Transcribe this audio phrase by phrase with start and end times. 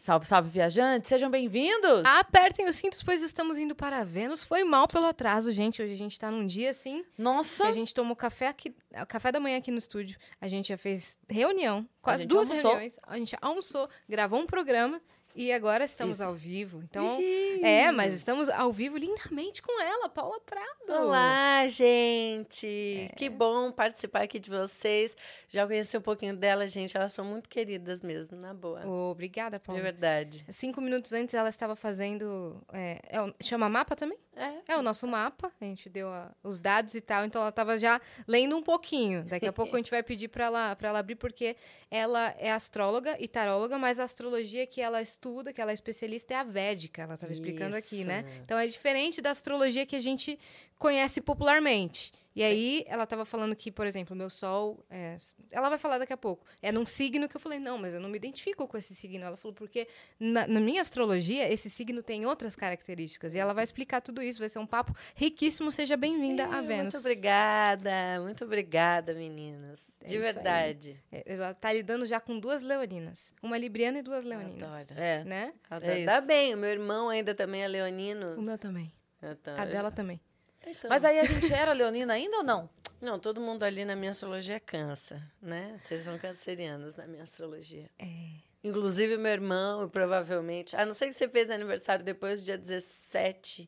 [0.00, 2.02] Salve, salve, viajantes, sejam bem-vindos!
[2.06, 4.42] Apertem os cintos, pois estamos indo para Vênus.
[4.42, 5.82] Foi mal pelo atraso, gente.
[5.82, 7.04] Hoje a gente tá num dia assim.
[7.18, 7.66] Nossa!
[7.68, 8.74] A gente tomou café aqui,
[9.06, 10.18] café da manhã aqui no estúdio.
[10.40, 12.70] A gente já fez reunião, quase duas almoçou.
[12.70, 12.98] reuniões.
[13.02, 15.02] A gente almoçou, gravou um programa
[15.40, 16.28] e agora estamos Isso.
[16.28, 16.82] ao vivo.
[16.82, 17.18] Então,
[17.62, 20.66] é, mas estamos ao vivo lindamente com ela, Paula Prado.
[20.86, 23.08] Olá, gente!
[23.10, 23.14] É.
[23.16, 25.16] Que bom participar aqui de vocês.
[25.48, 26.94] Já conheci um pouquinho delas, gente.
[26.94, 28.86] Elas são muito queridas mesmo, na boa.
[28.86, 29.80] Obrigada, De Paula.
[29.80, 30.44] verdade.
[30.50, 32.60] Cinco minutos antes ela estava fazendo.
[32.72, 34.18] É, é chama mapa também?
[34.42, 34.72] É.
[34.72, 37.78] É o nosso mapa, a gente deu a- os dados e tal, então ela estava
[37.78, 39.22] já lendo um pouquinho.
[39.24, 41.56] Daqui a pouco a gente vai pedir para ela, pra ela abrir, porque
[41.90, 46.32] ela é astróloga e taróloga, mas a astrologia que ela estuda, que ela é especialista,
[46.34, 48.24] é a védica, ela estava explicando aqui, né?
[48.44, 50.38] Então é diferente da astrologia que a gente
[50.80, 52.10] conhece popularmente.
[52.34, 55.18] E aí ela estava falando que, por exemplo, o meu sol, é,
[55.50, 58.00] ela vai falar daqui a pouco, é num signo que eu falei, não, mas eu
[58.00, 59.24] não me identifico com esse signo.
[59.24, 59.86] Ela falou, porque
[60.18, 63.34] na, na minha astrologia, esse signo tem outras características.
[63.34, 65.70] E ela vai explicar tudo isso, vai ser um papo riquíssimo.
[65.72, 66.94] Seja bem-vinda a Vênus.
[66.94, 67.90] Muito obrigada,
[68.22, 69.80] muito obrigada, meninas.
[70.00, 70.32] É De isso aí.
[70.32, 71.02] verdade.
[71.12, 73.34] É, Ela tá lidando já com duas leoninas.
[73.42, 74.72] Uma libriana e duas leoninas.
[74.72, 74.98] Adoro.
[75.00, 75.24] É.
[75.24, 75.52] Né?
[75.68, 75.92] Adoro.
[75.92, 76.26] É Tá isso.
[76.26, 78.40] bem, o meu irmão ainda também é O leonino.
[78.40, 78.90] meu também.
[79.22, 80.18] Então, A dela também.
[80.66, 82.68] Então- Mas aí a gente era leonina ainda ou não?
[83.00, 85.74] Não, todo mundo ali na minha astrologia é câncer, né?
[85.78, 87.88] Vocês são cancerianos na minha astrologia.
[87.98, 88.06] É.
[88.62, 90.76] Inclusive, meu irmão, provavelmente.
[90.76, 93.66] A não ser que você fez aniversário depois do dia 17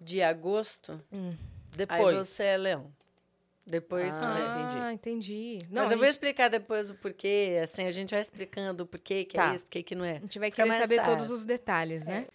[0.00, 1.00] de agosto.
[1.12, 1.36] Aí
[1.76, 2.16] Depois.
[2.16, 2.92] você é leão.
[3.64, 4.12] Depois.
[4.14, 4.80] Ah, né?
[4.82, 5.60] Ah, entendi.
[5.70, 7.60] Não, Mas a eu vou gente- explicar depois o porquê.
[7.62, 9.52] Assim, a gente vai explicando o porquê que Tá.
[9.52, 10.16] é isso, porquê que não é.
[10.16, 11.16] A gente vai querer saber fácil.
[11.18, 12.26] todos os detalhes, né?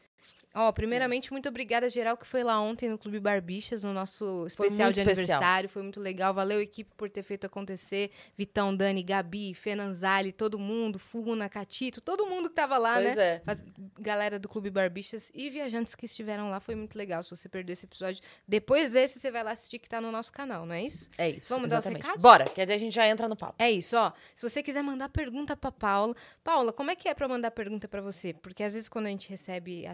[0.53, 4.91] Ó, primeiramente, muito obrigada, geral, que foi lá ontem no Clube Barbichas, no nosso especial
[4.91, 5.37] de especial.
[5.37, 5.69] aniversário.
[5.69, 6.33] Foi muito legal.
[6.33, 8.11] Valeu, equipe, por ter feito acontecer.
[8.37, 13.23] Vitão, Dani, Gabi, Fenanzali, todo mundo, Funa, Catito, todo mundo que tava lá, pois né?
[13.35, 13.41] é.
[13.99, 16.59] Galera do Clube Barbichas e viajantes que estiveram lá.
[16.59, 17.23] Foi muito legal.
[17.23, 20.33] Se você perdeu esse episódio, depois desse, você vai lá assistir que tá no nosso
[20.33, 21.09] canal, não é isso?
[21.17, 21.47] É isso.
[21.47, 22.03] Vamos dar os exatamente.
[22.03, 22.21] recados?
[22.21, 23.55] Bora, que aí a gente já entra no papo.
[23.57, 24.11] É isso, ó.
[24.35, 26.13] Se você quiser mandar pergunta pra Paula.
[26.43, 28.33] Paula, como é que é pra mandar pergunta pra você?
[28.33, 29.85] Porque às vezes quando a gente recebe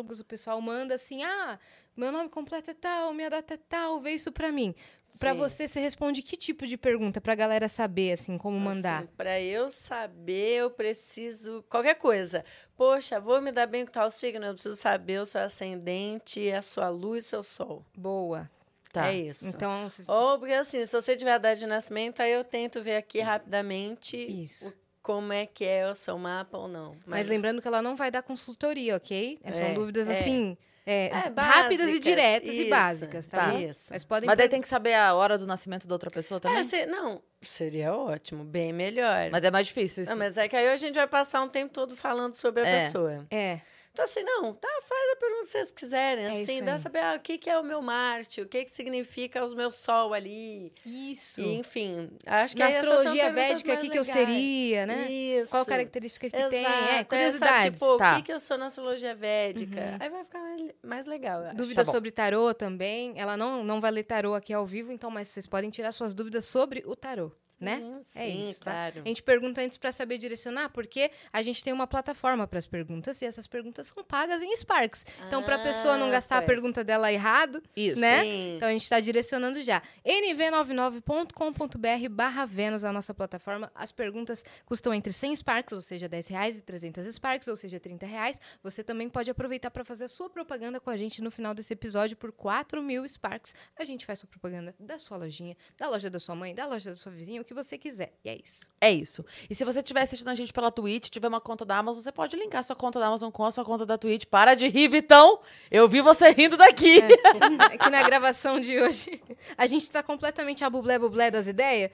[0.00, 1.58] astrólogos, o pessoal manda assim: "Ah,
[1.96, 4.74] meu nome completo é tal, minha data é tal, vê isso pra mim".
[5.18, 5.38] Pra Sim.
[5.38, 8.98] você, você responde que tipo de pergunta pra galera saber assim como mandar?
[9.02, 11.64] Assim, para eu saber, eu preciso.
[11.68, 12.44] Qualquer coisa.
[12.76, 14.46] Poxa, vou me dar bem com tal signo.
[14.46, 17.84] Eu preciso saber o seu ascendente, a sua luz e seu sol.
[17.96, 18.48] Boa.
[18.92, 19.08] Tá.
[19.08, 19.48] É isso.
[19.48, 22.80] Então, se- Ou porque assim, se você tiver a data de nascimento, aí eu tento
[22.82, 24.68] ver aqui rapidamente isso.
[24.68, 26.96] o- como é que é o seu mapa ou não.
[27.06, 29.38] Mas, lembrando que ela não vai dar consultoria, ok?
[29.42, 30.12] É, são É, dúvidas é.
[30.12, 30.56] assim,
[30.86, 33.50] é, É, rápidas e básicas, diretas e isso, básicas, tá?
[33.52, 33.54] tá.
[33.60, 33.86] Isso.
[33.90, 36.58] Mas podem Mas daí tem que saber a hora do nascimento da outra pessoa também?
[36.58, 39.30] É, se- não, seria ótimo, bem melhor.
[39.30, 40.10] Mas é mais difícil isso.
[40.12, 42.66] Não, mas é que aí a gente vai passar um tempo todo falando sobre a
[42.66, 42.78] É.
[42.78, 43.26] pessoa.
[43.30, 43.60] É.
[43.92, 47.14] Então, assim, não, tá, faz a pergunta que vocês quiserem, É assim, dá saber ah,
[47.16, 50.72] o que, que é o meu Marte, o que, que significa o meu Sol ali.
[50.86, 51.40] Isso.
[51.40, 55.10] E, enfim, acho que Na astrologia védica, o que, que eu seria, né?
[55.10, 55.50] Isso.
[55.50, 56.60] Qual característica que tem?
[56.64, 56.84] Exato.
[56.84, 57.80] É, Aí, curiosidades.
[57.80, 58.12] Tipo, Tá.
[58.12, 59.80] o que, que eu sou na astrologia védica?
[59.80, 59.96] Uhum.
[59.98, 61.56] Aí vai ficar mais, mais legal, eu acho.
[61.56, 63.12] Dúvidas Tá sobre tarô também.
[63.16, 66.14] Ela não, não vai ler tarô aqui ao vivo, então, mas vocês podem tirar suas
[66.14, 68.00] dúvidas sobre o tarô, né?
[68.04, 68.70] Sim, É isso, tá?
[68.70, 69.02] claro.
[69.04, 72.66] A gente pergunta antes pra saber direcionar, porque a gente tem uma plataforma para as
[72.66, 75.04] perguntas e essas perguntas são pagas em Sparks.
[75.26, 76.46] Então, pra pessoa não Ah, gastar a pois.
[76.48, 77.98] pergunta dela errado, Isso.
[78.00, 78.22] né?
[78.22, 78.56] Sim.
[78.56, 79.82] Então a gente está direcionando já.
[80.04, 83.70] nv99.com.br barra Vênus, a nossa plataforma.
[83.74, 87.78] As perguntas custam entre 100 Sparks, ou seja, 10 reais, e 300 Sparks, ou seja,
[87.78, 88.40] 30 reais.
[88.62, 91.72] Você também pode aproveitar para fazer a sua propaganda com a gente no final desse
[91.72, 93.54] episódio por 4 mil Sparks.
[93.76, 96.90] A gente faz sua propaganda da sua lojinha, da loja da sua mãe, da loja
[96.90, 98.12] da sua vizinha, o que você quiser.
[98.24, 98.68] E é isso.
[98.80, 99.24] É isso.
[99.48, 102.12] E se você estiver assistindo a gente pela Twitch, tiver uma conta da Amazon, você
[102.12, 104.24] pode linkar sua conta da Amazon com a sua conta da Twitch.
[104.24, 105.40] Para de rir, Vitão!
[105.70, 107.00] Eu vi você rindo daqui.
[107.72, 109.22] Aqui na gravação de hoje,
[109.56, 111.90] a gente tá completamente a bublé bublé das ideias.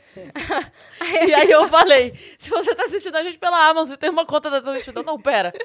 [1.26, 4.24] E aí eu falei, se você tá assistindo a gente pela Amazon e tem uma
[4.24, 5.52] conta da Twitch, então não, pera.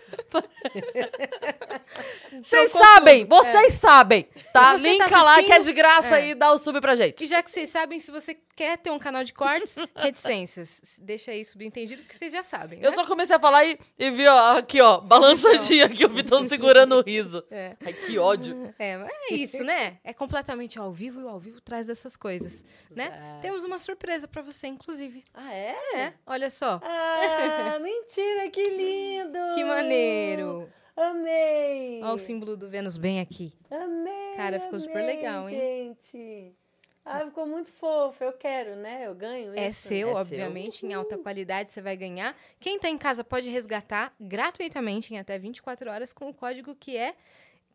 [2.43, 3.35] Vocês sabem, tudo.
[3.35, 4.77] vocês sabem, tá?
[4.77, 6.29] Você Linka tá lá que é de graça é.
[6.29, 7.23] e dá o sub pra gente.
[7.23, 10.99] E já que vocês sabem, se você quer ter um canal de cortes, reticências.
[11.01, 12.79] Deixa aí subentendido, porque vocês já sabem.
[12.79, 12.87] Né?
[12.87, 16.47] Eu só comecei a falar e, e vi, ó, aqui, ó, balançadinho aqui, o Vitão
[16.47, 17.43] segurando o riso.
[17.51, 17.75] É.
[17.83, 18.73] Ai, que ódio.
[18.79, 19.99] É, mas é isso, né?
[20.03, 23.07] É completamente ao vivo e o ao vivo traz dessas coisas, né?
[23.07, 23.41] Exato.
[23.41, 25.23] Temos uma surpresa pra você, inclusive.
[25.33, 25.75] Ah, é?
[25.93, 26.79] É, olha só.
[26.81, 29.37] Ah, mentira, que lindo!
[29.55, 30.69] Que maneiro.
[30.95, 32.01] Amei!
[32.03, 33.53] Olha o símbolo do Vênus bem aqui.
[33.69, 34.35] Amei!
[34.37, 35.95] Cara, ficou super amei, legal, hein?
[35.99, 36.55] gente!
[37.03, 38.23] Ah, ficou muito fofo.
[38.23, 39.07] Eu quero, né?
[39.07, 39.87] Eu ganho É isso.
[39.87, 42.35] seu, É obviamente, em alta qualidade você vai ganhar.
[42.59, 46.95] Quem tá em casa pode resgatar gratuitamente em até 24 horas com o código que
[46.95, 47.15] é.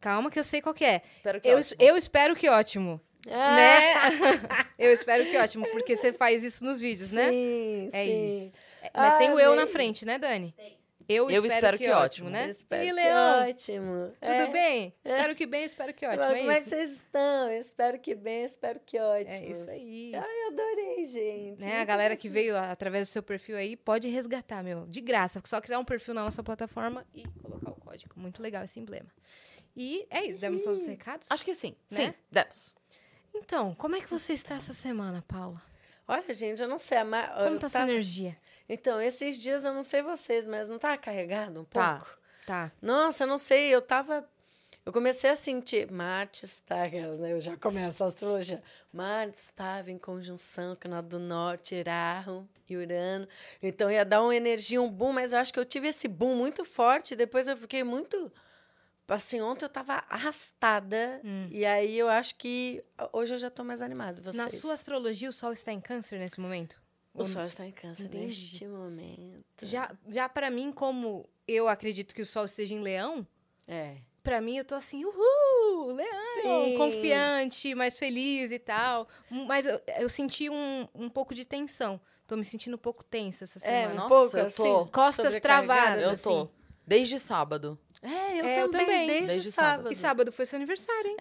[0.01, 1.03] Calma que eu sei qual que é.
[1.17, 1.77] Espero que Eu, ótimo.
[1.81, 3.01] eu espero que ótimo.
[3.29, 3.81] Ah, Né?
[4.79, 7.31] eu espero que ótimo, porque você faz isso nos vídeos, né?
[7.31, 8.29] Sim, É sim.
[8.39, 8.57] isso.
[8.83, 9.73] É, Mas Ah, tem o eu na bem.
[9.73, 10.55] frente, né, Dani?
[11.09, 12.51] Eu, Eu espero, que, ótimo, né?
[12.51, 14.13] Espero e que Leão, ótimo.
[14.21, 14.47] tudo É.
[14.51, 14.95] bem?
[15.05, 16.25] Espero que bem, espero que ótimo.
[16.25, 17.51] Como é é que vocês estão?
[17.51, 19.31] Eu espero que bem, espero que ótimo.
[19.31, 20.13] É isso aí.
[20.15, 21.65] Ai, eu adorei, gente.
[21.65, 25.41] Né, a galera que veio através do seu perfil aí pode resgatar, meu, de graça.
[25.45, 28.13] Só criar um perfil na nossa plataforma e colocar o código.
[28.17, 29.11] Muito legal esse emblema.
[29.77, 31.31] E é isso, demos todos os recados?
[31.31, 31.77] Acho que sim.
[31.91, 32.07] Né?
[32.07, 32.75] Sim, demos.
[33.35, 35.63] Então, como é que você está essa semana, Paula?
[36.09, 36.99] Olha, gente, eu não sei.
[36.99, 37.27] A ma...
[37.29, 38.37] Como eu tá a sua energia?
[38.69, 41.97] Então, esses dias eu não sei vocês, mas não tá carregado um Tá.
[41.99, 42.19] pouco?
[42.47, 42.73] Tá.
[42.81, 44.29] Nossa, eu não sei, eu tava.
[44.85, 45.91] Eu comecei a sentir.
[45.91, 46.89] Marte está.
[46.89, 47.33] né?
[47.33, 48.63] Eu já começo a astrologia.
[48.93, 53.27] Marte estava em conjunção com o do norte, Iraho e Urano.
[53.61, 56.37] Então ia dar uma energia, um boom, mas eu acho que eu tive esse boom
[56.37, 57.17] muito forte.
[57.17, 58.33] Depois eu fiquei muito.
[59.09, 61.21] Assim, ontem eu tava arrastada.
[61.51, 64.21] E aí eu acho que hoje eu já tô mais animada.
[64.23, 64.37] Vocês.
[64.37, 66.81] Na sua astrologia, o Sol está em câncer nesse momento?
[67.17, 68.25] O sol está em câncer Entendi.
[68.27, 69.45] neste momento.
[69.63, 73.27] Já, já para mim, como eu acredito que o Sol esteja em Leão,
[73.67, 73.97] É.
[74.23, 76.77] Pra mim, eu tô assim, uhul, leão, Sim.
[76.77, 79.09] confiante, mais feliz e tal.
[79.31, 82.01] Mas eu, eu senti um, um pouco de tensão.
[82.27, 83.93] Tô me sentindo um pouco tensa essa É, semana.
[83.93, 84.63] um Nossa, pouco eu assim.
[84.65, 84.87] tô.
[84.87, 85.67] Costas sobrecarregada.
[85.77, 86.03] travadas.
[86.03, 86.23] Eu assim.
[86.25, 86.49] tô.
[86.85, 87.79] Desde sábado.
[88.03, 89.07] É, eu, É, eu também, também.
[89.07, 89.77] desde, Desde sábado.
[89.77, 89.93] sábado.
[89.93, 91.17] E sábado foi seu aniversário, hein?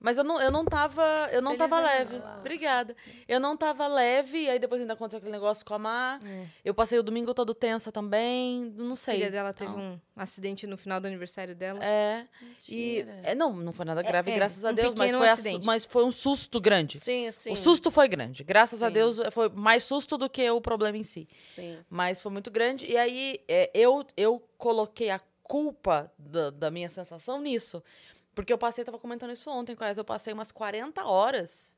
[0.00, 1.28] Mas eu não, eu não tava.
[1.30, 2.16] Eu não Feliz tava leve.
[2.16, 2.38] Laura.
[2.38, 2.96] Obrigada.
[3.28, 6.20] Eu não tava leve, aí depois ainda aconteceu aquele negócio com a Mar.
[6.24, 6.46] É.
[6.64, 8.72] Eu passei o domingo todo tensa também.
[8.76, 9.16] Não A sei.
[9.16, 11.84] filha dela teve Então, um acidente no final do aniversário dela.
[11.84, 12.26] É.
[12.40, 12.44] E.
[12.44, 13.20] Mentira.
[13.22, 15.84] É, não, não foi nada grave, é, graças a um Deus, mas foi, a mas
[15.84, 16.98] foi um susto grande.
[16.98, 17.52] Sim, sim.
[17.52, 18.42] O susto foi grande.
[18.42, 18.94] Graças a Sim.
[18.94, 21.28] Deus foi mais susto do que o problema em si.
[21.52, 21.78] Sim.
[21.90, 22.86] Mas foi muito grande.
[22.86, 27.82] E aí é, eu, eu coloquei a culpa da, da minha sensação nisso.
[28.40, 31.76] Porque eu passei, tava comentando isso ontem com eu passei umas 40 horas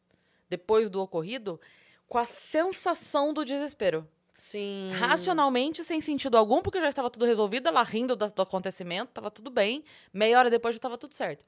[0.49, 1.61] depois do ocorrido
[2.07, 4.07] com a sensação do desespero.
[4.33, 4.93] Sim.
[4.95, 9.31] Racionalmente, sem sentido algum, porque já estava tudo resolvido, ela rindo da- do, acontecimento, tava
[9.31, 9.85] tudo bem.
[10.13, 11.45] Meia hora depois já tava tudo certo.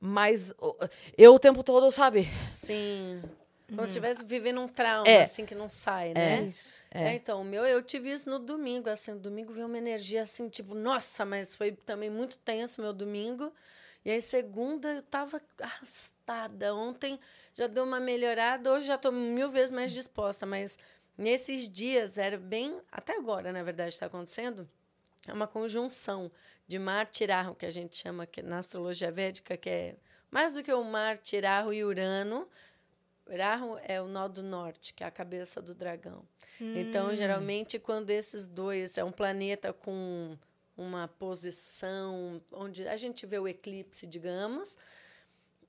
[0.00, 0.52] Mas
[1.16, 2.28] eu o tempo todo, sabe?
[2.50, 3.22] Sim.
[3.68, 5.22] Como se estivesse vivendo um trauma, É.
[5.22, 6.42] assim, que não sai, É né?
[6.42, 6.84] isso.
[6.90, 7.14] É.
[7.14, 10.48] então, o meu, eu tive isso no domingo, assim, no domingo veio uma energia assim,
[10.48, 13.52] tipo, nossa, mas foi também muito tenso meu domingo.
[14.06, 16.72] E aí, segunda, eu tava arrastada.
[16.76, 17.18] Ontem
[17.56, 20.78] já deu uma melhorada, hoje já tô mil vezes mais disposta, mas
[21.18, 22.80] nesses dias era bem.
[22.92, 24.70] Até agora, na verdade, está acontecendo.
[25.26, 26.30] É uma conjunção
[26.68, 29.96] de Marte e Rahu, que a gente chama que, na astrologia védica, que é
[30.30, 32.48] mais do que o Marte, Rahu e Urano.
[33.28, 36.22] Rahu é o nó do norte, que é a cabeça do dragão.
[36.60, 40.38] Então, geralmente, quando esses dois é um planeta com
[40.76, 44.76] uma posição onde a gente vê o eclipse, digamos,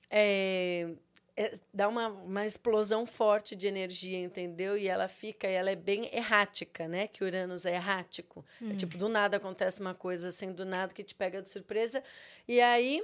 [0.09, 0.89] é,
[1.35, 4.77] é- dá uma, uma explosão forte de energia, entendeu?
[4.77, 7.07] E ela fica, ela é bem errática, né?
[7.07, 8.45] Que Uranus é errático.
[8.71, 12.03] É tipo, do nada acontece uma coisa assim, do nada que te pega de surpresa.
[12.47, 13.03] E aí,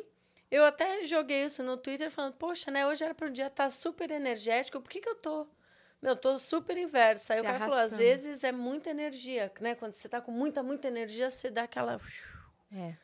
[0.50, 2.86] eu até joguei isso no Twitter falando, poxa, né?
[2.88, 5.48] Hoje era para o dia estar super energético, por que, que eu tô?
[6.04, 7.34] Meu, eu tô super inversa.
[7.34, 8.04] Aí Se o cara falou, às arrastando.
[8.04, 9.74] vezes é muita energia, né?
[9.74, 11.98] Quando você tá com muita, muita energia, você dá aquela...
[12.76, 12.96] É,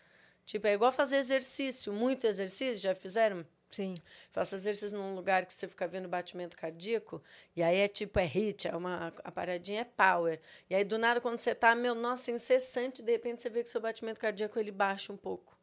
[0.45, 3.45] Tipo, é igual fazer exercício, muito exercício, já fizeram?
[3.71, 3.95] sim.
[4.31, 7.23] Faça exercício num lugar que você fica vendo batimento cardíaco,
[7.55, 10.41] e aí é tipo, é hit, é uma, a paradinha é power.
[10.69, 13.69] E aí, do nada, quando você tá, meu, nossa, incessante, de repente você vê que
[13.69, 15.55] seu batimento cardíaco, ele baixa um pouco.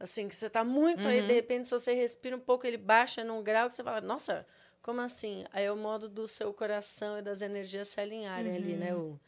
[0.00, 3.22] Assim, que você tá muito, aí de repente, se você respira um pouco, ele baixa
[3.24, 4.44] num grau que você fala, nossa,
[4.84, 5.46] como assim?
[5.50, 8.94] Aí é o modo do seu coração e das energias se alinharem ali, né?
[8.94, 9.18] O,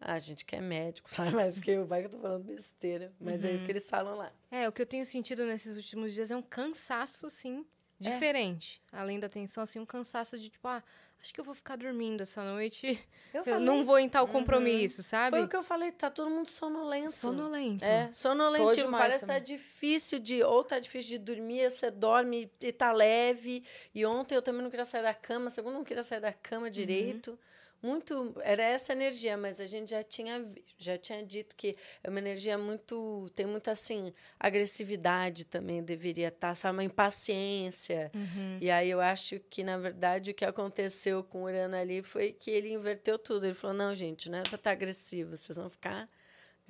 [0.00, 2.44] ah, a gente que é médico, sabe mais que eu, vai que eu tô falando
[2.44, 4.32] besteira, mas é isso que eles falam lá.
[4.48, 7.66] É, o que eu tenho sentido nesses últimos dias é um cansaço, assim,
[7.98, 8.80] diferente.
[8.92, 10.80] Além da tensão, assim, um cansaço de, tipo, ah,
[11.22, 13.00] acho que eu vou ficar dormindo essa noite.
[13.32, 15.38] Eu, falei, não vou em tal compromisso, sabe?
[15.38, 17.12] Foi o que eu falei, tá todo mundo sonolento.
[17.12, 17.84] Sonolento.
[17.84, 18.10] É.
[18.10, 20.42] Sonolento, tipo, parece que tá difícil de.
[20.42, 23.64] Ou tá difícil de dormir, você dorme e tá leve.
[23.94, 26.32] E ontem eu também não queria sair da cama, segunda eu não queria sair da
[26.32, 27.38] cama direito.
[27.82, 28.34] Muito.
[28.42, 30.46] Era essa energia, mas a gente já tinha,
[30.78, 33.28] já tinha dito que é uma energia muito.
[33.34, 36.76] Tem muita, assim, agressividade também deveria estar, sabe?
[36.76, 38.10] Uma impaciência.
[38.14, 38.58] Uhum.
[38.60, 42.32] E aí eu acho que, na verdade, o que aconteceu com o Urano ali foi
[42.32, 43.46] que ele inverteu tudo.
[43.46, 46.08] Ele falou: não, gente, não é pra estar agressivo, vocês vão ficar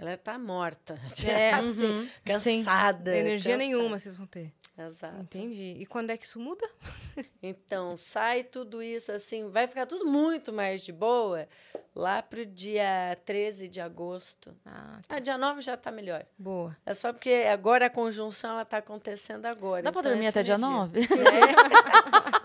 [0.02, 0.98] Ela tá morta.
[1.24, 2.08] É, assim, uhum.
[2.24, 3.16] cansada.
[3.16, 3.56] Energia cansada.
[3.58, 4.52] nenhuma vocês vão ter.
[4.76, 5.20] Exato.
[5.20, 5.76] Entendi.
[5.78, 6.68] E quando é que isso muda?
[7.44, 11.46] Então, sai tudo isso assim, vai ficar tudo muito mais de boa
[11.94, 14.54] lá pro dia 13 de agosto.
[14.64, 15.16] Ah, tá.
[15.16, 16.24] Ah, dia 9 já tá melhor.
[16.38, 16.74] boa.
[16.86, 19.82] É só porque agora a conjunção ela tá acontecendo agora.
[19.82, 21.00] Dá pra então dormir essa até dia energia- 9?
[21.12, 22.40] É,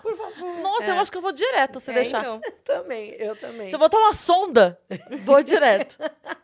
[0.62, 2.20] Nossa, eu acho que eu vou direto se É, deixar.
[2.20, 2.40] então.
[2.64, 3.68] também, eu também.
[3.68, 4.78] Se eu botar uma sonda,
[5.24, 5.96] vou direto.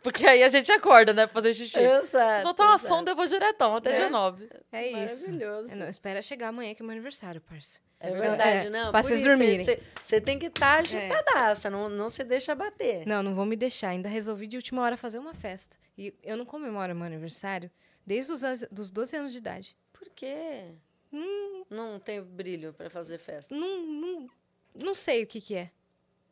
[0.02, 1.26] Porque aí a gente acorda, né?
[1.26, 1.78] Pra fazer xixi.
[1.78, 2.88] Exato, Se botar uma exato.
[2.94, 3.96] sonda, eu vou diretão, até É.
[3.96, 4.48] dia 9.
[4.72, 5.26] É isso.
[5.30, 5.72] Maravilhoso.
[5.72, 7.78] É, não, espera chegar amanhã que é meu aniversário, parça.
[8.00, 8.90] É verdade, É, não.
[8.90, 9.64] pra vocês isso, dormirem.
[10.02, 13.06] Você, tem que estar agitadaça, não, não se deixa bater.
[13.06, 13.88] Não, não vou me deixar.
[13.90, 15.76] Ainda resolvi de última hora fazer uma festa.
[15.96, 17.70] E eu não comemoro meu aniversário
[18.06, 19.74] desde os dos 12 anos de idade.
[19.92, 20.72] Por quê?
[21.70, 23.54] Não tem brilho para fazer festa.
[23.54, 24.30] Não, não,
[24.74, 25.70] não sei o que que é.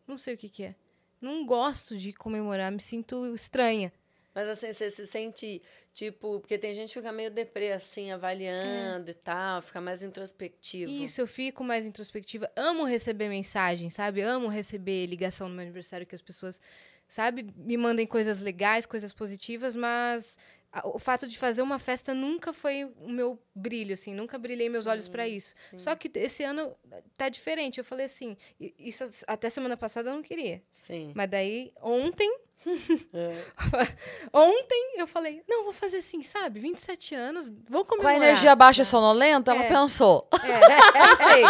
[0.07, 0.75] Não sei o que que é.
[1.21, 3.93] Não gosto de comemorar, me sinto estranha.
[4.35, 5.61] Mas assim, você se sente,
[5.93, 10.91] tipo, porque tem gente que fica meio deprê, assim, avaliando e tal, fica mais introspectivo.
[10.91, 12.51] Isso, eu fico mais introspectiva.
[12.57, 14.23] Amo receber mensagem, sabe?
[14.23, 16.61] Amo receber ligação no meu aniversário que as pessoas,
[17.07, 20.39] sabe, me mandem coisas legais, coisas positivas, mas
[20.85, 24.87] o fato de fazer uma festa nunca foi o meu brilho, assim, nunca brilhei meus
[24.87, 25.55] olhos pra isso.
[25.77, 26.75] Só que esse ano
[27.17, 27.79] tá diferente.
[27.79, 30.63] Eu falei assim, isso até semana passada eu não queria.
[30.73, 31.13] Sim.
[31.15, 32.35] Mas daí, ontem,
[33.15, 33.43] É.
[34.33, 36.61] ontem eu falei, não, vou fazer assim, sabe?
[36.61, 38.23] 27 anos, vou Com a comemorar.
[38.29, 39.69] energia baixa e sonolenta, ela É.
[39.69, 40.29] pensou.
[40.33, 41.43] É, pensei,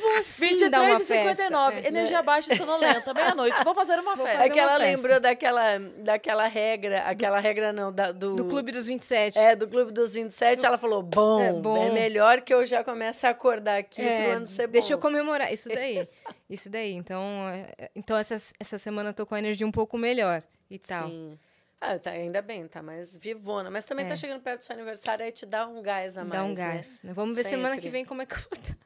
[0.00, 1.86] vou sim 23 dar uma e 59, festa.
[1.86, 1.90] É.
[1.90, 3.62] energia baixa e sonolenta, meia-noite.
[3.64, 4.38] Vou fazer uma Vou festa.
[4.38, 4.96] fazer É que ela uma festa.
[4.96, 9.38] lembrou daquela, daquela regra, aquela regra não, da- do, Do Clube dos 27.
[9.38, 11.92] É, do Clube dos 27, ela falou, bom, É, é, bom.
[11.92, 14.72] melhor que eu já comece a acordar aqui É, pro ano ser bom.
[14.72, 15.52] deixa eu comemorar.
[15.52, 16.06] Isso daí.
[16.54, 16.92] Isso daí.
[16.92, 20.78] Então, é, então essa, essa semana eu tô com a energia um pouco melhor e
[20.78, 21.08] tal.
[21.08, 21.38] Sim.
[21.80, 23.70] Ah, tá, ainda bem, tá mais vivona.
[23.70, 24.08] Mas também É.
[24.08, 26.48] tá chegando perto do seu aniversário, aí te dá um gás a mais, Dá um
[26.48, 26.54] né?
[26.54, 27.02] gás.
[27.02, 27.12] né?
[27.12, 27.82] Vamos ver semana Sempre.
[27.82, 28.76] que vem como é que eu vou estar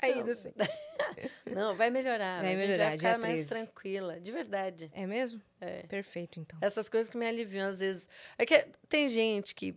[0.00, 0.52] caída assim.
[1.54, 2.40] Não, vai melhorar.
[2.42, 3.48] Vai a gente melhorar, vai ficar mais 13.
[3.48, 4.90] tranquila, de verdade.
[4.92, 5.40] É mesmo?
[5.60, 5.82] É.
[5.84, 6.58] Perfeito, então.
[6.60, 8.08] Essas coisas que me aliviam, às vezes.
[8.36, 9.74] É que tem gente que.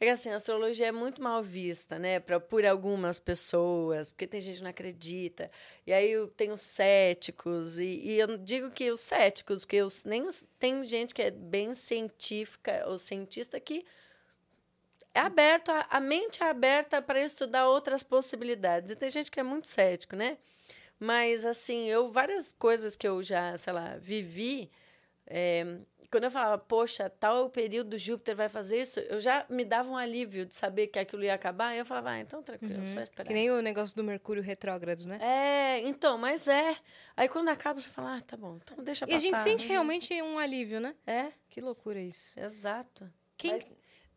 [0.00, 2.18] É que assim, a astrologia é muito mal vista, né?
[2.20, 5.50] Pra, por algumas pessoas, porque tem gente que não acredita.
[5.86, 10.22] E aí eu tenho céticos, e, e eu digo que os céticos, que os, nem
[10.26, 13.84] os, tem gente que é bem científica ou cientista que
[15.14, 18.92] é aberto, a, a mente é aberta para estudar outras possibilidades.
[18.92, 20.38] E tem gente que é muito cético, né?
[20.98, 24.70] Mas, assim, eu, várias coisas que eu já, sei lá, vivi,
[25.26, 25.78] é,
[26.10, 29.96] quando eu falava, poxa, tal período Júpiter vai fazer isso, eu já me dava um
[29.96, 31.74] alívio de saber que aquilo ia acabar.
[31.74, 33.24] E eu falava, ah, então tranquilo, só esperar.
[33.24, 33.28] Uhum.
[33.28, 35.18] Que nem o negócio do Mercúrio retrógrado, né?
[35.22, 36.76] É, então, mas é.
[37.16, 39.20] Aí quando acaba, você fala, ah, tá bom, então deixa E a passar.
[39.20, 40.94] gente sente realmente um alívio, né?
[41.06, 42.38] É, Que loucura isso.
[42.38, 43.08] exato.
[43.36, 43.52] Quem...
[43.52, 43.66] Mas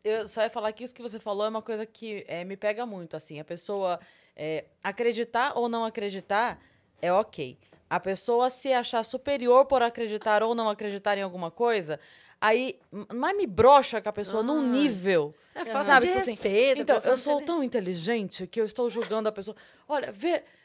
[0.02, 2.56] eu só ia falar que isso que você falou é uma coisa que é, me
[2.56, 3.40] pega muito, assim.
[3.40, 3.98] A pessoa
[4.36, 6.60] é, acreditar ou não acreditar
[7.00, 7.56] é ok.
[7.88, 12.00] A pessoa se achar superior por acreditar ou não acreditar em alguma coisa,
[12.40, 14.66] aí m- mas me brocha com a pessoa num Ai.
[14.66, 15.34] nível.
[15.54, 16.78] É falta Sabe, de tipo assim, respeito.
[16.78, 19.56] a Então, eu sou tão inteligente que eu estou julgando a pessoa.
[19.88, 20.12] Olha,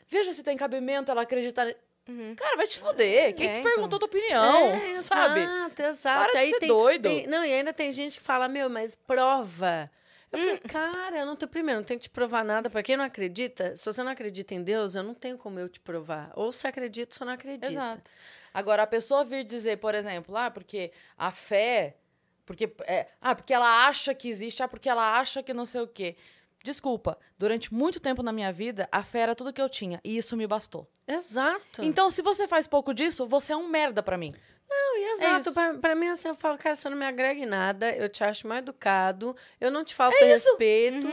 [0.08, 1.68] veja se tem cabimento ela acreditar.
[2.08, 2.34] Uhum.
[2.36, 3.36] Cara, vai te foder.
[3.36, 3.72] Quem É, te então.
[3.72, 4.66] perguntou tua opinião?
[4.74, 5.42] É, sabe?
[5.42, 6.20] Exato, exato.
[6.24, 7.04] Para de Aí ser tem, doido.
[7.10, 9.92] tem- não, e ainda tem gente que fala, meu, mas prova.
[10.32, 10.42] Eu Hum.
[10.44, 12.70] falei, cara, eu não tenho, primeiro, não tenho que te provar nada.
[12.70, 15.68] Pra quem não acredita, se você não acredita em Deus, eu não tenho como eu
[15.68, 16.32] te provar.
[16.36, 17.72] Ou se acredita, se não acredita.
[17.72, 18.12] Exato.
[18.54, 21.98] Agora, a pessoa vir dizer, por exemplo, ah, porque a fé.
[22.46, 25.82] Porque, é, ah, porque ela acha que existe, ah, porque ela acha que não sei
[25.82, 26.16] o quê.
[26.64, 30.00] Desculpa, durante muito tempo na minha vida, a fé era tudo que eu tinha.
[30.04, 30.90] E isso me bastou.
[31.08, 31.84] Exato.
[31.84, 34.36] Então, se você faz pouco disso, você é um merda pra mim.
[34.70, 35.42] Não, e exato.
[35.50, 35.54] isso.
[35.54, 38.24] pra, pra mim, assim, eu falo, cara, você não me agrega em nada, eu te
[38.24, 41.08] acho mal educado, eu não te falto É respeito.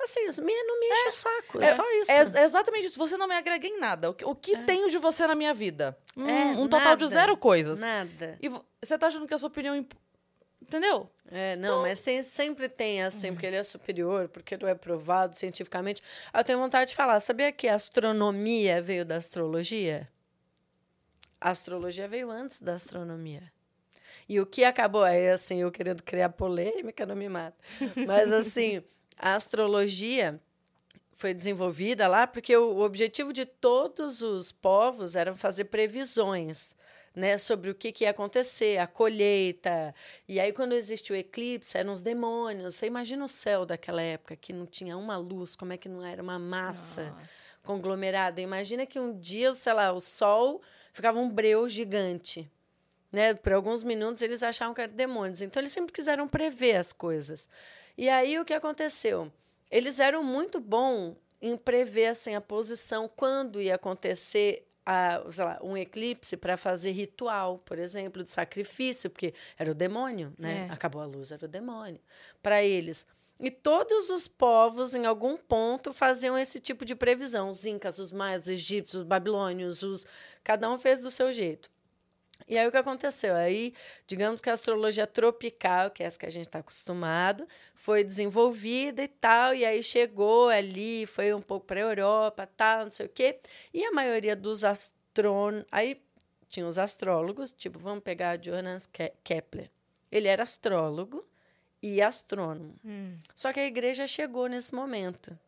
[0.00, 1.60] Assim, isso me, não me enche o saco.
[1.60, 2.36] É, só isso.
[2.36, 2.98] É exatamente isso.
[2.98, 4.10] Você não me agrega em nada.
[4.10, 5.98] O que, o que tenho de você na minha vida?
[6.16, 7.14] Hum, É, um total de nada.
[7.14, 7.80] zero coisas.
[7.80, 8.38] Nada.
[8.40, 9.74] E vo- você tá achando que a sua opinião.
[9.74, 9.92] imp-
[10.62, 11.10] Entendeu?
[11.30, 15.36] É, não, mas tem, sempre tem assim, porque ele é superior, porque não é provado
[15.36, 16.00] cientificamente.
[16.32, 20.08] Eu tenho vontade de falar, sabia que a astronomia veio da astrologia?
[21.40, 23.52] A astrologia veio antes da astronomia.
[24.28, 27.56] E o que acabou, aí assim, eu querendo criar polêmica, não me mata.
[28.06, 28.82] Mas assim,
[29.16, 30.40] a astrologia
[31.16, 36.76] foi desenvolvida lá porque o, objetivo de todos os povos era fazer previsões
[37.14, 39.92] né, sobre o que, que ia acontecer, a colheita.
[40.28, 42.76] E aí, quando existe o eclipse, eram os demônios.
[42.76, 46.04] Você imagina o céu daquela época, que não tinha uma luz, como é que não
[46.04, 47.12] era uma massa
[47.64, 48.40] conglomerada.
[48.40, 50.62] Imagina que um dia, sei lá, o sol
[50.98, 52.50] ficava um breu gigante.
[53.12, 53.32] Né?
[53.32, 55.40] Por alguns minutos eles achavam que eram demônios.
[55.40, 57.48] Então eles sempre quiseram prever as coisas.
[57.96, 59.32] E aí o que aconteceu?
[59.70, 65.76] Eles eram muito bons em prever assim, a posição quando ia acontecer a, lá, um
[65.76, 70.66] eclipse para fazer ritual, por exemplo, de sacrifício, porque era o demônio, né?
[70.68, 70.72] É.
[70.72, 72.00] Acabou a luz, era o demônio.
[72.42, 73.06] Para eles.
[73.40, 77.50] E todos os povos, em algum ponto, faziam esse tipo de previsão.
[77.50, 80.06] Os incas, os maias, os egípcios, os babilônios, os...
[80.42, 81.70] cada um fez do seu jeito.
[82.48, 83.34] E aí o que aconteceu?
[83.34, 83.74] Aí,
[84.06, 89.02] digamos que a astrologia tropical, que é essa que a gente está acostumado, foi desenvolvida
[89.02, 93.06] e tal, e aí chegou ali, foi um pouco para a Europa, tal, não sei
[93.06, 93.38] o quê.
[93.72, 95.66] E a maioria dos astrônomos.
[95.70, 96.02] Aí
[96.48, 98.88] tinha os astrólogos, tipo, vamos pegar Johannes
[99.22, 99.70] Kepler.
[100.10, 101.27] Ele era astrólogo
[101.82, 102.74] e astrônomo.
[102.84, 103.18] Hum.
[103.34, 105.38] Só que a igreja chegou nesse momento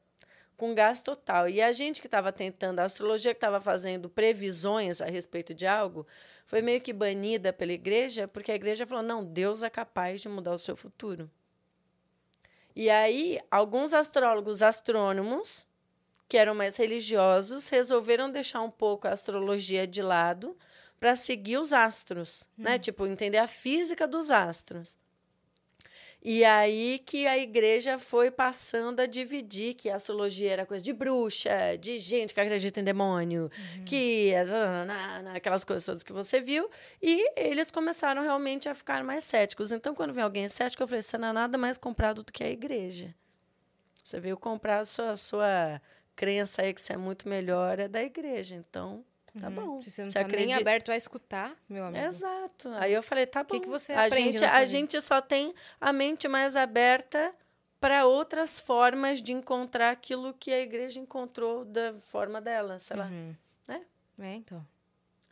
[0.60, 1.48] com gás total.
[1.48, 5.66] E a gente que estava tentando, a astrologia que estava fazendo previsões a respeito de
[5.66, 6.06] algo,
[6.46, 10.28] foi meio que banida pela igreja, porque a igreja falou: não, Deus é capaz de
[10.28, 11.30] mudar o seu futuro.
[12.76, 15.66] E aí, alguns astrólogos astrônomos,
[16.28, 20.54] que eram mais religiosos, resolveram deixar um pouco a astrologia de lado
[21.00, 22.62] para seguir os astros, né?
[22.62, 22.72] hum.
[22.72, 22.78] né?
[22.78, 24.98] Tipo, entender a física dos astros.
[26.22, 30.92] E aí que a igreja foi passando a dividir que a astrologia era coisa de
[30.92, 33.84] bruxa, de gente que acredita em demônio, uhum.
[33.84, 34.32] que
[35.34, 36.68] aquelas coisas todas que você viu,
[37.00, 39.72] e eles começaram realmente a ficar mais céticos.
[39.72, 42.44] Então, quando vem alguém cético, eu falei: você não é nada mais comprado do que
[42.44, 43.14] a igreja.
[44.04, 45.82] Você veio comprar a sua, a sua
[46.14, 48.56] crença aí que você é muito melhor, é da igreja.
[48.56, 49.04] Então,
[49.38, 49.54] Tá uhum.
[49.54, 49.82] bom.
[49.82, 50.46] Se você não você tá acredita...
[50.46, 52.04] nem aberto a escutar, meu amigo.
[52.04, 52.68] Exato.
[52.74, 53.56] Aí eu falei, tá bom.
[53.56, 57.32] O que, que você a gente, A gente só tem a mente mais aberta
[57.78, 63.06] para outras formas de encontrar aquilo que a igreja encontrou da forma dela, sei lá.
[63.06, 63.34] Uhum.
[63.66, 63.82] Né?
[64.18, 64.66] É, então.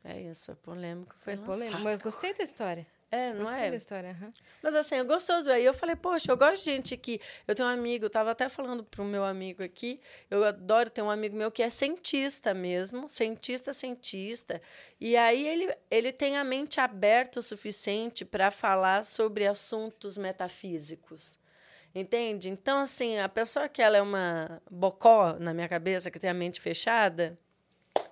[0.04, 1.14] É isso, é polêmico.
[1.18, 2.86] Foi é polêmico, mas gostei da história.
[3.10, 3.70] É, não Gostei é?
[3.70, 4.16] da história.
[4.20, 4.32] Uhum.
[4.62, 5.50] Mas assim, é gostoso.
[5.50, 7.20] Aí eu falei, poxa, eu gosto de gente que.
[7.46, 9.98] Eu tenho um amigo, eu tava até falando pro meu amigo aqui.
[10.30, 14.60] Eu adoro ter um amigo meu que é cientista mesmo, cientista, cientista.
[15.00, 21.38] E aí ele, ele tem a mente aberta o suficiente para falar sobre assuntos metafísicos.
[21.94, 22.50] Entende?
[22.50, 26.34] Então, assim, a pessoa que ela é uma bocó na minha cabeça, que tem a
[26.34, 27.38] mente fechada,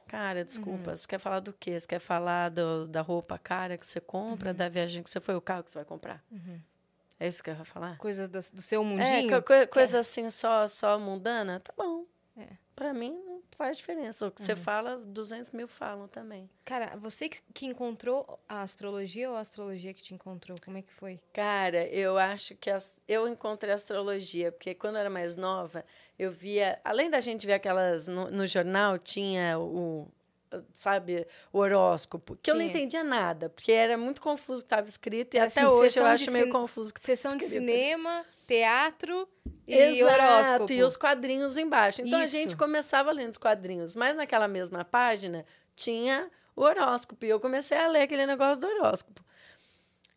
[0.09, 0.97] Cara, desculpa, uhum.
[0.97, 1.79] você quer falar do quê?
[1.79, 4.57] Você quer falar do, da roupa cara que você compra, uhum.
[4.57, 6.25] da viagem que você foi, o carro que você vai comprar?
[6.31, 6.61] Uhum.
[7.19, 7.99] É isso que eu ia falar?
[7.99, 9.35] Coisas do, do seu mundinho?
[9.35, 11.61] É, co coisa assim só, só mundana?
[11.61, 12.05] Tá bom.
[12.37, 12.49] É.
[12.75, 13.19] Pra mim,
[13.57, 14.27] faz diferença.
[14.27, 14.59] O que você uhum.
[14.59, 16.49] fala, 200 mil falam também.
[16.64, 20.57] Cara, você que encontrou a astrologia ou a astrologia que te encontrou?
[20.64, 21.19] Como é que foi?
[21.33, 22.71] Cara, eu acho que
[23.09, 25.85] eu encontrei a astrologia, porque quando eu era mais nova,
[26.19, 26.79] eu via.
[26.85, 28.07] Além da gente ver aquelas.
[28.07, 30.09] No, no jornal, tinha o.
[30.75, 32.55] Sabe, o horóscopo, que tinha.
[32.55, 35.69] eu não entendia nada, porque era muito confuso o que estava escrito, e assim, até
[35.69, 36.95] hoje eu acho meio confuso.
[36.95, 39.29] Que sessão de cinema, teatro
[39.66, 40.72] e Exato, horóscopo.
[40.72, 42.02] E os quadrinhos embaixo.
[42.02, 42.37] Então Isso.
[42.37, 47.24] a gente começava lendo os quadrinhos, mas naquela mesma página tinha o horóscopo.
[47.24, 49.24] E eu comecei a ler aquele negócio do horóscopo.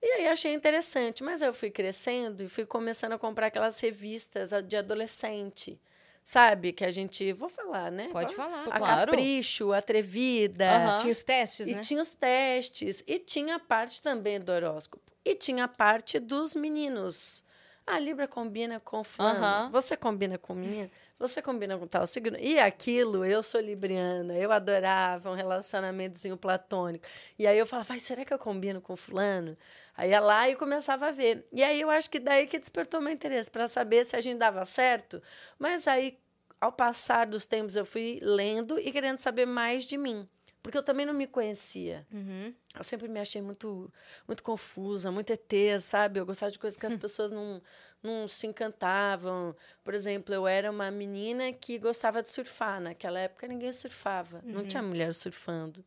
[0.02, 4.52] E aí achei interessante, mas eu fui crescendo e fui começando a comprar aquelas revistas
[4.66, 5.80] de adolescente.
[6.24, 6.72] Sabe?
[6.72, 7.34] Que a gente.
[7.34, 8.10] Vou falar, né?
[8.12, 8.62] Pode falar.
[8.68, 9.12] A claro.
[9.12, 10.66] Capricho, Atrevida.
[10.78, 10.98] Uhum.
[11.00, 11.82] Tinha os testes, e né?
[11.82, 13.04] E tinha os testes.
[13.08, 15.12] E tinha a parte também do horóscopo.
[15.26, 17.44] E tinha a parte dos meninos.
[17.90, 19.66] A ah, Libra combina com fulano.
[19.66, 19.72] Uhum.
[19.72, 20.92] Você combina com minha.
[21.18, 22.38] Você combina com tal signo.
[22.40, 24.38] E aquilo, eu sou libriana.
[24.38, 27.08] Eu adorava um relacionamentozinho platônico.
[27.38, 29.58] E aí eu falava, será que eu combino com fulano?
[29.98, 31.48] Aí ia lá e começava a ver.
[31.52, 34.38] E aí eu acho que daí que despertou meu interesse para saber se a gente
[34.38, 35.20] dava certo.
[35.58, 36.20] Mas aí,
[36.62, 40.30] ao passar dos tempos, eu fui lendo e querendo saber mais de mim.
[40.62, 42.06] Porque eu também não me conhecia.
[42.12, 42.54] Uhum.
[42.76, 43.92] Eu sempre me achei muito,
[44.28, 46.20] muito confusa, muito ET, sabe?
[46.20, 47.62] Eu gostava de coisas que as pessoas não,
[48.04, 49.56] não se encantavam.
[49.84, 52.82] Por exemplo, eu era uma menina que gostava de surfar.
[52.82, 54.42] Naquela época ninguém surfava.
[54.46, 54.52] Uhum.
[54.52, 54.90] Não tinha uhum.
[54.90, 55.84] mulher surfando.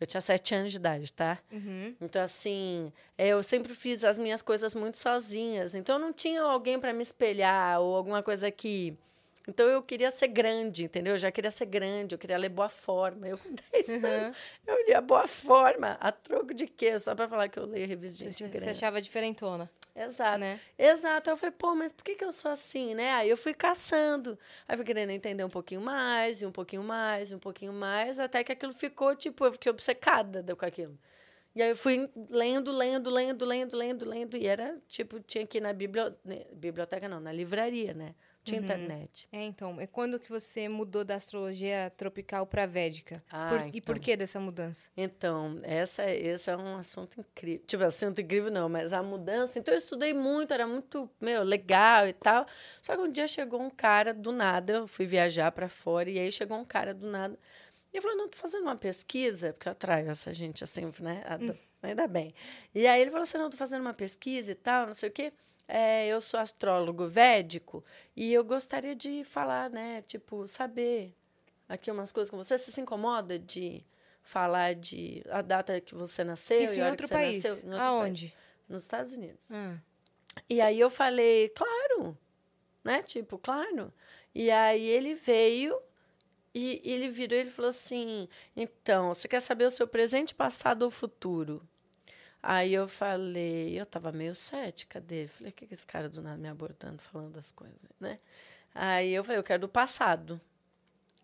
[0.00, 1.38] Eu tinha sete anos de idade, tá?
[1.52, 1.94] Uhum.
[2.00, 5.74] Então, assim, é, eu sempre fiz as minhas coisas muito sozinhas.
[5.74, 8.98] Então, eu não tinha alguém para me espelhar ou alguma coisa que
[9.46, 11.14] então eu queria ser grande, entendeu?
[11.14, 13.28] Eu já queria ser grande, eu queria ler boa forma.
[13.28, 14.08] Eu com 10 uhum.
[14.08, 15.98] anos, eu lia boa forma.
[16.00, 16.98] A troco de quê?
[16.98, 18.60] Só para falar que eu leio revista de grande.
[18.60, 19.70] Você achava diferentona.
[19.94, 20.38] Exato.
[20.38, 20.58] Né?
[20.78, 21.30] Exato.
[21.30, 23.12] Eu falei, pô, mas por que, que eu sou assim, né?
[23.12, 24.38] Aí eu fui caçando.
[24.66, 28.18] Aí fui querendo entender um pouquinho mais, e um pouquinho mais, e um pouquinho mais,
[28.18, 30.98] até que aquilo ficou, tipo, eu fiquei obcecada com aquilo.
[31.54, 34.36] E aí eu fui lendo, lendo, lendo, lendo, lendo, lendo.
[34.36, 38.14] E era, tipo, tinha que ir na biblioteca, biblioteca não, na livraria, né?
[38.44, 39.26] Tinha internet.
[39.32, 43.22] É, então, é quando que você mudou da astrologia tropical para védica?
[43.30, 44.04] Ah, Por- E por então.
[44.04, 44.90] que dessa mudança?
[44.96, 47.64] Então, essa, esse é um assunto incrível.
[47.66, 49.58] Tipo, assunto incrível não, mas a mudança.
[49.58, 52.46] Então, eu estudei muito, era muito, meu, legal e tal.
[52.82, 56.18] Só que um dia chegou um cara do nada, eu fui viajar para fora, e
[56.18, 57.38] aí chegou um cara do nada.
[57.92, 61.22] E eu falei, não, tô fazendo uma pesquisa, porque eu atraio essa gente assim, né?
[61.26, 62.34] Ado- Ainda bem.
[62.74, 65.12] E aí ele falou assim, não, tô fazendo uma pesquisa e tal, não sei o
[65.12, 65.32] quê.
[65.66, 70.02] É, eu sou astrólogo védico e eu gostaria de falar, né?
[70.02, 71.14] Tipo, saber
[71.68, 72.58] aqui umas coisas com você.
[72.58, 73.84] Você se incomoda de
[74.22, 77.44] falar de a data que você nasceu Isso e em outro país.
[77.44, 77.68] nasceu?
[77.68, 78.28] Em outro Aonde?
[78.28, 78.44] país.
[78.68, 79.50] Nos Estados Unidos.
[79.50, 79.76] Ah.
[80.48, 82.16] E aí eu falei, claro,
[82.82, 83.02] né?
[83.02, 83.92] Tipo, claro.
[84.34, 85.80] E aí ele veio
[86.54, 90.82] e ele virou e ele falou assim: então, você quer saber o seu presente, passado
[90.82, 91.66] ou futuro?
[92.46, 95.28] Aí eu falei, eu tava meio cética dele.
[95.28, 98.18] Falei, o que, que esse cara do nada me abordando, falando das coisas, né?
[98.74, 100.38] Aí eu falei, eu quero do passado.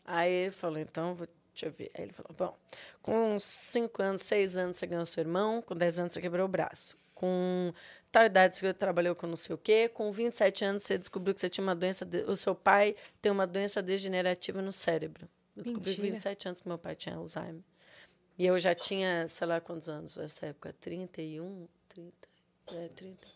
[0.04, 1.90] Aí ele falou, então, vou, deixa eu ver.
[1.94, 2.56] Aí ele falou, bom,
[3.02, 6.48] com 5 anos, 6 anos você ganhou seu irmão, com 10 anos você quebrou o
[6.48, 6.96] braço.
[7.14, 7.74] Com
[8.10, 11.40] tal idade você trabalhou com não sei o quê, com 27 anos você descobriu que
[11.40, 15.28] você tinha uma doença, de- o seu pai tem uma doença degenerativa no cérebro.
[15.54, 16.14] Eu descobri com Mentira.
[16.14, 17.60] 27 anos que meu pai tinha Alzheimer.
[18.40, 22.12] E eu já tinha, sei lá quantos anos nessa época, 31, 30,
[22.72, 23.26] é, 30,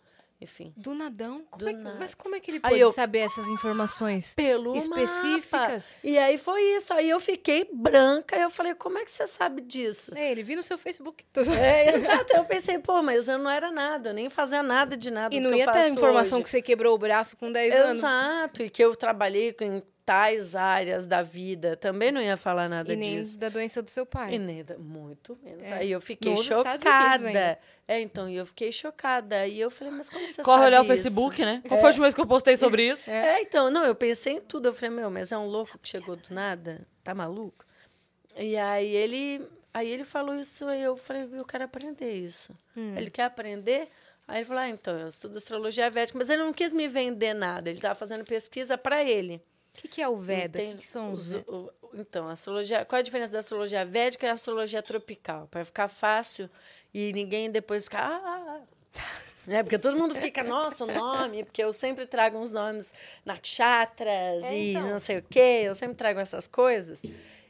[0.40, 0.72] enfim.
[0.78, 1.44] Do nadão?
[1.50, 1.96] Como Do é que- nada.
[1.98, 4.32] Mas como é que ele pode eu- saber essas informações?
[4.34, 5.88] Pelo Específicas?
[5.88, 5.94] mapa.
[6.02, 6.92] E aí foi isso.
[6.94, 8.34] Aí eu fiquei branca.
[8.34, 10.10] Eu falei, como é que você sabe disso?
[10.16, 11.22] É, ele viu no seu Facebook.
[11.60, 12.32] É, exato.
[12.32, 15.34] Eu pensei, pô, mas eu não era nada, eu nem fazia nada de nada.
[15.34, 16.44] E não ia ter a informação hoje.
[16.44, 17.98] que você quebrou o braço com 10 anos.
[17.98, 21.76] Exato, e que eu trabalhei em tais áreas da vida.
[21.76, 23.38] Também não ia falar nada E nem disso.
[23.38, 24.34] da doença do seu pai.
[24.34, 25.66] E nem da- muito menos.
[25.68, 25.74] É.
[25.74, 27.58] Aí eu fiquei Nos chocada.
[27.86, 29.46] É, então, e eu fiquei chocada.
[29.46, 30.88] E eu falei, mas como você Corre sabe olhar o isso?
[30.92, 31.62] Facebook, né?
[31.66, 33.10] Qual foi a última vez que eu postei sobre isso?
[33.10, 34.68] É, então, não, eu pensei em tudo.
[34.68, 36.86] Eu falei, meu, mas é um louco que chegou do nada?
[37.02, 37.64] Tá maluco?
[38.36, 42.52] E aí ele, aí ele falou isso, aí eu falei, eu quero aprender isso.
[42.76, 43.86] Ele quer aprender?
[44.26, 47.34] Aí ele falou, ah, então, eu estudo astrologia védica, mas ele não quis me vender
[47.34, 49.40] nada, ele estava fazendo pesquisa para ele.
[49.74, 50.58] O que, que é o Veda?
[50.58, 51.34] Tem que, que são os...
[51.34, 55.46] os- o- então, astrologia, qual a diferença da astrologia védica e a astrologia tropical?
[55.50, 56.50] Para ficar fácil
[56.92, 58.00] e ninguém depois ficar.
[58.02, 59.00] Ah, ah, ah.
[59.46, 62.94] É, porque todo mundo fica, nossa, o nome, porque eu sempre trago uns nomes
[63.26, 64.88] nakshatras É, e então.
[64.88, 67.02] não sei o quê, eu sempre trago essas coisas.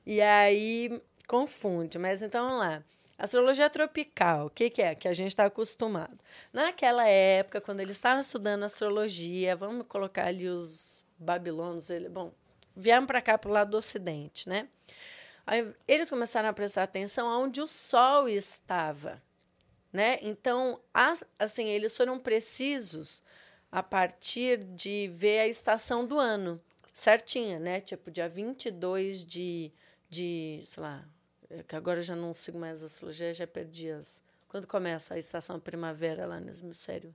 [0.05, 1.97] E aí confunde.
[1.99, 2.83] Mas então vamos lá.
[3.17, 4.95] Astrologia tropical, o que, que é?
[4.97, 6.19] Que a gente está acostumado.
[6.53, 12.33] Naquela época, quando eles estavam estudando astrologia, vamos colocar ali os babilônios, ele, bom,
[12.75, 14.69] vieram para cá, para o lado do ocidente, né?
[15.47, 19.23] Aí eles começaram a prestar atenção aonde o sol estava,
[19.93, 20.19] né?
[20.23, 23.23] Então, as- assim, eles foram precisos
[23.71, 26.61] a partir de ver a estação do ano
[26.93, 27.81] certinha, né?
[27.81, 29.73] Tipo, dia 22 de,
[30.09, 31.05] de sei lá,
[31.51, 34.23] é que agora eu já não sigo mais a astrologia, já perdi as...
[34.49, 37.15] Quando começa a estação primavera lá no hemisfério?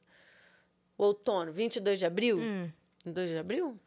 [0.97, 2.37] O outono, 22 de abril?
[2.39, 2.69] Hum.
[3.05, 3.79] 22 de abril?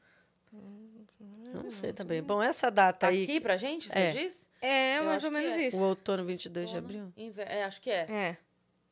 [1.54, 2.22] Não sei também.
[2.22, 4.12] Bom, essa data aí, Aqui pra gente, você É.
[4.12, 4.48] diz?
[4.60, 5.66] É, Eu mais ou que menos é.
[5.66, 5.76] isso.
[5.76, 7.12] o outono 22 de abril?
[7.16, 8.06] Inver- É, acho que é.
[8.10, 8.36] É.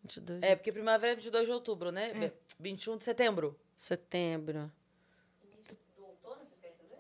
[0.02, 2.32] 22 de É, porque primavera é 22 de outubro, né?
[2.58, 3.58] 21 de setembro.
[3.76, 4.70] setembro.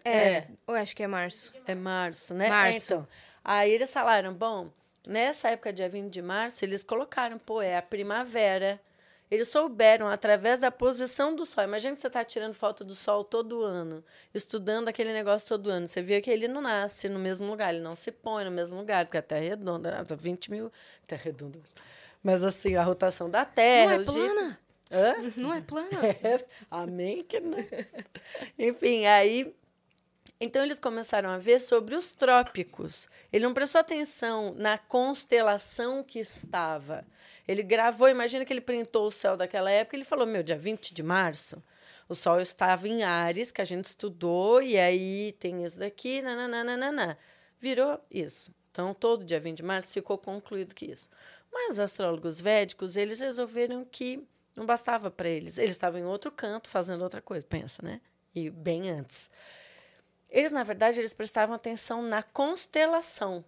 [0.04, 0.46] É.
[0.66, 1.52] Eu acho que é março.
[1.66, 2.48] É março, né?
[2.48, 2.92] Março.
[2.92, 3.08] É, então,
[3.44, 4.70] aí eles falaram, bom,
[5.06, 8.80] nessa época, dia 20 de março, eles colocaram, pô, é a primavera.
[9.30, 11.62] Eles souberam, através da posição do sol.
[11.62, 15.86] Imagina que você está tirando foto do sol todo ano, estudando aquele negócio todo ano.
[15.86, 18.76] Você viu que ele não nasce no mesmo lugar, ele não se põe no mesmo
[18.76, 20.04] lugar, porque a Terra é redonda, né?
[20.08, 20.72] 20 mil...
[21.06, 21.60] Terra é redonda.
[22.22, 23.98] Mas, assim, a rotação da Terra...
[23.98, 24.60] Não é plana?
[24.90, 25.14] Hã?
[25.36, 25.88] Não é plana?
[26.02, 27.58] É, amém que não.
[28.58, 29.54] Enfim, aí.
[30.40, 33.08] Então eles começaram a ver sobre os trópicos.
[33.30, 37.04] Ele não prestou atenção na constelação que estava.
[37.46, 40.94] Ele gravou, imagina que ele printou o céu daquela época, ele falou: "Meu, dia 20
[40.94, 41.62] de março,
[42.08, 47.18] o sol estava em Ares, que a gente estudou, e aí tem isso daqui, nananana.
[47.60, 48.54] Virou isso.
[48.70, 51.10] Então, todo dia 20 de março ficou concluído que isso.
[51.52, 54.26] Mas os astrólogos védicos, eles resolveram que
[54.56, 55.58] não bastava para eles.
[55.58, 58.00] Eles estavam em outro canto fazendo outra coisa, pensa, né?
[58.34, 59.30] E bem antes.
[60.30, 63.44] Eles, na verdade, eles prestavam atenção na constelação.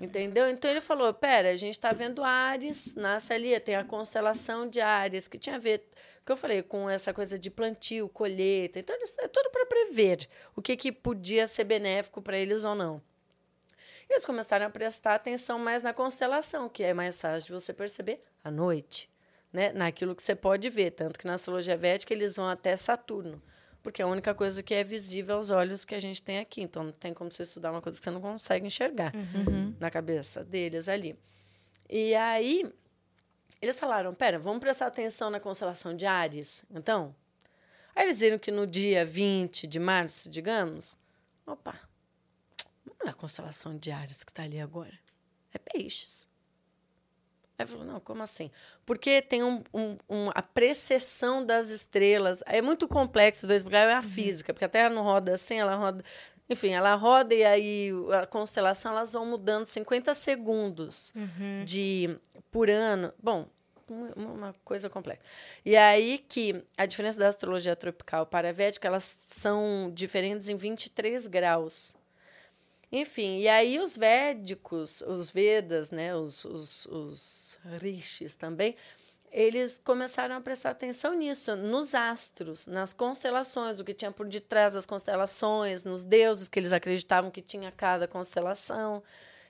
[0.00, 0.48] Entendeu?
[0.48, 4.80] Então ele falou: pera, a gente está vendo Ares, nasce ali, tem a constelação de
[4.80, 5.84] Ares, que tinha a ver,
[6.24, 8.78] que eu falei, com essa coisa de plantio, colheita.
[8.78, 12.74] Então, eles- é tudo para prever o que, que podia ser benéfico para eles ou
[12.76, 13.02] não.
[14.08, 18.22] Eles começaram a prestar atenção mais na constelação, que é mais fácil de você perceber
[18.42, 19.10] à noite,
[19.52, 19.72] né?
[19.72, 20.92] naquilo que você pode ver.
[20.92, 23.42] Tanto que na astrologia védica eles vão até Saturno.
[23.82, 26.60] Porque é a única coisa que é visível aos olhos que a gente tem aqui.
[26.62, 29.74] Então, não tem como você estudar uma coisa que você não consegue enxergar Uhum.
[29.80, 31.18] na cabeça deles ali.
[31.88, 32.70] E aí,
[33.62, 37.14] eles falaram: pera, vamos prestar atenção na constelação de Ares, então?
[37.96, 40.96] Aí eles viram que no dia 20 de março, digamos,
[41.46, 41.80] opa,
[42.86, 44.96] não é a constelação de Ares que está ali agora,
[45.52, 46.27] é peixes.
[47.58, 48.50] Aí falou, não, como assim?
[48.86, 52.42] Porque tem um, um, um- a precessão das estrelas.
[52.46, 55.74] É muito complexo de explicar, é a física, porque a Terra não roda assim, ela
[55.74, 56.04] roda.
[56.48, 57.90] Enfim, ela roda e aí
[58.22, 61.12] a constelação elas vão mudando 50 segundos
[61.64, 62.16] de
[62.50, 63.12] por ano.
[63.22, 63.46] Bom,
[63.90, 65.20] uma, uma coisa complexa.
[65.64, 70.56] E aí que a diferença da astrologia tropical para a védica, elas são diferentes em
[70.56, 71.94] 23 graus.
[72.90, 78.74] Enfim, e aí os védicos, os Vedas, né, os, os, os rishis também,
[79.30, 84.74] eles começaram a prestar atenção nisso, nos astros, nas constelações, o que tinha por detrás
[84.74, 89.02] das constelações, nos deuses que eles acreditavam que tinha cada constelação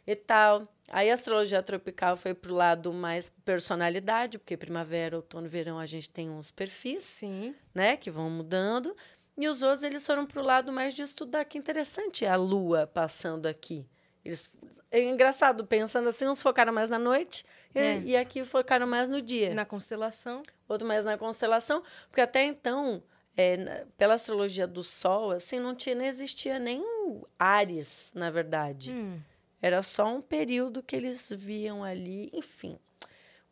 [0.06, 0.66] e tal.
[0.88, 5.86] Aí a astrologia tropical foi para o lado mais personalidade, porque primavera, outono, verão a
[5.86, 7.54] gente tem uns perfis Sim.
[7.74, 8.96] né, que vão mudando.
[9.38, 11.44] E os outros eles foram para o lado mais de estudar.
[11.44, 13.86] Que interessante a lua passando aqui.
[14.24, 14.44] Eles,
[14.90, 18.00] é engraçado, pensando assim, uns focaram mais na noite e- É.
[18.00, 19.54] e aqui focaram mais no dia.
[19.54, 20.42] Na constelação.
[20.68, 23.02] Outro mais na constelação, porque até então,
[23.36, 28.30] é, na- pela astrologia do Sol, assim, não tinha, não existia nem o Ares, na
[28.30, 28.90] verdade.
[28.92, 29.18] Hum.
[29.62, 32.78] Era só um período que eles viam ali, enfim.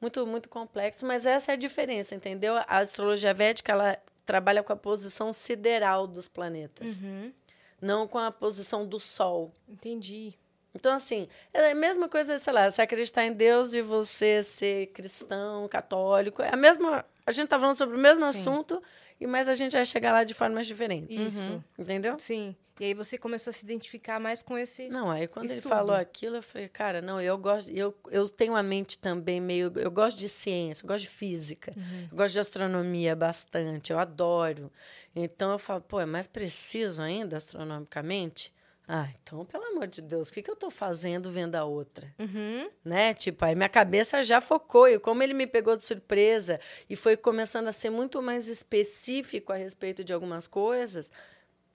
[0.00, 2.56] Muito, muito complexo, mas essa é a diferença, entendeu?
[2.56, 7.32] A astrologia védica, ela trabalha com a posição sideral dos planetas, Uhum.
[7.80, 9.52] não com a posição do Sol.
[9.68, 10.34] Entendi.
[10.74, 14.88] Então, assim, é a mesma coisa, sei lá, você acreditar em Deus e você ser
[14.88, 17.02] cristão, católico, é a mesma...
[17.24, 18.82] A gente tá falando sobre o mesmo assunto,
[19.20, 21.18] e mas a gente vai chegar lá de formas diferentes.
[21.18, 21.64] Isso.
[21.78, 22.18] Entendeu?
[22.18, 22.54] Sim.
[22.78, 24.90] E aí você começou a se identificar mais com esse.
[24.90, 25.70] Não, aí quando ele Estudo.
[25.70, 29.72] falou aquilo, eu falei, cara, não, eu gosto, eu, eu tenho a mente também meio,
[29.76, 31.72] eu gosto de ciência, eu gosto de física,
[32.10, 34.70] eu gosto de astronomia bastante, eu adoro.
[35.14, 38.52] Então eu falo, pô, é mais preciso ainda astronomicamente?
[38.88, 42.14] Ah, então, pelo amor de Deus, o que, que eu tô fazendo vendo a outra?
[42.20, 42.70] Uhum.
[42.84, 43.14] né?
[43.14, 44.86] Tipo, aí minha cabeça já focou.
[44.86, 49.52] E como ele me pegou de surpresa e foi começando a ser muito mais específico
[49.52, 51.10] a respeito de algumas coisas,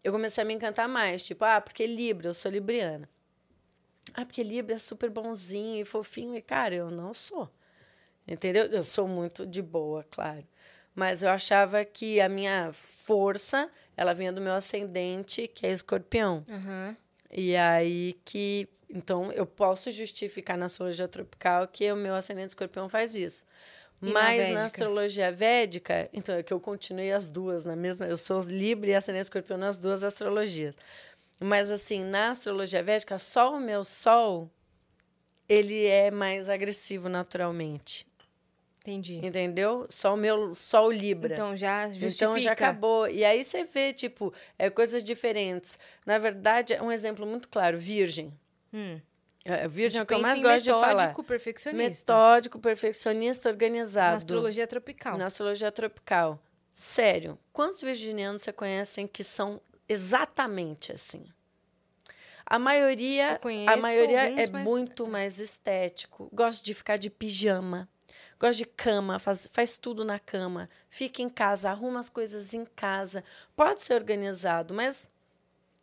[0.04, 1.22] eu comecei a me encantar mais.
[1.22, 3.10] Tipo, ah, porque Libra, eu sou libriana.
[4.14, 6.36] Ah, porque Libra é super bonzinho e fofinho.
[6.36, 7.50] E, cara, eu não sou.
[8.26, 8.66] Entendeu?
[8.68, 10.48] Eu sou muito de boa, claro.
[10.96, 16.46] Mas eu achava que a minha força, ela vinha do meu ascendente, que é escorpião.
[16.50, 16.96] Aham.
[17.34, 18.68] E aí que.
[18.94, 23.46] Então, eu posso justificar na astrologia tropical que o meu ascendente escorpião faz isso.
[24.02, 24.54] E na Mas védica?
[24.54, 28.08] na astrologia védica, então é que eu continuei as duas na mesma.
[28.08, 30.76] Eu sou Libra e ascendente escorpião nas duas astrologias.
[31.40, 34.52] Mas assim, na astrologia védica, só o meu sol
[35.48, 38.08] ele é mais agressivo naturalmente.
[38.84, 39.24] Entendi.
[39.24, 39.86] Entendeu?
[39.90, 41.34] Só o meu sol Libra.
[41.34, 42.14] Então já justifica.
[42.16, 43.08] Então já acabou.
[43.08, 45.78] E aí você vê, tipo, é, coisas diferentes.
[46.06, 48.34] Na verdade, é um exemplo muito claro: virgem.
[48.74, 49.00] Hum.
[49.46, 50.96] É, virgem é o que eu mais gosto de falar.
[50.96, 52.14] metódico, perfeccionista.
[52.14, 54.12] Metódico, perfeccionista, organizado.
[54.12, 55.18] Na astrologia tropical.
[55.18, 56.40] Na astrologia tropical.
[56.74, 61.26] Sério, quantos virginianos você conhecem que são exatamente assim?
[62.46, 66.30] A maioria, a maioria alguns, é mas- muito mais estético.
[66.34, 67.88] Gosta de ficar de pijama.
[68.42, 70.68] Gosta de cama, faz, faz tudo na cama.
[70.90, 73.24] Fica em casa, arruma as coisas em casa.
[73.56, 75.08] Pode ser organizado, mas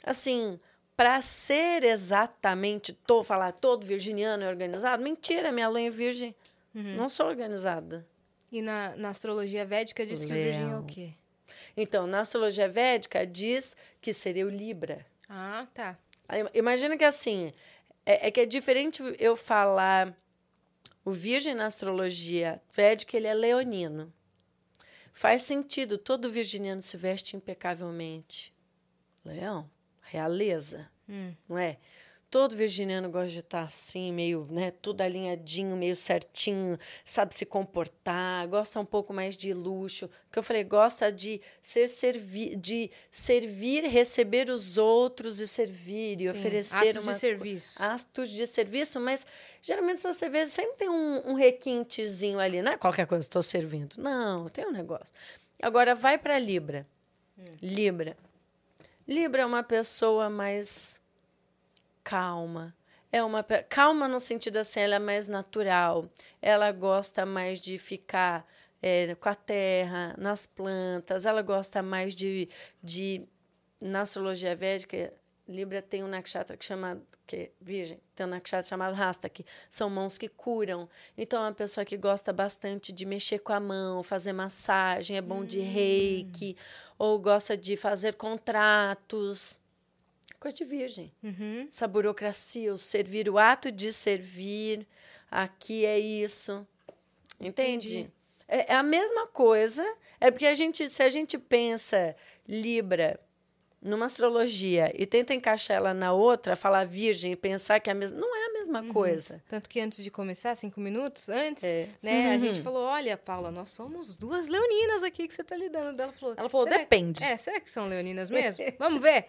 [0.02, 0.58] assim,
[0.96, 6.34] para ser exatamente, tô falar todo virginiano é organizado, mentira, minha lua é virgem.
[6.74, 6.96] Uhum.
[6.96, 8.04] Não sou organizada.
[8.50, 10.86] E na, na astrologia védica diz que o virgem é o Leão.
[10.86, 11.12] quê?
[11.76, 15.06] Então, na astrologia védica diz que seria o Libra.
[15.28, 15.96] Ah, tá.
[16.52, 17.52] Imagina que assim,
[18.04, 20.12] é, é que é diferente eu falar
[21.08, 24.12] o virgem na astrologia védica, ele é leonino.
[25.14, 28.52] Faz sentido, todo virginiano se veste impecavelmente.
[29.24, 29.70] Leão,
[30.02, 31.34] realeza, Hum.
[31.48, 31.78] não é?
[32.30, 38.46] Todo virginiano gosta de estar assim, meio, né, tudo alinhadinho, meio certinho, sabe se comportar,
[38.48, 40.10] gosta um pouco mais de luxo.
[40.30, 46.24] Que eu falei, gosta de ser servi de servir, receber os outros e servir e
[46.24, 46.28] Sim.
[46.28, 47.82] oferecer Atos uma de serviço.
[47.82, 49.26] atos de serviço, mas
[49.62, 52.60] geralmente se você vê, sempre tem um, um requintezinho ali.
[52.60, 53.96] Não é qualquer coisa estou servindo.
[53.96, 55.14] Não, tem um negócio.
[55.62, 56.86] Agora, vai para Libra.
[57.62, 58.16] Libra.
[59.06, 61.00] Libra é uma pessoa mais
[62.08, 62.74] calma.
[63.12, 66.08] É uma calma no sentido assim, ela é mais natural.
[66.40, 68.46] Ela gosta mais de ficar
[68.80, 71.26] é, com a terra, nas plantas.
[71.26, 72.48] Ela gosta mais de,
[72.82, 73.26] de
[73.78, 75.12] na astrologia védica,
[75.46, 79.44] Libra tem um nakshatra que chama que é virgem, tem um nakshatra chamado Rasta, que
[79.68, 80.88] são mãos que curam.
[81.16, 85.20] Então, é uma pessoa que gosta bastante de mexer com a mão, fazer massagem, é
[85.20, 86.56] bom de reiki,
[86.98, 89.60] ou gosta de fazer contratos.
[90.40, 91.12] Coisa de virgem.
[91.22, 91.66] Uhum.
[91.68, 94.86] Essa burocracia, o servir, o ato de servir,
[95.30, 96.66] aqui é isso.
[97.40, 97.98] Entende?
[97.98, 98.10] Entendi.
[98.46, 99.84] É, é a mesma coisa.
[100.20, 103.20] É porque a gente, se a gente pensa Libra
[103.80, 107.94] numa astrologia e tenta encaixar ela na outra, falar virgem e pensar que é a
[107.94, 108.18] mesma.
[108.18, 109.42] Não é a mesma coisa.
[109.48, 111.88] Tanto que antes de começar, cinco minutos antes, É.
[112.02, 112.38] né, a Uhum.
[112.40, 116.00] gente falou: olha, Paula, nós somos duas leoninas aqui que você tá lidando.
[116.00, 117.22] Ela falou, Ela falou, "Será- depende.
[117.22, 118.64] É, será que são leoninas mesmo?
[118.78, 119.26] Vamos ver.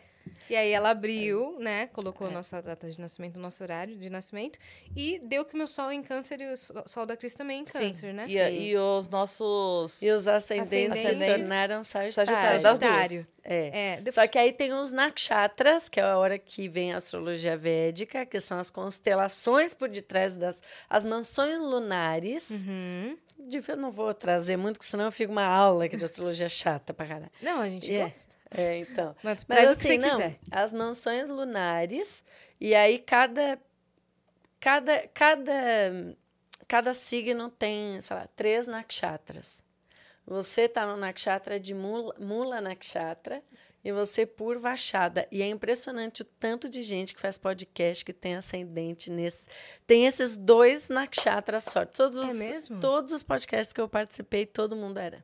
[0.50, 1.88] E aí ela abriu, né?
[1.88, 4.58] Colocou a nossa data de nascimento, o nosso horário de nascimento,
[4.96, 7.34] e deu que o meu sol é em câncer e o so- sol da Cris
[7.34, 8.26] também é em câncer, né?
[8.28, 10.02] E, a- e os nossos.
[10.02, 11.34] E os ascendentes, Ascendentes.
[11.34, 11.88] se tornaram duas.
[12.14, 13.28] Sagitário.
[13.44, 13.94] É.
[13.94, 16.98] É, depois- Só que aí tem os nakshatras, que é a hora que vem a
[16.98, 22.50] astrologia védica, que são as constelações por detrás das as mansões lunares.
[22.50, 23.18] Uhum.
[23.40, 26.50] De- Eu não vou trazer muito, porque senão eu fico uma aula aqui de astrologia
[26.50, 27.32] chata pra caralho.
[27.42, 28.04] Não, a gente É.
[28.10, 28.36] gosta.
[28.52, 29.16] É, então.
[29.24, 30.40] Mas Mas assim, não, quiser.
[30.50, 32.24] as mansões lunares,
[32.60, 33.60] e aí cada,
[34.60, 35.54] cada, cada,
[36.68, 39.64] cada signo tem, sei lá, três nakshatras.
[40.26, 43.44] Você está no nakshatra de Mula, Mula Nakshatra
[43.84, 45.28] e você Purvashada.
[45.32, 49.48] E é impressionante o tanto de gente que faz podcast que tem ascendente nesse.
[49.88, 51.84] Tem esses dois nakshatras só.
[51.84, 52.80] Todos os, É mesmo?
[52.80, 55.24] Todos os podcasts que eu participei, todo mundo era.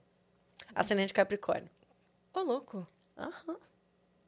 [0.74, 1.70] Ascendente Capricórnio.
[2.34, 2.88] Ô, louco.
[3.18, 3.58] Aham.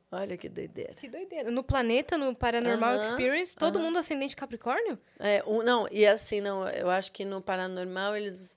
[0.10, 0.93] Olha que doideira.
[0.93, 1.52] Que doideira.
[1.52, 3.86] No planeta, no Paranormal Aham, Experience, todo aham.
[3.86, 4.97] mundo ascendente Capricórnio?
[5.19, 8.56] É, um, não, e assim, não, eu acho que no paranormal eles.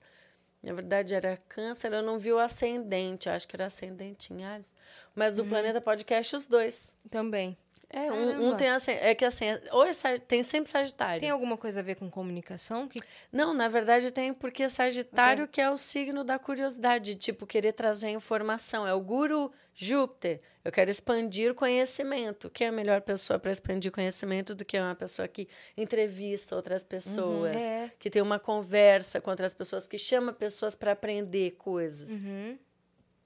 [0.63, 4.45] Na verdade, era câncer, eu não vi o ascendente, eu acho que era ascendente em
[4.45, 4.73] Ares.
[5.15, 5.37] Mas Uhum.
[5.43, 6.87] do Planeta Podcast, os dois.
[7.09, 7.57] Também.
[7.93, 11.19] É, um, um tem assim, é que assim, ou é, tem sempre Sagitário.
[11.19, 12.87] Tem alguma coisa a ver com comunicação?
[12.87, 13.01] Que...
[13.31, 18.09] Não, na verdade tem porque Sagitário que é o signo da curiosidade, tipo, querer trazer
[18.09, 18.87] informação.
[18.87, 20.39] É o guru Júpiter.
[20.63, 22.49] Eu quero expandir conhecimento.
[22.49, 26.83] Quem é a melhor pessoa para expandir conhecimento do que uma pessoa que entrevista outras
[26.83, 27.91] pessoas, é.
[27.99, 32.09] que tem uma conversa com outras pessoas, que chama pessoas para aprender coisas.
[32.09, 32.57] Uhum.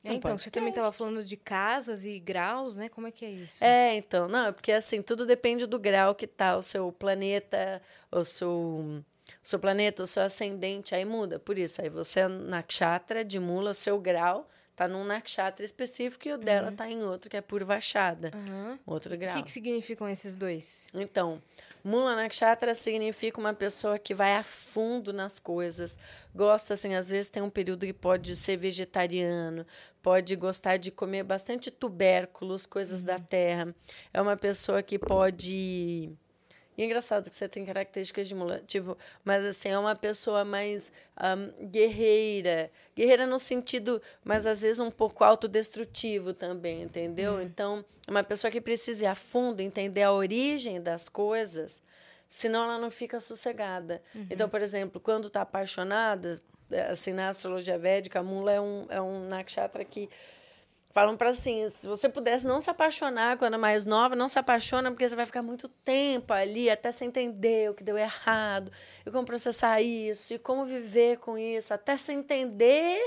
[0.05, 2.87] É, então, você também estava falando de casas e graus, né?
[2.89, 3.63] Como é que é isso?
[3.63, 7.81] É, então, não, é porque assim, tudo depende do grau que tá o seu planeta,
[8.11, 9.03] o seu, o
[9.41, 11.39] seu planeta, o seu ascendente, aí muda.
[11.39, 16.27] Por isso, aí você é nakshatra de mula, o seu grau tá num nakshatra específico
[16.27, 18.77] e o dela tá em outro, que é purvachada, Aham.
[18.85, 19.33] outro O grau.
[19.37, 20.87] que, que significam esses dois?
[20.93, 21.41] Então,
[21.85, 25.99] Mula Nakshatra significa uma pessoa que vai a fundo nas coisas,
[26.33, 29.63] gosta, assim, às vezes tem um período que pode ser vegetariano,
[30.01, 33.71] pode gostar de comer bastante tubérculos, coisas da terra.
[34.11, 36.11] É uma pessoa que pode.
[36.77, 40.43] E é engraçado que você tem características de mula, tipo, mas assim, é uma pessoa
[40.43, 42.69] mais ahm, guerreira.
[42.95, 47.41] Guerreira no sentido, mas às vezes um pouco autodestrutivo também, entendeu?
[47.41, 51.81] Então, é uma pessoa que precisa ir a fundo, entender a origem das coisas,
[52.27, 54.01] senão ela não fica sossegada.
[54.29, 58.85] Então, por exemplo, quando está apaixonada, é, assim, na astrologia védica, a mula é um,
[58.89, 60.09] é um nakshatra que
[60.95, 64.39] Falam para assim, se você pudesse não se apaixonar quando é mais nova, não se
[64.39, 68.71] apaixona porque você vai ficar muito tempo ali até você entender o que deu errado,
[69.05, 73.05] e como processar isso, e como viver com isso, até você entender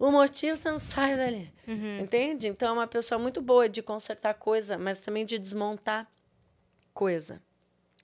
[0.00, 1.54] o motivo, você não sai dali.
[2.02, 2.48] Entende?
[2.48, 6.10] Então é uma pessoa muito boa de consertar coisa, mas também de desmontar
[6.92, 7.40] coisa.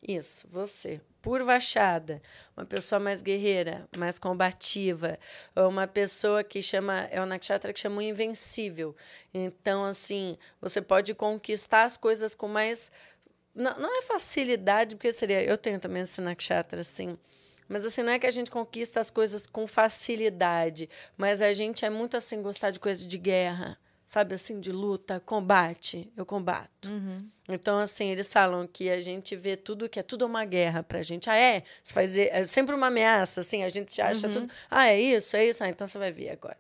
[0.01, 1.01] Isso, você.
[1.25, 2.21] Purvachada,
[2.55, 5.19] uma pessoa mais guerreira, mais combativa,
[5.57, 8.95] uma pessoa que chama, é o nakshatra que chama o invencível.
[9.33, 12.93] Então, assim, você pode conquistar as coisas com mais.
[13.55, 15.43] Não, não é facilidade, porque seria.
[15.43, 17.17] Eu tenho também esse nakshatra, assim.
[17.67, 21.87] Mas assim, não é que a gente conquista as coisas com facilidade, mas a gente
[21.87, 26.13] é muito assim, gostar de coisa de guerra, sabe assim, de luta, combate.
[26.17, 26.89] Eu combato.
[27.49, 31.03] Então, assim, eles falam que a gente vê tudo que é tudo uma guerra pra
[31.03, 31.29] gente.
[31.29, 31.63] Ah, é?
[31.83, 34.51] Você faz, é sempre uma ameaça, assim, a gente acha tudo.
[34.71, 35.63] Ah, é isso, é isso.
[35.63, 36.57] Ah, então você vai ver agora.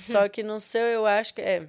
[0.00, 1.68] Só que no seu, eu acho que é.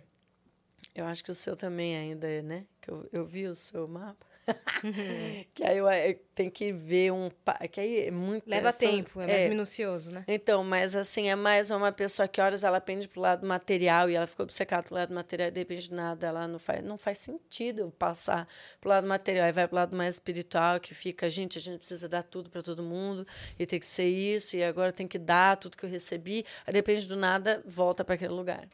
[0.94, 2.66] Eu acho que o seu também ainda é, né?
[2.82, 4.26] Que eu, eu vi o seu mapa.
[5.54, 7.30] que aí eu, eu tenho que ver um.
[7.72, 8.50] Que aí é muito.
[8.50, 10.24] Leva questão- tempo, é mais minucioso, né?
[10.28, 14.16] Então, mas assim, é mais uma pessoa que horas ela pende pro lado material e
[14.16, 17.18] ela ficou obcecada pro lado material e de repente nada, ela não faz, não faz
[17.20, 18.48] sentido eu passar
[18.80, 22.08] pro lado material e vai pro lado mais espiritual que fica, gente, a gente precisa
[22.08, 23.26] dar tudo para todo mundo
[23.58, 26.74] e tem que ser isso e agora tem que dar tudo que eu recebi, aí
[26.74, 28.68] depende do nada, volta para aquele lugar.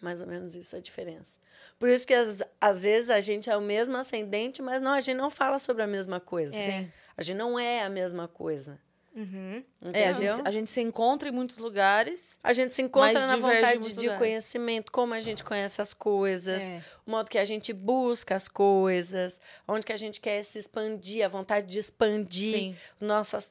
[0.00, 1.37] Mais ou menos isso é a diferença.
[1.78, 5.00] Por isso que às, às vezes a gente é o mesmo ascendente, mas não, a
[5.00, 6.56] gente não fala sobre a mesma coisa.
[6.56, 6.90] Sim.
[7.16, 8.78] A gente não é a mesma coisa.
[9.14, 9.64] Uhum.
[9.92, 12.38] É, a gente, a gente se encontra em muitos lugares.
[12.42, 14.18] A gente se encontra na vontade de lugar.
[14.18, 16.80] conhecimento, como a gente conhece as coisas, É.
[17.04, 21.24] o modo que a gente busca as coisas, onde que a gente quer se expandir,
[21.24, 22.76] a vontade de expandir Sim.
[23.00, 23.50] nossas,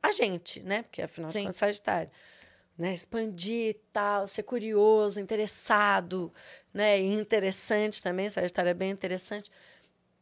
[0.00, 0.82] a gente, né?
[0.82, 1.42] Porque afinal de Sim.
[1.42, 2.10] contas, Sagitário.
[2.78, 2.94] Né?
[2.94, 6.32] Expandir e tal, ser curioso, interessado,
[6.72, 7.00] né?
[7.00, 9.50] E interessante também, Sagitário é bem interessante.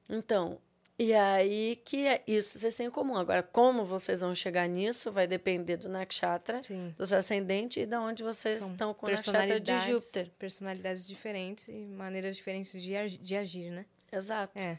[0.09, 0.59] Então,
[0.98, 3.16] e aí que é isso vocês têm em comum.
[3.16, 6.94] Agora, como vocês vão chegar nisso vai depender do Nakshatra, Sim.
[6.96, 10.30] do seu ascendente e de onde vocês São estão com o Nakshatra de Júpiter.
[10.38, 13.84] Personalidades diferentes e maneiras diferentes de, de agir, né?
[14.11, 14.59] Exato.
[14.59, 14.78] É.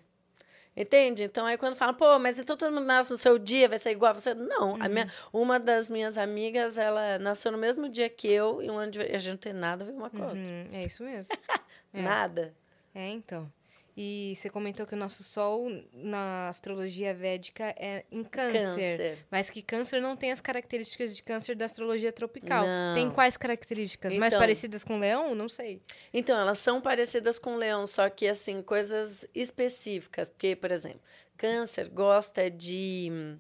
[0.78, 1.24] Entende?
[1.24, 3.90] Então, aí quando fala, pô, mas então todo mundo nasce no seu dia, vai ser
[3.90, 4.36] igual a você.
[4.36, 4.80] Não.
[4.80, 8.78] A minha, uma das minhas amigas, ela nasceu no mesmo dia que eu e um
[8.78, 9.02] ano de...
[9.02, 10.40] A gente não tem nada a ver uma com a outra.
[10.40, 11.36] Uhum, é isso mesmo.
[11.94, 12.02] É.
[12.02, 12.54] Nada.
[12.94, 13.52] É, então.
[14.00, 18.62] E você comentou que o nosso Sol na astrologia védica é em câncer.
[18.62, 19.26] Câncer.
[19.32, 22.64] Mas que câncer não tem as características de câncer da astrologia tropical.
[22.64, 22.94] Não.
[22.94, 24.14] Tem quais características?
[24.16, 24.40] Mais Então.
[24.40, 25.34] parecidas com leão?
[25.34, 25.82] Não sei.
[26.14, 30.30] Então, elas são parecidas com leão, só que, assim, coisas específicas.
[30.30, 31.02] Porque, por exemplo,
[31.36, 33.36] câncer gosta de...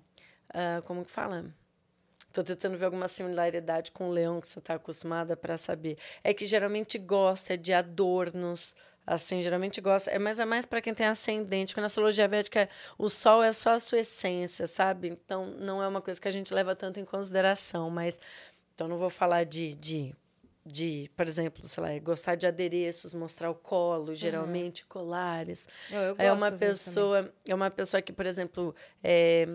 [0.51, 1.53] ah, como que fala?
[2.33, 5.99] Tô tentando ver alguma similaridade com o leão que você está acostumada para saber.
[6.23, 8.75] É que geralmente gosta de adornos,
[9.07, 10.11] assim, geralmente gosta.
[10.11, 13.53] É, mas é mais para quem tem ascendente, porque na astrologia védica o sol é
[13.53, 15.07] só a sua essência, sabe?
[15.07, 18.19] Então não é uma coisa que a gente leva tanto em consideração, mas
[18.75, 20.13] então não vou falar de, de
[20.67, 25.67] de, por exemplo, sei lá, gostar de adereços, mostrar o colo, geralmente colares.
[25.89, 29.47] Eu, eu É uma pessoa, é uma pessoa que, por exemplo, é,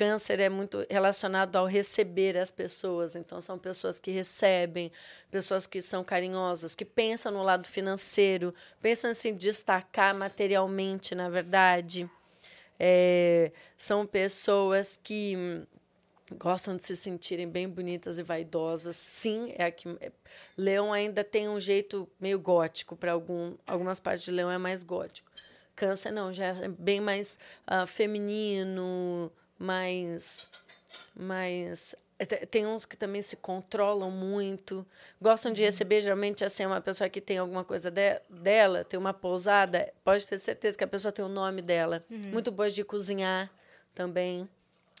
[0.00, 3.14] câncer é muito relacionado ao receber as pessoas.
[3.14, 4.90] Então são pessoas que recebem,
[5.30, 11.28] pessoas que são carinhosas, que pensam no lado financeiro, pensam em se destacar materialmente, na
[11.28, 12.08] verdade.
[12.78, 15.36] É, são pessoas que
[16.32, 18.96] gostam de se sentirem bem bonitas e vaidosas.
[18.96, 20.12] Sim, é que é-
[20.56, 24.82] Leão ainda tem um jeito meio gótico para algum, algumas partes de Leão é mais
[24.82, 25.30] gótico.
[25.76, 29.30] Câncer não, já é bem mais ah, feminino,
[32.18, 34.86] é, te- tem uns que também se controlam muito,
[35.20, 39.12] gostam de receber, geralmente assim, uma pessoa que tem alguma coisa de- dela, tem uma
[39.14, 42.04] pousada, pode ter certeza que a pessoa tem o nome dela.
[42.32, 43.50] Muito boas de cozinhar
[43.94, 44.48] também.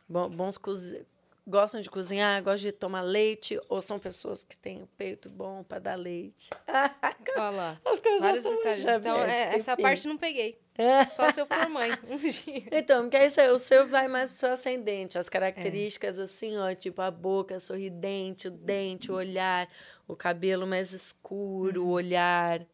[0.08, 1.06] Bons cozi
[1.50, 5.62] gostam de cozinhar, gostam de tomar leite, ou são pessoas que têm o peito bom
[5.62, 6.50] para dar leite.
[7.36, 7.80] Olha lá.
[7.84, 8.84] As coisas Vários detalhes.
[8.84, 9.82] Então, é, essa enfim.
[9.82, 10.58] parte não peguei.
[10.78, 11.04] É.
[11.10, 11.90] Só se eu for mãe.
[12.08, 12.62] Um dia.
[12.72, 15.18] Então, porque aí o seu vai mais pro seu ascendente.
[15.18, 19.68] As características, assim, ó, tipo a boca sorridente, o dente, o olhar,
[20.08, 22.64] o cabelo mais escuro, o olhar.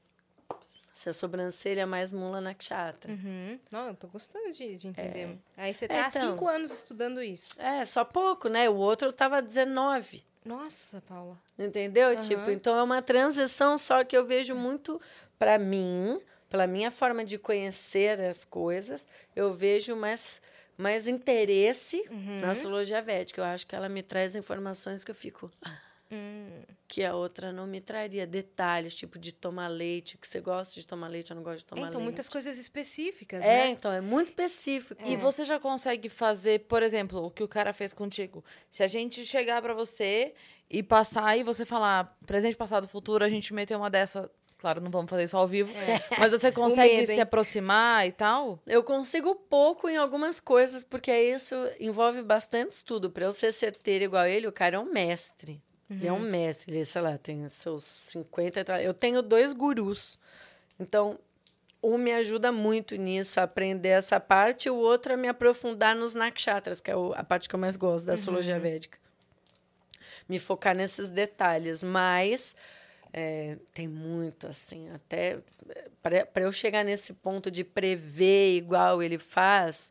[0.97, 3.13] Se a sobrancelha é mais mula nakshatra.
[3.13, 3.61] Uhum.
[3.71, 5.37] Não, eu tô gostando de, de entender.
[5.55, 6.31] Aí você tá há então.
[6.31, 7.61] cinco anos estudando isso.
[7.61, 8.67] É, só pouco, né?
[8.71, 10.25] O outro tava 19.
[10.43, 11.39] Nossa, Paula.
[11.59, 12.13] Entendeu?
[12.13, 12.21] Aham.
[12.23, 14.99] Tipo, então é uma transição só que eu vejo muito
[15.39, 16.19] para mim,
[16.49, 20.41] pela minha forma de conhecer as coisas, eu vejo mais
[20.79, 22.41] mais interesse Uhum.
[22.41, 23.43] na astrologia védica.
[23.43, 25.79] Eu acho que ela me traz informações que eu fico "Ah",
[26.11, 26.63] Hum.
[26.89, 30.87] que a outra não me traria detalhes, tipo de tomar leite, que você gosta de
[30.87, 32.05] tomar leite, eu não gosto de tomar então, leite.
[32.05, 33.69] muitas coisas específicas, É, né?
[33.71, 35.03] então é muito específico.
[35.05, 38.45] E você já consegue fazer, por exemplo, o que o cara fez contigo.
[38.71, 40.33] Se a gente chegar pra você
[40.71, 44.31] e passar e você falar presente, passado, futuro, a gente meter uma dessa.
[44.59, 45.71] Claro, não vamos fazer isso ao vivo.
[46.19, 48.59] Mas você consegue medo, se aproximar e tal?
[48.67, 53.11] Eu consigo pouco em algumas coisas, porque isso envolve bastante estudo.
[53.11, 55.63] Para eu ser certeira igual ele, o cara é um mestre.
[55.89, 58.61] Ele é um mestre, ele, sei lá, tem seus 50.
[58.61, 58.77] e tal.
[58.81, 60.19] Eu tenho dois gurus.
[60.81, 61.19] Então,
[61.83, 65.95] um me ajuda muito nisso, a aprender essa parte, e o outro a me aprofundar
[65.95, 68.99] nos nakshatras, que é a parte que eu mais gosto da astrologia védica.
[70.29, 71.85] Me focar nesses detalhes.
[71.85, 72.57] Mas
[73.13, 75.39] é, tem muito, assim, até
[76.03, 79.91] para eu chegar nesse ponto de prever igual ele faz,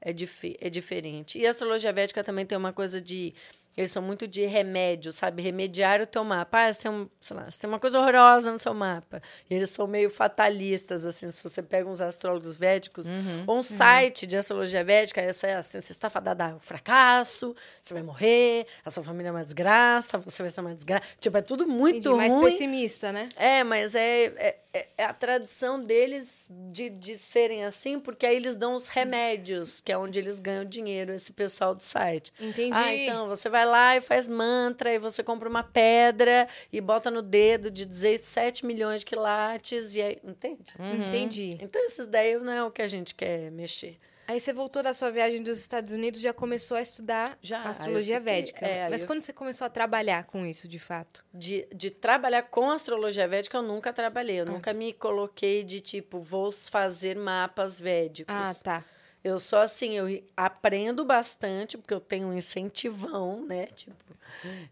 [0.00, 1.38] é, difi é diferente.
[1.38, 3.34] E a astrologia védica também tem uma coisa de
[3.76, 5.42] Eles são muito de remédio, sabe?
[5.42, 6.64] Remediar o teu mapa.
[6.64, 9.20] Ah, você tem, um, lá, você tem uma coisa horrorosa no seu mapa.
[9.50, 11.30] E eles são meio fatalistas, assim.
[11.30, 13.44] Se você pega uns astrólogos védicos, Uhum.
[13.46, 17.92] ou um site de astrologia védica, essa é assim, você está fadada ao fracasso, você
[17.92, 21.02] vai morrer, a sua família é uma desgraça, você vai ser uma desgraça.
[21.20, 22.50] Tipo, é tudo muito Entendi, mais ruim.
[22.50, 23.28] pessimista, né?
[23.36, 28.36] É, mas é, é, é- é a tradição deles de, de serem assim, porque aí
[28.36, 32.32] eles dão os remédios, que é onde eles ganham dinheiro, esse pessoal do site.
[32.40, 32.72] Entendi.
[32.74, 37.10] Ah, então, você vai lá e faz mantra, e você compra uma pedra e bota
[37.10, 40.72] no dedo de 17 milhões de quilates, e aí, entende?
[40.78, 41.56] Entendi.
[41.60, 43.98] Então, esses daí não é o que a gente quer mexer.
[44.28, 47.70] Aí você voltou da sua viagem dos Estados Unidos, já começou a estudar Já, eu
[47.70, 48.66] astrologia fiquei- védica.
[48.66, 51.24] é, Mas eu- quando você começou a trabalhar com isso, de fato?
[51.32, 54.40] De, de trabalhar com astrologia védica, eu nunca trabalhei.
[54.40, 58.34] Eu nunca me coloquei de tipo, vou fazer mapas védicos.
[58.34, 58.84] Ah, tá.
[59.26, 63.66] Eu só assim, eu aprendo bastante, porque eu tenho um incentivão, né?
[63.74, 63.96] Tipo,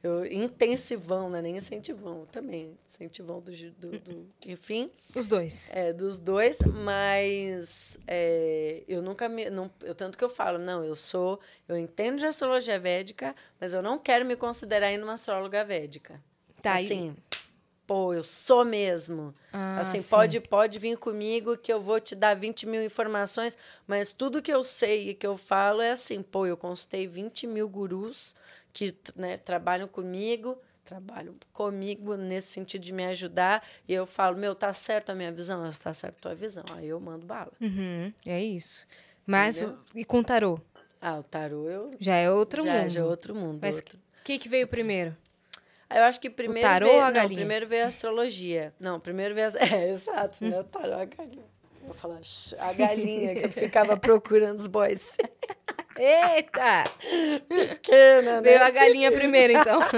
[0.00, 1.42] eu, intensivão, né?
[1.42, 2.78] Nem incentivão também.
[2.86, 5.68] Incentivão do, do, do- enfim, Os dois.
[5.72, 9.50] é, dos dois, mas é, eu nunca me.
[9.50, 11.40] Não, eu, tanto que eu falo, não, eu sou.
[11.66, 16.22] Eu entendo de astrologia védica, mas eu não quero me considerar ainda uma astróloga védica.
[16.62, 17.16] Tá, e- assim,
[17.86, 19.34] pô, eu sou mesmo.
[19.52, 20.10] Ah, assim, sim.
[20.10, 23.56] pode, pode vir comigo que eu vou te dar 20 mil informações,
[23.86, 27.46] mas tudo que eu sei e que eu falo é assim, pô, eu consultei 20
[27.46, 28.34] mil gurus
[28.72, 34.54] que né, trabalham comigo, trabalham comigo nesse sentido de me ajudar, e eu falo, meu,
[34.54, 35.62] tá certo a minha visão?
[35.80, 36.64] Tá certo a tua visão.
[36.72, 37.52] Aí eu mando bala.
[37.60, 38.86] Uhum, é isso.
[39.26, 39.78] Mas, Entendeu?
[39.94, 40.60] e com tarô?
[41.00, 41.90] Ah, o tarô eu...
[42.00, 42.88] Já é outro já, mundo.
[42.90, 43.58] já é outro mundo.
[43.60, 43.98] Mas o outro.
[44.24, 45.16] que, que veio primeiro?
[45.94, 47.38] Eu acho que primeiro tarô veio, ou a não, galinha?
[47.38, 48.74] primeiro veio a astrologia.
[48.80, 49.50] Não, primeiro veio a...
[49.64, 50.58] É, exato, né?
[50.58, 51.44] O tarô, a galinha.
[51.80, 52.20] Eu vou falar
[52.58, 55.06] a galinha que eu ficava procurando os boys.
[55.96, 56.84] Eita!
[57.48, 58.42] Pequena, né?
[58.42, 59.80] Veio a galinha primeiro, então.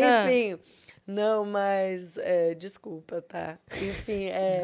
[0.00, 0.24] Ah.
[0.24, 0.60] Enfim,
[1.04, 3.58] não, mas é, desculpa, tá?
[3.74, 4.62] Enfim, é.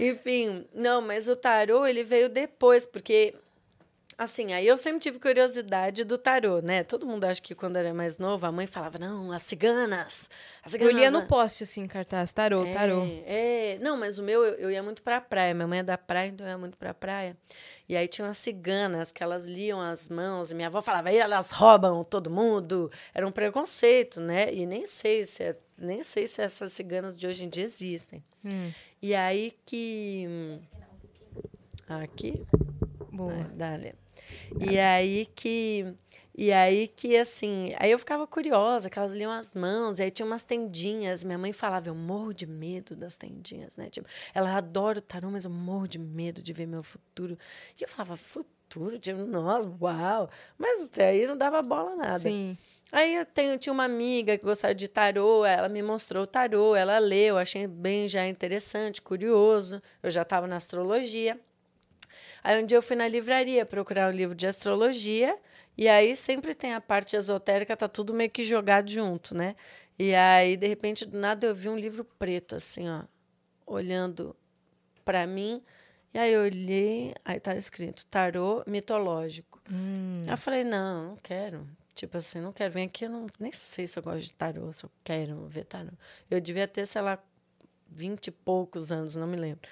[0.00, 3.34] Enfim, não, mas o tarô ele veio depois, porque
[4.22, 6.82] assim, aí eu sempre tive curiosidade do tarô, né?
[6.82, 10.28] Todo mundo acha que quando era mais novo, a mãe falava: "Não, as ciganas".
[10.62, 12.32] As Eu ciganas lia no poste, assim, cartaz.
[12.32, 13.02] Tarô, tarô.
[13.26, 13.78] é, é.
[13.80, 15.52] não, mas o meu, eu, eu ia muito pra praia.
[15.54, 17.36] Minha mãe é da praia, então eu ia muito pra praia.
[17.88, 21.18] E aí tinha umas ciganas que elas liam as mãos, e minha avó falava, aí
[21.18, 22.90] elas roubam todo mundo.
[23.12, 24.52] Era um preconceito, né?
[24.54, 28.22] E nem sei se, é- nem sei se essas ciganas de hoje em dia existem.
[28.44, 28.70] Hum,
[29.00, 30.60] E aí que.
[31.88, 32.44] Aqui.
[33.10, 33.32] boa.
[33.34, 33.94] Ai, dale.
[34.60, 35.94] E aí que.
[36.34, 40.10] E aí que, assim, aí eu ficava curiosa, que elas liam as mãos, e aí
[40.10, 41.22] tinha umas tendinhas.
[41.22, 43.90] Minha mãe falava, eu morro de medo das tendinhas, né?
[43.90, 47.36] Tipo, ela adora o tarô, mas eu morro de medo de ver meu futuro.
[47.78, 48.98] E eu falava, futuro?
[48.98, 50.30] Tipo, nossa, uau!
[50.56, 52.20] Mas até aí não dava bola nada.
[52.20, 52.56] Sim.
[52.90, 56.74] Aí eu tenho, tinha uma amiga que gostava de tarô, ela me mostrou o tarô,
[56.74, 59.82] ela leu, achei bem já interessante, curioso.
[60.02, 61.38] Eu já estava na astrologia.
[62.42, 65.38] Aí um dia eu fui na livraria procurar um livro de astrologia,
[65.76, 69.56] e aí sempre tem a parte esotérica, tá tudo meio que jogado junto, né?
[69.98, 73.02] E aí, de repente, do nada eu vi um livro preto, assim, ó,
[73.66, 74.34] olhando
[75.04, 75.62] para mim.
[76.12, 79.62] E aí eu olhei, aí tá escrito tarô mitológico.
[79.70, 80.24] Hum.
[80.26, 81.66] Aí eu falei, não, não quero.
[81.94, 82.72] Tipo assim, não quero.
[82.72, 85.64] Vem aqui, eu não, nem sei se eu gosto de tarô, se eu quero ver
[85.64, 85.92] tarô.
[86.30, 87.18] Eu devia ter, sei lá,
[87.88, 89.68] vinte e poucos anos, não me lembro.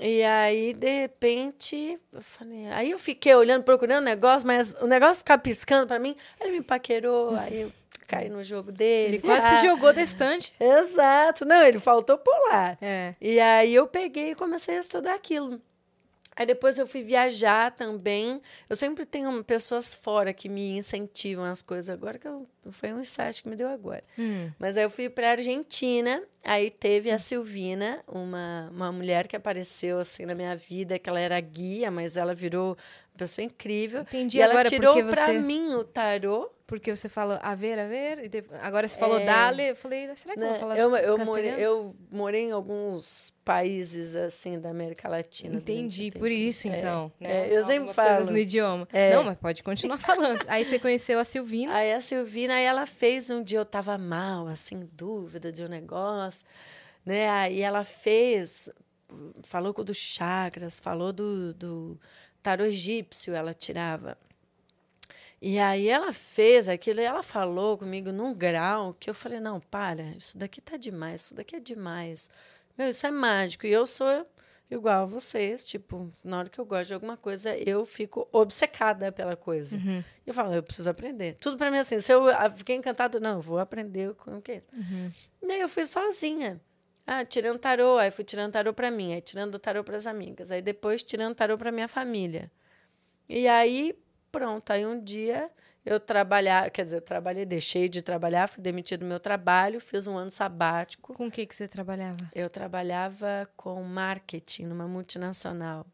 [0.00, 2.66] E aí, de repente, eu falei.
[2.70, 6.16] Aí eu fiquei olhando, procurando o negócio, mas o negócio ficava piscando pra mim.
[6.40, 7.72] Ele me paquerou, aí eu
[8.06, 9.16] caí no jogo dele.
[9.16, 10.52] Ele quase Ah, se jogou da estante.
[10.58, 11.44] Exato.
[11.44, 12.78] Não, ele faltou pular.
[12.80, 13.14] É.
[13.20, 15.60] E aí eu peguei e comecei a estudar aquilo.
[16.40, 18.40] Aí depois eu fui viajar também.
[18.66, 21.90] Eu sempre tenho pessoas fora que me incentivam as coisas.
[21.90, 24.02] Agora que eu, foi um insight que me deu agora.
[24.18, 24.50] Hum.
[24.58, 26.22] Mas aí eu fui para Argentina.
[26.42, 31.20] Aí teve a Silvina, uma, uma mulher que apareceu assim na minha vida, que ela
[31.20, 32.74] era guia, mas ela virou
[33.20, 34.02] pessoa incrível.
[34.02, 36.50] Entendi e ela agora tirou porque para você- mim o tarô.
[36.66, 39.24] Porque você falou a ver, a ver, e depois- agora você falou É.
[39.24, 39.70] dale.
[39.70, 40.50] Eu falei, será que eu né?
[40.50, 45.56] vou falar eu, eu, morei, eu morei em alguns países assim da América Latina.
[45.56, 47.10] Entendi, por isso, É, então.
[47.20, 47.46] é, né?
[47.48, 48.30] eu sempre Algumas coisas falo.
[48.30, 48.88] no idioma.
[48.92, 49.12] É.
[49.12, 49.98] Não, mas pode continuar
[50.38, 50.44] falando.
[50.46, 51.74] Aí você conheceu a Silvina.
[51.74, 55.68] Aí a Silvina, aí ela fez um dia, eu tava mal, assim, dúvida de um
[55.68, 56.46] negócio,
[57.04, 57.28] né?
[57.30, 58.70] Aí ela fez,
[59.42, 62.00] falou com o dos chakras, falou do, do
[62.42, 64.16] tarô egípcio, ela tirava.
[65.42, 69.58] E aí ela fez aquilo, e ela falou comigo num grau que eu falei, não,
[69.58, 72.28] para, isso daqui tá demais, isso daqui é demais.
[72.76, 73.66] Meu, isso é mágico.
[73.66, 74.26] E eu sou,
[74.70, 79.10] igual a vocês, tipo, na hora que eu gosto de alguma coisa, eu fico obcecada
[79.10, 79.78] pela coisa.
[79.78, 80.04] Uhum.
[80.26, 81.36] Eu falo, eu preciso aprender.
[81.40, 84.60] Tudo para mim assim, se eu ah, fiquei encantado, não, vou aprender com o quê?
[84.72, 85.10] Uhum.
[85.46, 86.60] Daí eu fui sozinha.
[87.06, 90.50] Ah, tirando tarô, aí fui tirando tarô para mim, aí tirando tarô para as amigas,
[90.50, 92.50] aí depois tirando tarô para minha família.
[93.28, 93.98] E aí,
[94.30, 95.50] pronto, aí um dia
[95.84, 100.06] eu trabalhar, quer dizer, eu trabalhei, deixei de trabalhar, fui demitida do meu trabalho, fiz
[100.06, 101.14] um ano sabático.
[101.14, 102.16] Com o que, que você trabalhava?
[102.34, 105.86] Eu trabalhava com marketing numa multinacional.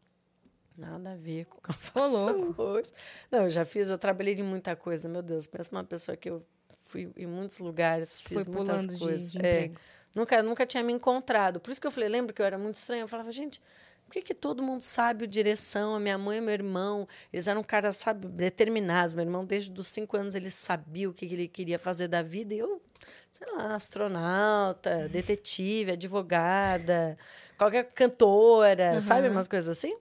[0.77, 2.61] Nada a ver com o que eu faço louco.
[2.61, 2.91] hoje.
[3.31, 5.47] Não, eu já fiz, eu trabalhei em muita coisa, meu Deus.
[5.47, 6.45] Pensa uma pessoa que eu
[6.85, 9.31] fui em muitos lugares, fiz Foi muitas pulando de, coisas.
[9.31, 9.39] de É.
[9.39, 9.79] emprego.
[10.17, 11.59] Nunca, nunca tinha me encontrado.
[11.59, 13.03] Por isso que eu falei, lembra que eu era muito estranha?
[13.03, 13.61] Eu falava, gente,
[14.03, 15.93] por que, que todo mundo sabe o direção?
[15.93, 19.13] A minha mãe e meu irmão, eles eram caras, sabe, determinados.
[19.13, 22.51] Meu irmão, desde os cinco anos, ele sabia o que ele queria fazer da vida.
[22.55, 22.81] E eu,
[23.31, 27.15] sei lá, astronauta, detetive, advogada,
[27.55, 29.27] qualquer cantora, sabe?
[29.27, 29.33] Uhum.
[29.33, 29.95] Umas coisas assim.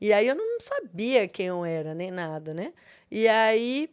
[0.00, 2.72] E aí eu não sabia quem eu era, nem nada, né?
[3.08, 3.88] E aí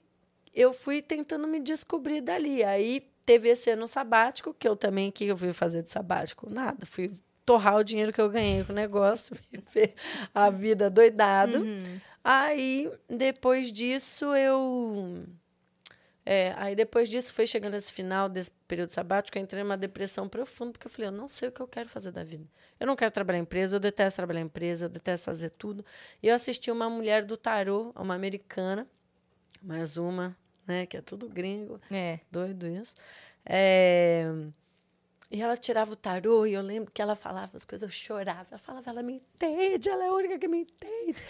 [0.52, 2.64] eu fui tentando me descobrir dali.
[2.64, 6.50] Aí teve esse ano sabático, que eu também, que eu fui fazer de sabático?
[6.50, 6.86] Nada.
[6.86, 7.12] Fui
[7.46, 9.94] torrar o dinheiro que eu ganhei com o negócio, viver
[10.34, 11.60] a vida doidado.
[11.60, 12.00] Uhum.
[12.24, 15.26] Aí, depois disso, eu.
[16.26, 20.30] É, aí depois disso, foi chegando esse final desse período sabático, eu entrei numa depressão
[20.30, 22.46] profunda, porque eu falei, eu não sei o que eu quero fazer da vida.
[22.80, 25.84] Eu não quero trabalhar em empresa, eu detesto trabalhar em empresa, eu detesto fazer tudo.
[26.22, 28.88] E eu assisti uma mulher do tarô, uma americana,
[29.62, 30.34] mais uma,
[30.68, 32.20] né, que é tudo gringo, É.
[32.32, 32.96] doido isso.
[33.46, 34.26] É,
[35.32, 38.46] E ela tirava o tarô e eu lembro que ela falava as coisas, eu chorava.
[38.52, 41.24] Ela falava, ela me entende, ela é a única que me entende.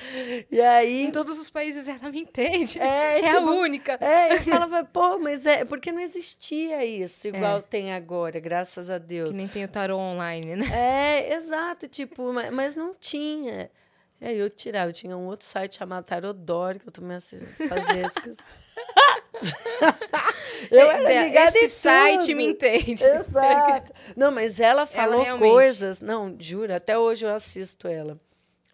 [0.52, 1.04] E aí.
[1.06, 2.80] Em todos os países ela me entende.
[2.82, 3.94] É, É a tipo, única.
[4.02, 7.62] É, eu falava, pô, mas é porque não existia isso igual É.
[7.62, 9.30] tem agora, graças a Deus.
[9.30, 10.66] Que nem tem o tarô online, né?
[10.74, 13.72] É, exato, tipo, ma- mas não tinha.
[14.20, 18.06] E aí eu tirava, eu tinha um outro site chamado Tarodoro, que eu também fazia
[18.06, 18.20] isso.
[20.72, 22.36] eu era É, ligada Esse site tudo.
[22.36, 23.04] me entende.
[23.04, 23.92] Exato.
[24.16, 26.00] Não, mas ela falou realmente- coisas.
[26.00, 28.20] Não, juro, até hoje eu assisto ela.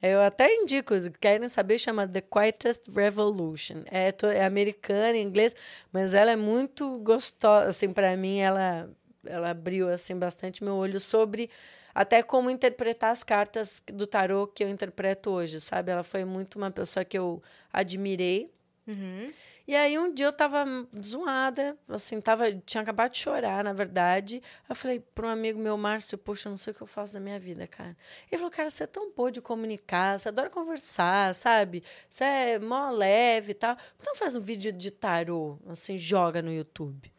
[0.01, 3.83] Eu até indico, querem saber, chama The Quietest Revolution.
[3.91, 5.53] É, é americana, em inglês,
[5.91, 8.89] mas ela é muito gostosa, assim, para mim, ela,
[9.25, 11.49] ela abriu, assim, bastante meu olho sobre
[11.93, 15.91] até como interpretar as cartas do tarô que eu interpreto hoje, sabe?
[15.91, 17.43] Ela foi muito uma pessoa que eu
[17.73, 18.49] admirei.
[18.87, 19.33] Uhum.
[19.69, 20.65] E aí um dia eu tava
[20.99, 24.41] zoada, assim, tava, tinha acabado de chorar, na verdade.
[24.67, 27.13] Eu falei para um amigo meu, Márcio, poxa, eu não sei o que eu faço
[27.13, 27.95] da minha vida, cara.
[28.31, 31.83] Ele falou, cara, você é tão boa de comunicar, você adora conversar, sabe?
[32.09, 33.77] Você é mó leve e tal.
[34.01, 37.13] Então faz um vídeo de tarô, assim, joga no YouTube.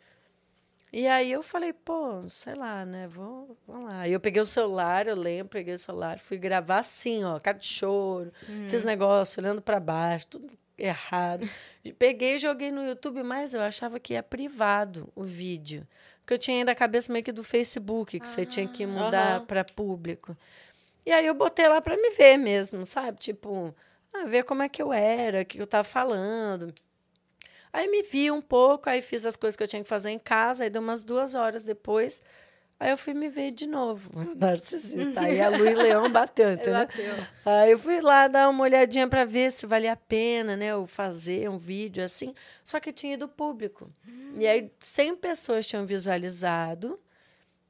[0.92, 3.07] E aí eu falei, pô, sei lá, né?
[3.07, 4.01] Vou, vamos lá.
[4.01, 7.59] Aí eu peguei o celular, eu lembro, peguei o celular, fui gravar assim, ó, cara
[7.59, 8.32] de choro,
[8.66, 11.49] fiz negócio olhando para baixo, tudo errado.
[11.99, 15.87] peguei e joguei no YouTube, mas eu achava que ia privado o vídeo.
[16.20, 19.37] Porque eu tinha ainda a cabeça meio que do Facebook, que você tinha que mudar
[19.37, 19.47] Aham.
[19.47, 20.37] para público.
[21.05, 23.18] E aí eu botei lá para me ver mesmo, sabe?
[23.18, 23.74] Tipo,
[24.12, 26.72] ah, ver como é que eu era, o que eu tava falando.
[27.72, 30.18] Aí me vi um pouco, aí fiz as coisas que eu tinha que fazer em
[30.18, 32.20] casa, aí deu umas duas horas depois,
[32.81, 35.20] aí eu fui me ver de novo, narcisista.
[35.20, 36.72] Aí a Lu e Leão bateu, entendeu?
[36.87, 37.14] Bateu.
[37.45, 40.87] Aí eu fui lá dar uma olhadinha para ver se valia a pena, né, eu
[40.87, 43.91] fazer um vídeo assim, só que tinha ido público.
[44.37, 46.99] E aí 100 pessoas tinham visualizado,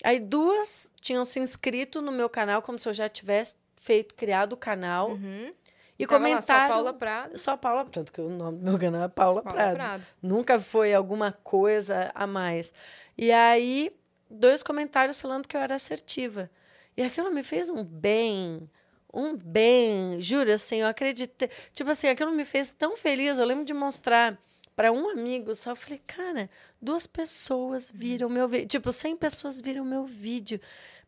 [0.05, 4.53] aí duas tinham se inscrito no meu canal, como se eu já tivesse feito, criado
[4.53, 5.51] o canal, Uhum.
[5.99, 6.69] e Tava lá comentaram...
[6.69, 7.39] só Paula Prado.
[7.39, 9.75] Só Paula, tanto que o nome do meu canal é Paula, Paula Prado.
[9.75, 10.07] Prado.
[10.23, 12.73] Nunca foi alguma coisa a mais.
[13.17, 13.91] E aí,
[14.31, 16.51] dois comentários falando que eu era assertiva.
[16.97, 18.69] E aquilo me fez um bem,
[19.13, 21.51] um bem, juro, assim, eu acreditei.
[21.73, 23.39] Tipo assim, aquilo me fez tão feliz.
[23.39, 24.39] Eu lembro de mostrar
[24.77, 25.71] para um amigo só.
[25.71, 26.49] Eu falei, cara,
[26.81, 28.69] duas pessoas viram meu vídeo.
[28.69, 30.61] Tipo, 100 pessoas viram meu vídeo.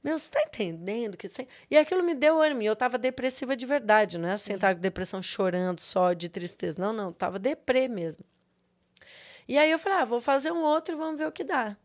[0.02, 1.46] Meu, você tá entendendo que sem...
[1.70, 2.62] E aquilo me deu ânimo.
[2.62, 6.28] E eu tava depressiva de verdade, não é assim, tava com depressão chorando só de
[6.28, 6.80] tristeza.
[6.80, 8.24] Não, não, tava deprê mesmo.
[9.46, 11.76] E aí eu falei, ah, vou fazer um outro e vamos ver o que dá.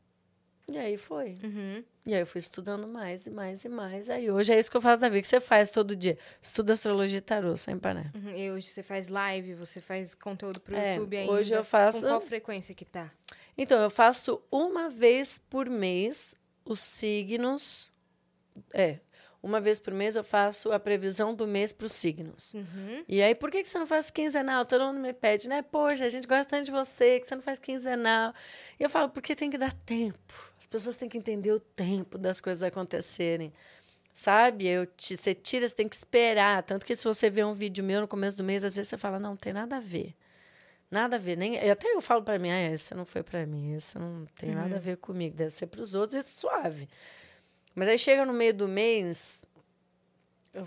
[0.69, 1.37] E aí foi.
[1.43, 1.83] Uhum.
[2.05, 4.09] E aí eu fui estudando mais e mais e mais.
[4.09, 5.19] Aí hoje é isso que eu faço da vida.
[5.19, 6.17] O que você faz todo dia?
[6.41, 8.11] Estuda astrologia e tarô, sem parar.
[8.15, 8.31] Uhum.
[8.31, 11.31] E hoje você faz live, você faz conteúdo pro É, YouTube ainda.
[11.31, 13.09] hoje eu faço- Com qual frequência que tá?
[13.57, 17.89] Então, eu faço uma vez por mês os signos.
[18.73, 18.99] É,
[19.47, 22.53] uma vez por mês eu faço a previsão do mês para os signos.
[22.53, 23.03] Uhum.
[23.07, 24.65] E aí, por que, que você não faz quinzenal?
[24.65, 25.61] Todo mundo me pede, né?
[25.61, 28.33] Poxa, a gente gosta tanto de você, que você não faz quinzenal.
[28.79, 30.33] E eu falo, porque tem que dar tempo.
[30.59, 33.53] As pessoas têm que entender o tempo das coisas acontecerem.
[34.11, 34.67] sabe?
[34.67, 36.63] Eu te, você tira, você tem que esperar.
[36.63, 38.97] Tanto que se você vê um vídeo meu no começo do mês, às vezes você
[38.97, 40.15] fala, não, não tem nada a ver.
[40.89, 41.37] Nada a ver.
[41.37, 44.49] Nem, até eu falo para mim, ah, esse não foi para mim, esse não tem
[44.49, 44.55] uhum.
[44.55, 46.89] nada a ver comigo, deve ser para os outros e suave.
[47.77, 49.39] Mas aí chega no meio do mês,
[50.51, 50.65] eu,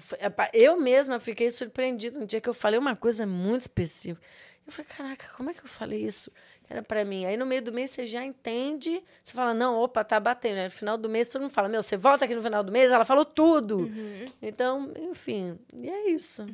[0.52, 4.24] eu mesma fiquei surpreendida um dia que eu falei uma coisa muito específica.
[4.64, 6.30] Eu falei, caraca, como é que eu falei isso?
[6.68, 7.24] Era para mim.
[7.24, 10.58] Aí no meio do mês você já entende, você fala, não, opa, tá batendo.
[10.58, 12.70] Aí no final do mês todo mundo fala, meu, você volta aqui no final do
[12.70, 13.78] mês, ela falou tudo.
[13.78, 14.26] Uhum.
[14.40, 16.46] Então, enfim, e é isso.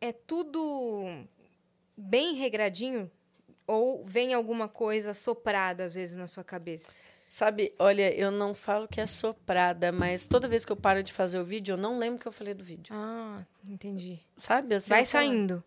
[0.00, 1.26] É tudo
[1.94, 3.10] bem regradinho?
[3.66, 6.98] Ou vem alguma coisa soprada às vezes na sua cabeça?
[7.30, 11.12] Sabe, olha, eu não falo que é soprada, mas toda vez que eu paro de
[11.12, 12.92] fazer o vídeo, eu não lembro o que eu falei do vídeo.
[12.92, 14.18] Ah, entendi.
[14.36, 14.74] Sabe?
[14.74, 15.62] Assim, Vai saindo.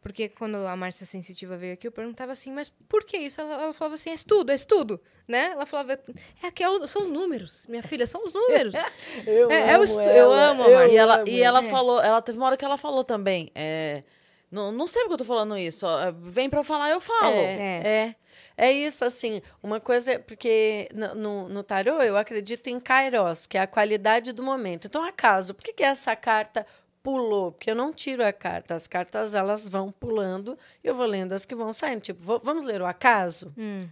[0.00, 3.40] Porque quando a Márcia Sensitiva veio aqui, eu perguntava assim, mas por que isso?
[3.40, 5.46] Ela, ela falava assim, é estudo, é estudo, né?
[5.46, 5.98] Ela falava,
[6.40, 8.72] é que é são os números, minha filha, são os números.
[9.26, 10.94] eu, é, amo é eu amo a Márcia.
[10.94, 11.68] E ela, e ela é.
[11.68, 14.04] falou, ela teve uma hora que ela falou também, é,
[14.50, 17.34] não, não sei porque eu tô falando isso, ó, vem pra eu falar, eu falo.
[17.34, 17.88] É, é.
[17.88, 18.14] é.
[18.56, 23.56] É isso, assim, uma coisa, porque no, no, no tarô eu acredito em kairos, que
[23.56, 24.86] é a qualidade do momento.
[24.86, 26.66] Então, acaso, por que, que essa carta
[27.00, 27.52] pulou?
[27.52, 31.32] Porque eu não tiro a carta, as cartas elas vão pulando e eu vou lendo
[31.32, 32.00] as que vão saindo.
[32.00, 33.52] Tipo, vou, vamos ler o acaso?
[33.56, 33.88] Hum.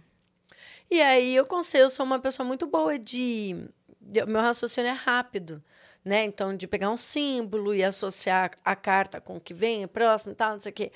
[0.91, 3.69] E aí eu consigo, eu sou uma pessoa muito boa de.
[4.01, 5.63] de meu raciocínio é rápido.
[6.07, 6.23] Né?
[6.23, 10.35] Então, de pegar um símbolo e associar a carta com o que vem, próximo e
[10.35, 10.91] tal, não sei o quê.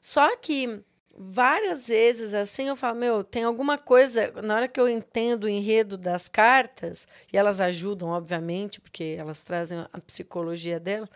[0.00, 0.82] Só que
[1.16, 5.48] várias vezes assim eu falo, meu, tem alguma coisa, na hora que eu entendo o
[5.48, 11.08] enredo das cartas, e elas ajudam, obviamente, porque elas trazem a psicologia delas,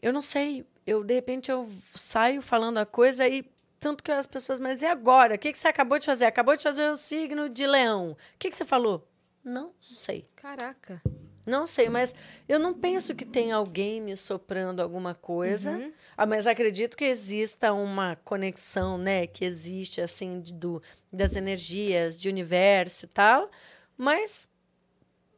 [0.00, 3.44] eu não sei, eu de repente eu saio falando a coisa e
[3.80, 5.34] tanto que as pessoas, mas e agora?
[5.34, 6.26] O que, que você acabou de fazer?
[6.26, 8.12] Acabou de fazer o signo de leão.
[8.12, 9.08] O que, que você falou?
[9.42, 10.28] Não sei.
[10.36, 11.02] Caraca.
[11.44, 12.14] Não sei, mas
[12.48, 15.72] eu não penso que tem alguém me soprando alguma coisa.
[15.72, 15.92] Uhum.
[16.16, 19.26] Ah, mas acredito que exista uma conexão, né?
[19.26, 20.82] Que existe, assim, de, do,
[21.12, 23.50] das energias, de universo e tal.
[23.96, 24.48] Mas,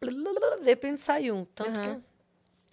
[0.01, 1.45] de repente sai um.
[1.45, 2.01] Tanto uhum.
[2.01, 2.03] que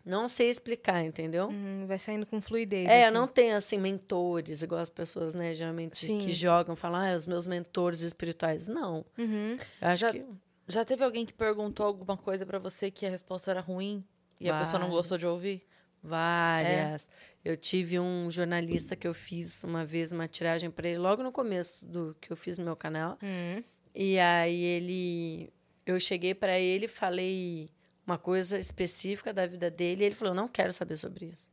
[0.09, 1.49] não sei explicar, entendeu?
[1.49, 2.87] Uhum, vai saindo com fluidez.
[2.89, 3.07] É, assim.
[3.07, 6.19] eu não tenho, assim, mentores, igual as pessoas, né, geralmente, Sim.
[6.19, 8.67] que jogam, falam, ah, os meus mentores espirituais.
[8.67, 9.05] Não.
[9.17, 9.55] Uhum.
[9.79, 10.25] Eu acho já, que...
[10.69, 14.05] Já teve alguém que perguntou alguma coisa para você que a resposta era ruim
[14.39, 14.55] e Várias.
[14.55, 15.67] a pessoa não gostou de ouvir?
[16.01, 17.09] Várias.
[17.43, 17.51] É.
[17.51, 21.31] Eu tive um jornalista que eu fiz uma vez uma tiragem para ele logo no
[21.31, 23.17] começo do que eu fiz no meu canal.
[23.21, 23.63] Uhum.
[23.95, 25.51] E aí ele
[25.85, 27.69] eu cheguei para ele, falei
[28.05, 31.51] uma coisa específica da vida dele, e ele falou: "Não quero saber sobre isso".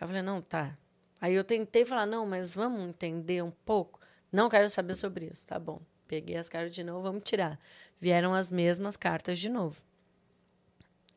[0.00, 0.76] Eu falei: "Não, tá".
[1.20, 4.00] Aí eu tentei falar: "Não, mas vamos entender um pouco".
[4.32, 5.80] Não quero saber sobre isso, tá bom.
[6.06, 7.58] Peguei as cartas de novo, vamos tirar.
[8.00, 9.80] Vieram as mesmas cartas de novo.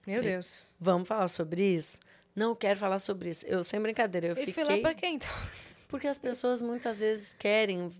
[0.05, 0.69] Meu falei, Deus.
[0.79, 1.99] Vamos falar sobre isso?
[2.36, 3.45] Não quero falar sobre isso.
[3.45, 4.53] Eu, sem brincadeira, eu e fiquei...
[4.53, 5.29] foi lá pra quê, então?
[5.88, 7.91] Porque as pessoas muitas vezes querem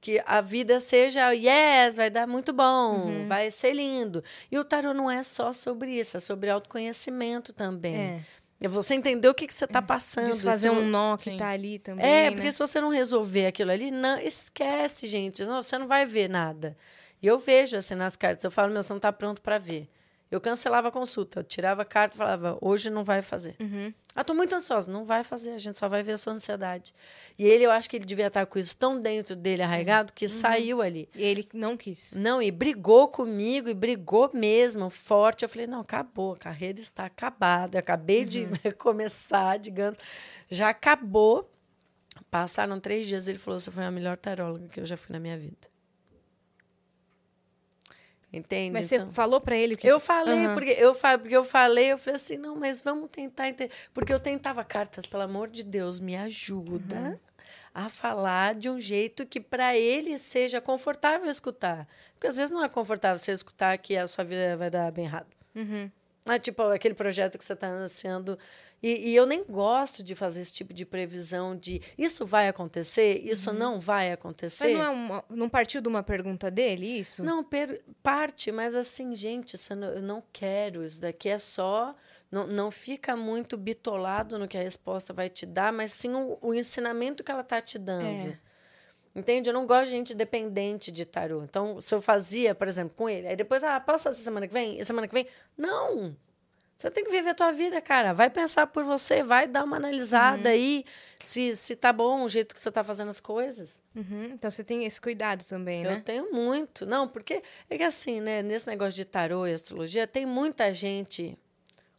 [0.00, 3.26] que a vida seja yes, vai dar muito bom, uhum.
[3.26, 4.22] vai ser lindo.
[4.50, 7.96] E o tarot não é só sobre isso, é sobre autoconhecimento também.
[7.96, 8.20] É.
[8.60, 9.82] É você entender o que, que você está é.
[9.82, 10.26] passando.
[10.26, 12.04] Desfazer um nó que está ali também.
[12.04, 12.36] É, né?
[12.36, 15.44] porque se você não resolver aquilo ali, não esquece, gente.
[15.44, 16.76] Não, você não vai ver nada.
[17.22, 19.88] E eu vejo assim nas cartas, eu falo, meu, você não está pronto para ver.
[20.32, 23.54] Eu cancelava a consulta, eu tirava a carta e falava, hoje não vai fazer.
[23.60, 23.92] Uhum.
[24.16, 24.90] Ah, tô muito ansiosa.
[24.90, 26.94] Não vai fazer, a gente só vai ver a sua ansiedade.
[27.38, 30.24] E ele, eu acho que ele devia estar com isso tão dentro dele arraigado que
[30.24, 30.30] uhum.
[30.30, 31.06] saiu ali.
[31.14, 32.14] E ele não quis.
[32.14, 35.42] Não, e brigou comigo, e brigou mesmo, forte.
[35.42, 37.76] Eu falei, não, acabou, a carreira está acabada.
[37.76, 38.24] Eu acabei uhum.
[38.24, 38.48] de
[38.78, 39.98] começar, digamos.
[40.50, 41.52] Já acabou.
[42.30, 45.20] Passaram três dias, ele falou, você foi a melhor taróloga que eu já fui na
[45.20, 45.71] minha vida.
[48.32, 48.72] Entende?
[48.72, 50.54] Mas então, você falou para ele que Eu falei, uhum.
[50.54, 54.12] porque eu falei, porque eu falei, eu falei assim, não, mas vamos tentar entender, porque
[54.12, 57.18] eu tentava cartas, pelo amor de Deus, me ajuda uhum.
[57.74, 61.86] a falar de um jeito que para ele seja confortável escutar.
[62.14, 65.04] Porque às vezes não é confortável você escutar que a sua vida vai dar bem
[65.04, 65.28] errado.
[65.54, 65.90] Uhum.
[66.24, 68.38] Ah, tipo, aquele projeto que você está anunciando
[68.82, 73.20] e, e, eu nem gosto de fazer esse tipo de previsão de isso vai acontecer,
[73.24, 73.56] isso uhum.
[73.56, 74.72] não vai acontecer.
[74.72, 77.22] Mas não, é uma, não partiu de uma pergunta dele, isso?
[77.22, 80.84] Não, per, parte, mas assim, gente, não, eu não quero.
[80.84, 81.94] Isso daqui é só.
[82.28, 86.38] Não, não fica muito bitolado no que a resposta vai te dar, mas sim o,
[86.40, 88.30] o ensinamento que ela está te dando.
[88.30, 88.38] É.
[89.14, 89.48] Entende?
[89.48, 91.44] Eu não gosto de gente dependente de tarô.
[91.44, 94.54] Então, se eu fazia, por exemplo, com ele, aí depois, ah, posso fazer semana que
[94.54, 94.80] vem?
[94.80, 95.26] E semana que vem?
[95.56, 96.16] Não!
[96.82, 98.12] Você tem que viver a tua vida, cara.
[98.12, 100.54] Vai pensar por você, vai dar uma analisada uhum.
[100.54, 100.84] aí
[101.22, 103.80] se, se tá bom o jeito que você tá fazendo as coisas.
[103.94, 104.32] Uhum.
[104.34, 105.94] Então você tem esse cuidado também, né?
[105.94, 106.84] Eu tenho muito.
[106.84, 111.38] Não, porque é que assim, né, nesse negócio de tarô e astrologia, tem muita gente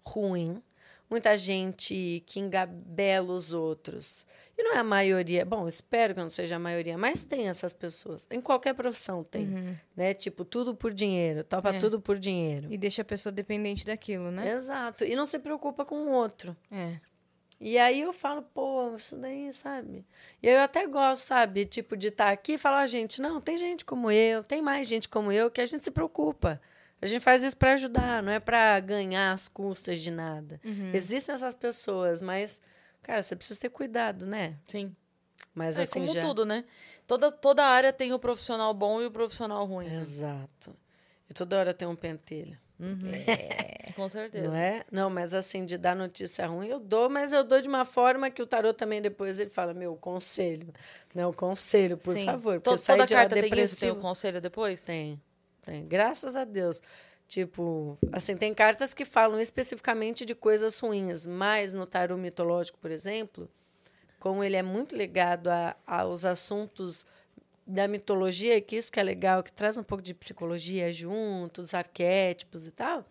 [0.06, 0.62] ruim,
[1.10, 4.26] muita gente que engabela os outros.
[4.58, 5.43] E não é a maioria.
[5.43, 8.28] Bom, espero que não seja a maioria, mas tem essas pessoas.
[8.30, 9.78] Em qualquer profissão tem.
[9.95, 10.14] Né?
[10.14, 11.43] Tipo, tudo por dinheiro.
[11.43, 11.80] Topa É.
[11.80, 12.68] tudo por dinheiro.
[12.70, 14.51] E deixa a pessoa dependente daquilo, né?
[14.51, 15.04] Exato.
[15.06, 16.56] E não se preocupa com o outro.
[16.72, 16.97] É.
[17.60, 20.06] E aí eu falo, pô, isso daí, sabe?
[20.41, 21.66] E eu até gosto, sabe?
[21.66, 25.08] Tipo, de estar aqui e falar, gente, não, tem gente como eu, tem mais gente
[25.08, 26.62] como eu, que a gente se preocupa.
[27.04, 30.60] A gente faz isso para ajudar, não é para ganhar as custas de nada.
[30.64, 30.91] Uhum.
[30.93, 32.62] Existem essas pessoas, mas,
[33.01, 34.56] cara, você precisa ter cuidado, né?
[34.68, 34.95] Sim.
[35.54, 36.22] Mas é assim como já.
[36.22, 36.64] tudo, né?
[37.06, 39.89] Toda, toda área tem o profissional bom e o profissional ruim.
[39.89, 39.97] né?
[39.97, 40.74] Exato.
[41.30, 42.58] E toda hora tem um pentelho.
[43.95, 44.47] Com certeza.
[44.47, 44.86] Não é?
[44.89, 48.30] Não, mas assim, de dar notícia ruim, eu dou, mas eu dou de uma forma
[48.30, 50.74] que o tarô também depois ele fala, meu, conselho.
[51.14, 52.26] Não, conselho, por Sim.
[52.26, 52.62] favor.
[52.62, 54.82] Porque sair toda carta tem isso, tem o conselho depois?
[54.82, 55.22] Tem,
[55.66, 55.86] tem.
[55.86, 56.82] Graças a Deus.
[57.28, 62.91] Tipo, assim, tem cartas que falam especificamente de coisas ruins, mas no tarô mitológico, por
[62.91, 63.49] exemplo,
[64.20, 67.05] como ele é muito ligado a, aos assuntos
[67.66, 71.74] da mitologia, que isso que é legal, que traz um pouco de psicologia junto, os
[71.74, 73.05] arquétipos e tal,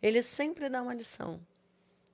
[0.00, 1.40] ele sempre dá uma lição.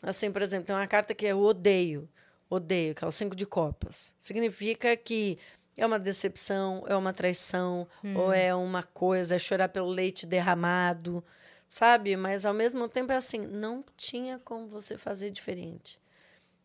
[0.03, 2.09] Assim, por exemplo, tem uma carta que é o odeio.
[2.51, 4.15] Odeio, que é o cinco de copas.
[4.19, 5.39] Significa que
[5.77, 11.25] é uma decepção, é uma traição, ou é uma coisa, é chorar pelo leite derramado,
[11.69, 12.17] sabe?
[12.17, 15.99] Mas ao mesmo tempo é assim, não tinha como você fazer diferente.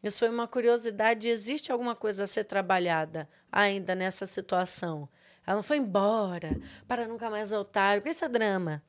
[0.02, 1.28] Isso foi uma curiosidade.
[1.28, 5.10] Existe alguma coisa a ser trabalhada ainda nessa situação?
[5.46, 6.58] Ela não foi embora
[6.88, 7.98] para nunca mais voltar.
[7.98, 8.82] Porque isso é drama.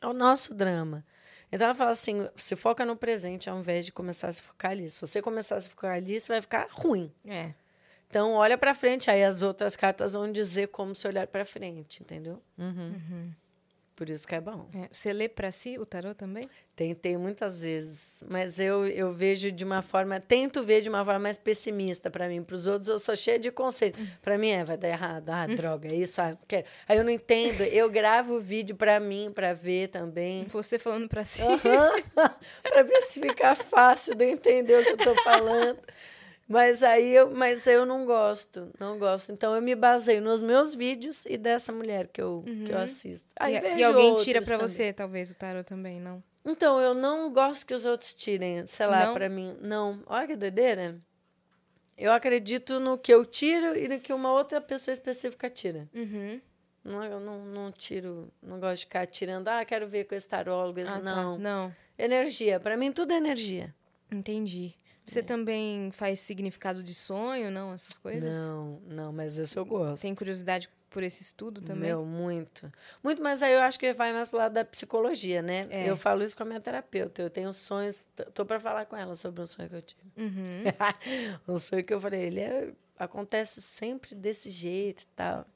[0.00, 1.04] É o nosso drama.
[1.50, 4.70] Então ela fala assim: se foca no presente ao invés de começar a se focar
[4.70, 4.88] ali.
[4.88, 7.12] Se você começar a se focar ali, você vai ficar ruim.
[7.26, 7.52] É.
[8.12, 12.02] Então olha para frente, aí as outras cartas vão dizer como se olhar para frente,
[12.02, 12.42] entendeu?
[13.96, 14.68] Por isso que é bom.
[14.74, 14.86] É.
[14.92, 16.44] Você lê pra si o tarô também?
[16.76, 21.20] Tentei muitas vezes, mas eu, eu vejo de uma forma, tento ver de uma forma
[21.20, 22.42] mais pessimista para mim.
[22.42, 23.94] Para os outros eu sou cheia de conselho.
[24.20, 26.66] Para mim é, vai dar errado, ah, droga, é isso, ah, quero.
[26.86, 30.44] Aí eu não entendo, eu gravo o vídeo para mim, para ver também.
[30.48, 31.40] Você falando pra si.
[32.62, 35.78] para ver se fica fácil de eu entender o que eu tô falando.
[36.48, 39.32] Mas aí eu, mas eu não gosto, não gosto.
[39.32, 43.28] Então eu me baseio nos meus vídeos e dessa mulher que eu, que eu assisto.
[43.38, 44.58] Aí e, e alguém tira também.
[44.58, 46.22] você, talvez, o tarô também, não?
[46.44, 49.14] Então, eu não gosto que os outros tirem, sei lá, Não?
[49.14, 49.56] pra mim.
[49.60, 50.02] Não.
[50.06, 51.00] Olha que doideira.
[51.96, 55.88] Eu acredito no que eu tiro e no que uma outra pessoa específica tira.
[55.94, 56.40] Uhum.
[56.84, 60.26] Não, eu não, não tiro, não gosto de ficar tirando, ah, quero ver com esse
[60.26, 61.00] tarólogo, esse Ah, tá.
[61.00, 61.38] não.
[61.38, 61.76] Não.
[61.96, 63.72] Energia, pra mim tudo é energia.
[64.10, 64.74] Entendi.
[65.06, 67.72] Você também faz significado de sonho, não?
[67.72, 68.34] Essas coisas?
[68.34, 70.02] Não, não, mas isso eu gosto.
[70.02, 71.90] Tem curiosidade por esse estudo também?
[71.90, 72.70] Meu, muito.
[73.02, 75.66] Muito, mas aí eu acho que vai mais pro lado da psicologia, né?
[75.70, 75.88] É.
[75.88, 77.20] Eu falo isso com a minha terapeuta.
[77.22, 80.02] Eu tenho sonhos, tô para falar com ela sobre um sonho que eu tive.
[80.16, 80.62] Uhum.
[81.48, 85.46] um sonho que eu falei, ele é- acontece sempre desse jeito e tal.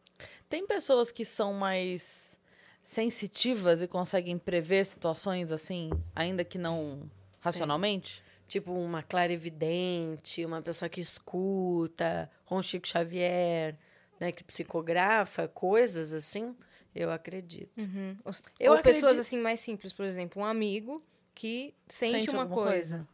[0.48, 2.38] Tem pessoas que são mais
[2.82, 7.00] sensitivas e conseguem prever situações assim, ainda que não
[7.40, 8.22] racionalmente?
[8.48, 13.76] Tipo, uma clarividente, uma pessoa que escuta, um Chico Xavier,
[14.20, 14.30] né?
[14.32, 16.54] Que psicografa coisas assim.
[16.94, 17.78] Eu acredito.
[17.78, 18.16] Uhum.
[18.24, 21.02] Ou, Eu ou pessoas acredito- assim mais simples, por exemplo, um amigo
[21.34, 23.06] que sente, Sente uma alguma coisa.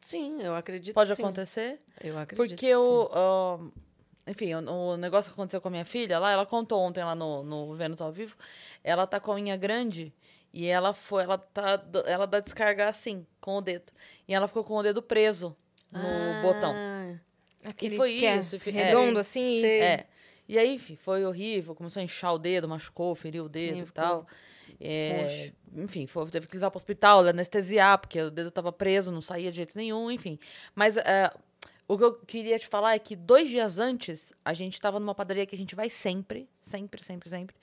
[0.00, 1.22] Sim, eu acredito Pode sim.
[1.22, 1.80] acontecer?
[2.00, 3.04] Eu acredito Porque que o.
[3.06, 3.10] sim.
[3.12, 3.58] ó,
[4.26, 7.14] enfim, o, o negócio que aconteceu com a minha filha lá, ela contou ontem lá
[7.14, 8.36] no, no Vênus ao vivo.
[8.84, 10.12] Ela tá com a unha grande
[10.56, 11.84] e ela foi, ela tá.
[12.06, 13.92] Ela dá descarga assim, com o dedo.
[14.28, 15.56] E ela ficou com o dedo preso
[15.90, 16.72] no botão.
[16.76, 17.14] Ah,
[17.64, 19.20] Aquele foi que é isso, fi- redondo é.
[19.20, 19.66] assim.
[19.66, 20.06] É.
[20.48, 23.82] E aí, enfim, foi horrível, começou a inchar o dedo, machucou, feriu o dedo Sim,
[23.82, 24.26] e tal.
[24.80, 29.10] É, enfim, foi- teve que levar para o hospital, anestesiar, porque o dedo estava preso,
[29.10, 30.38] não saía de jeito nenhum, enfim.
[30.74, 31.32] Mas é,
[31.88, 35.14] o que eu queria te falar é que dois dias antes, a gente estava numa
[35.14, 37.56] padaria que a gente vai sempre, sempre, sempre, sempre.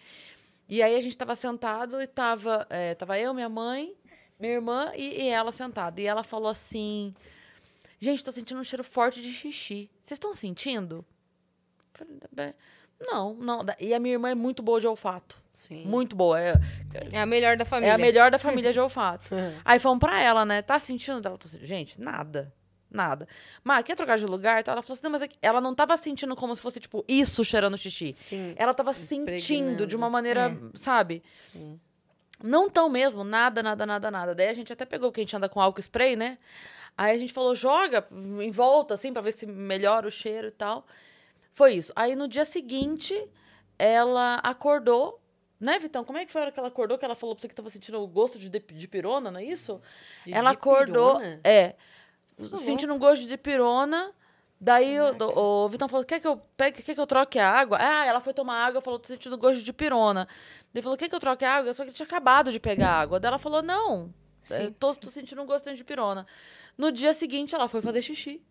[0.72, 3.94] E aí a gente estava sentado e tava, é, tava eu, minha mãe,
[4.40, 6.00] minha irmã e, e ela sentada.
[6.00, 7.14] E ela falou assim:
[8.00, 9.90] Gente, tô sentindo um cheiro forte de xixi.
[10.02, 11.04] Vocês estão sentindo?
[11.94, 12.54] Falei, "Bem,
[13.02, 13.66] Não, não.
[13.82, 15.38] E a minha irmã é muito boa de olfato.
[15.52, 15.84] sim.
[15.86, 16.40] Muito boa.
[16.40, 16.54] É,
[17.12, 17.94] É a melhor da é família.
[17.94, 19.36] a melhor da família de olfato.
[19.66, 20.62] Aí fomos pra ela, né?
[20.62, 21.18] Tá sentindo?
[21.28, 22.54] Ela falou assim, gente, nada.
[22.92, 23.28] Nada.
[23.64, 24.60] Mas quer trocar de lugar?
[24.60, 26.80] Então ela falou assim, não, mas é que ela não tava sentindo como se fosse,
[26.80, 28.12] tipo, isso cheirando xixi.
[28.12, 31.24] Sim, Ela tava sentindo de uma maneira, sabe?
[31.34, 31.80] sim.
[32.44, 34.34] Não tão mesmo, nada, nada, nada, nada.
[34.34, 36.40] Daí a gente até pegou, que a gente anda com álcool spray, né?
[36.98, 40.52] Aí a gente falou, joga em volta, assim, pra ver se melhora o cheiro e
[40.52, 40.86] tal.
[41.54, 41.94] Foi isso.
[41.96, 43.14] Aí no dia seguinte,
[43.78, 45.22] ela acordou
[45.60, 46.04] Né, Vitão?
[46.04, 47.54] Como é que foi a hora que ela acordou que ela falou pra você que
[47.54, 49.80] tava sentindo o gosto de, de, de pirona, não é isso?
[50.26, 51.20] De ela acordou.
[51.20, 51.40] dipirona?
[51.44, 51.76] É.
[52.50, 54.14] Tá Sentindo um gosto de pirona.
[54.60, 55.40] Daí o, Caraca.
[55.40, 57.78] o Vitão falou: quer que eu pegue, quer que eu troque a água?
[57.80, 60.28] Ah, ela foi tomar água, falou, tô sentindo gosto de pirona.
[60.74, 61.74] Ele falou, quer que eu troque a água?
[61.74, 63.20] Só que ele tinha acabado de pegar a água.
[63.20, 64.14] Daí ela falou, não.
[64.42, 65.00] Sim, tô, sim.
[65.00, 66.26] tô sentindo um gostinho de pirona.
[66.78, 68.42] No dia seguinte, ela foi fazer xixi.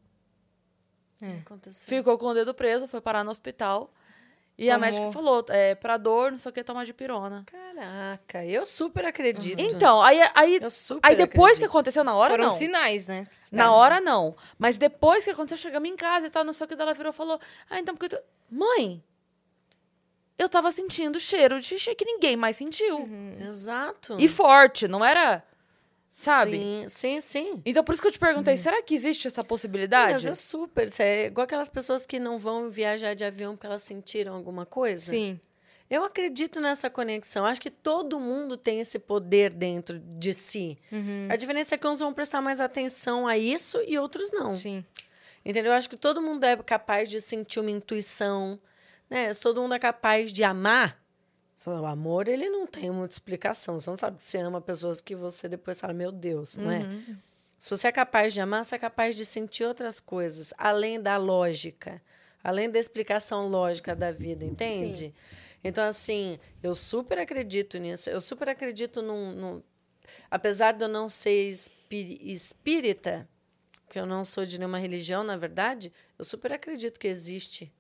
[1.45, 1.89] Aconteceu.
[1.89, 3.93] Ficou com o dedo preso, foi parar no hospital.
[4.61, 4.91] E a Tomou.
[4.91, 7.47] médica falou, é, pra dor, não sei o que, tomar de pirona.
[7.47, 9.59] Caraca, eu super acredito.
[9.59, 10.61] Então, aí, aí,
[11.03, 11.65] aí depois que acredito.
[11.65, 12.51] aconteceu, na hora Foram não.
[12.51, 13.27] sinais, né?
[13.51, 14.37] Na hora, não.
[14.59, 17.11] Mas depois que aconteceu, chegamos em casa e tal, não sei o que, ela virou
[17.11, 17.41] e falou:
[17.71, 18.15] Ah, então porque.
[18.15, 18.23] Tô...
[18.51, 19.03] Mãe,
[20.39, 22.99] eu tava sentindo cheiro de xixi que ninguém mais sentiu.
[22.99, 23.39] Uhum.
[23.41, 24.17] Exato.
[24.19, 25.43] E forte, não era.
[26.13, 26.59] Sabe?
[26.59, 27.63] Sim, sim, sim.
[27.65, 30.15] Então por isso que eu te perguntei: será que existe essa possibilidade?
[30.15, 30.91] Mas é super.
[30.99, 35.13] É igual aquelas pessoas que não vão viajar de avião porque elas sentiram alguma coisa.
[35.13, 35.39] Sim.
[35.89, 37.47] Eu acredito nessa conexão.
[37.47, 40.77] Acho que todo mundo tem esse poder dentro de si.
[40.91, 41.29] Uhum.
[41.31, 44.57] A diferença é que uns vão prestar mais atenção a isso e outros não.
[44.57, 44.85] Sim.
[45.45, 45.73] Entendeu?
[45.73, 48.59] Eu acho que todo mundo é capaz de sentir uma intuição,
[49.09, 49.33] né?
[49.33, 51.00] Se todo mundo é capaz de amar,
[51.69, 53.79] o amor, ele não tem muita explicação.
[53.79, 56.79] Você não sabe que você ama pessoas que você depois fala, meu Deus, não é?
[56.79, 57.17] Uhum.
[57.59, 61.19] Se você é capaz de amar, você é capaz de sentir outras coisas, além da
[61.19, 62.01] lógica,
[62.43, 65.15] além da explicação lógica da vida, entende?
[65.63, 68.09] Então, assim, eu super acredito nisso.
[68.09, 69.33] Eu super acredito num.
[69.35, 69.63] num-
[70.31, 73.29] apesar de eu não ser espí- espírita,
[73.85, 77.71] porque eu não sou de nenhuma religião, na verdade, eu super acredito que existe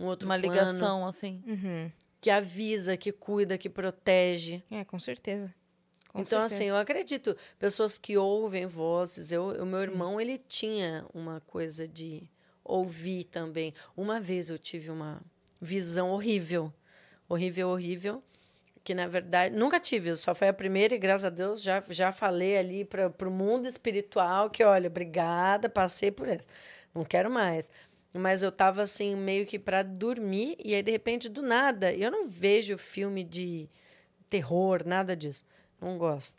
[0.00, 1.40] um outro Uma plano ligação, assim.
[1.46, 1.92] Uhum.
[2.20, 4.62] Que avisa, que cuida, que protege.
[4.70, 5.54] É, com certeza.
[6.08, 6.54] Com então, certeza.
[6.54, 7.36] assim, eu acredito.
[7.58, 9.32] Pessoas que ouvem vozes.
[9.32, 12.28] Eu, o meu irmão, ele tinha uma coisa de
[12.64, 13.72] ouvir também.
[13.96, 15.22] Uma vez eu tive uma
[15.60, 16.72] visão horrível.
[17.28, 18.22] Horrível, horrível.
[18.82, 20.14] Que, na verdade, nunca tive.
[20.16, 23.66] Só foi a primeira e, graças a Deus, já, já falei ali para o mundo
[23.66, 26.48] espiritual que, olha, obrigada, passei por essa.
[26.92, 27.70] Não quero mais.
[28.12, 30.56] Mas eu tava, assim, meio que para dormir.
[30.62, 31.92] E aí, de repente, do nada...
[31.94, 33.68] Eu não vejo filme de
[34.28, 35.44] terror, nada disso.
[35.80, 36.36] Não gosto.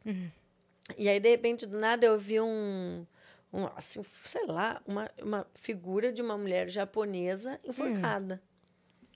[0.98, 3.06] E aí, de repente, do nada, eu vi um,
[3.54, 8.42] um assim, sei lá, uma, uma figura de uma mulher japonesa enforcada.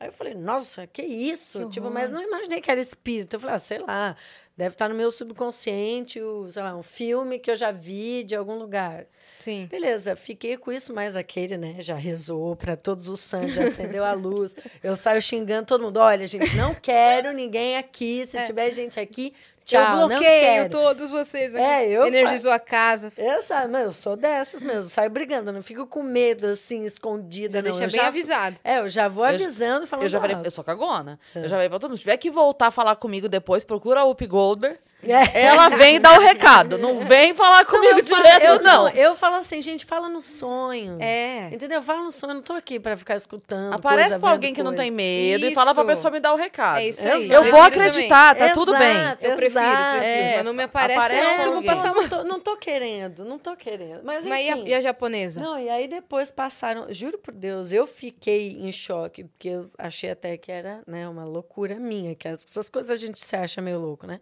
[0.05, 1.65] Aí eu falei, nossa, que isso?
[1.65, 3.35] Que tipo, mas não imaginei que era espírito.
[3.35, 4.15] Eu falei, ah, sei lá,
[4.55, 8.35] deve estar no meu subconsciente, o, sei lá, um filme que eu já vi de
[8.35, 9.07] algum lugar.
[9.39, 9.65] Sim.
[9.65, 14.05] Beleza, fiquei com isso, mas aquele, né, já rezou para todos os santos, já acendeu
[14.05, 14.55] a luz.
[14.83, 15.97] Eu saio xingando todo mundo.
[15.97, 18.25] Olha, gente, não quero ninguém aqui.
[18.27, 19.33] Se tiver gente aqui,
[19.65, 20.69] tchau, eu não bloqueio quero.
[20.69, 21.53] todos vocês.
[21.55, 21.63] aqui.
[21.63, 23.11] É, eu Energizou a casa.
[23.17, 26.85] Eu, sabe, mas eu sou dessas mesmo, saio brigando, eu não fico com medo, assim,
[26.85, 27.71] escondida, Já não.
[27.71, 28.55] deixa eu bem já, avisado.
[28.63, 31.19] É, eu já vou Eu- avisando, falando Eu já falei, eu sou cagona.
[31.35, 31.39] É.
[31.39, 31.97] Eu já falei pra todo mundo.
[31.97, 34.77] Se tiver que voltar a falar comigo depois, procura a Whoopi Goldberg.
[35.03, 35.43] É.
[35.43, 36.77] Ela vem dar o recado.
[36.77, 38.89] Não vem falar comigo eu falo- direto, eu, não.
[38.89, 40.97] Eu falo assim, gente, fala no sonho.
[40.99, 41.49] É.
[41.51, 41.81] Entendeu?
[41.81, 43.73] Fala no sonho, eu não tô aqui pra ficar escutando.
[43.73, 44.83] Aparece coisa, pra alguém que não coisa.
[44.83, 45.91] tem medo e fala pra Isso.
[45.91, 46.79] pessoa me dar o recado.
[46.79, 47.29] É isso aí.
[47.31, 48.89] Eu Eu vou acreditar, tá tudo bem.
[48.91, 49.99] Exato, Eu prefiro, exato.
[49.99, 50.27] prefiro.
[50.27, 52.09] É, mas não me aparece, aparece não, que eu vou passar não, uma...
[52.09, 54.03] tô, não tô querendo, não tô querendo.
[54.03, 55.41] Mas, Mas e a, e a japonesa?
[55.41, 60.11] Não, e aí depois passaram, juro por Deus, eu fiquei em choque, porque eu achei
[60.11, 63.79] até que era né, uma loucura minha, que essas coisas a gente se acha meio
[63.79, 64.19] louco, né?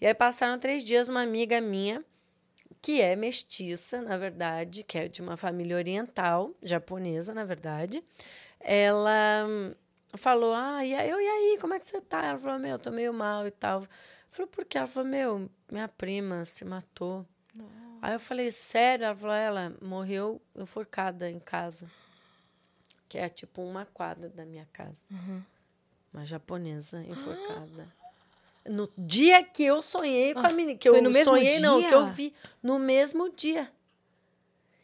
[0.00, 2.04] E aí passaram três dias, uma amiga minha,
[2.80, 8.02] que é mestiça, na verdade, que é de uma família oriental, japonesa, na verdade,
[8.60, 9.46] ela
[10.16, 12.24] falou, ah, e aí, eu, e aí, como é que você tá?
[12.24, 13.84] Ela falou, meu, eu tô meio mal e tal.
[14.30, 14.78] Falou, por quê?
[14.78, 17.26] Ela falou, meu, minha prima se matou.
[18.00, 19.04] Aí eu falei, sério?
[19.06, 21.90] Ela falou, ela morreu enforcada em casa.
[23.08, 24.98] Que é tipo uma quadra da minha casa.
[26.12, 27.88] Uma japonesa enforcada.
[28.64, 30.78] No dia que eu sonhei com a menina.
[30.78, 31.88] Que foi eu no mesmo sonhei, não, dia?
[31.88, 33.72] que eu vi no mesmo dia.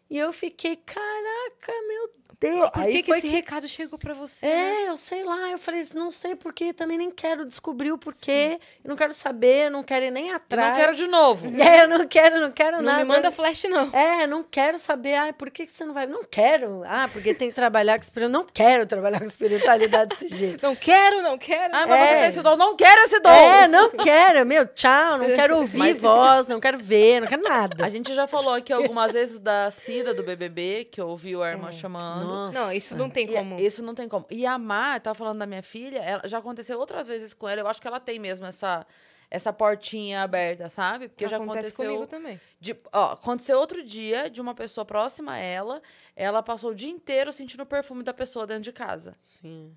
[0.09, 2.11] E eu fiquei, caraca, meu
[2.53, 2.70] Deus.
[2.70, 4.47] Por Aí que, que esse recado chegou pra você?
[4.47, 5.51] é, eu sei lá.
[5.51, 8.59] Eu falei, não sei porquê, também nem quero descobrir o porquê.
[8.84, 10.70] Eu não quero saber, eu não quero ir nem Eu atrás.
[10.70, 11.51] não quero de novo.
[11.64, 12.99] É, eu não quero, não quero Não nada.
[12.99, 13.88] me manda flash, não.
[13.92, 15.14] É, não quero saber.
[15.14, 16.07] Ah, por que, que você não vai?
[16.07, 16.82] Não quero.
[16.86, 18.45] Ah, porque tem que trabalhar com espiritualidade.
[18.45, 20.62] Não quero trabalhar com espiritualidade desse jeito.
[20.64, 21.74] Não quero, não quero.
[21.74, 22.18] Ah, mas você É.
[22.20, 22.57] tem esse dom.
[22.57, 23.30] Não quero esse dom.
[23.30, 24.45] É, não quero.
[24.47, 25.18] Meu, tchau.
[25.18, 27.84] Não quero ouvir voz, não quero ver, não quero nada.
[27.84, 31.70] A gente já falou aqui algumas vezes da Cida do BBB, que ouviu a irmã
[31.72, 32.24] chamando.
[32.26, 32.34] Nossa.
[32.53, 33.59] Não, isso não tem E como.
[33.61, 34.26] Isso não tem como.
[34.30, 37.61] E a Mar, tava falando da minha filha, ela, já aconteceu outras vezes com ela.
[37.61, 38.87] Eu acho que ela tem mesmo essa,
[39.30, 41.09] essa portinha aberta, sabe?
[41.09, 41.87] Porque já Acontece aconteceu.
[41.91, 42.41] comigo também.
[42.61, 45.82] de- ó, aconteceu outro dia de uma pessoa próxima a ela.
[46.14, 49.16] Ela passou o dia inteiro sentindo o perfume da pessoa dentro de casa.
[49.22, 49.74] Sim.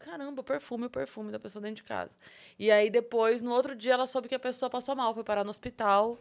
[0.00, 2.10] caramba, o perfume, o perfume da pessoa dentro de casa.
[2.58, 5.44] E aí depois, no outro dia, ela soube que a pessoa passou mal, foi parar
[5.44, 6.18] no hospital.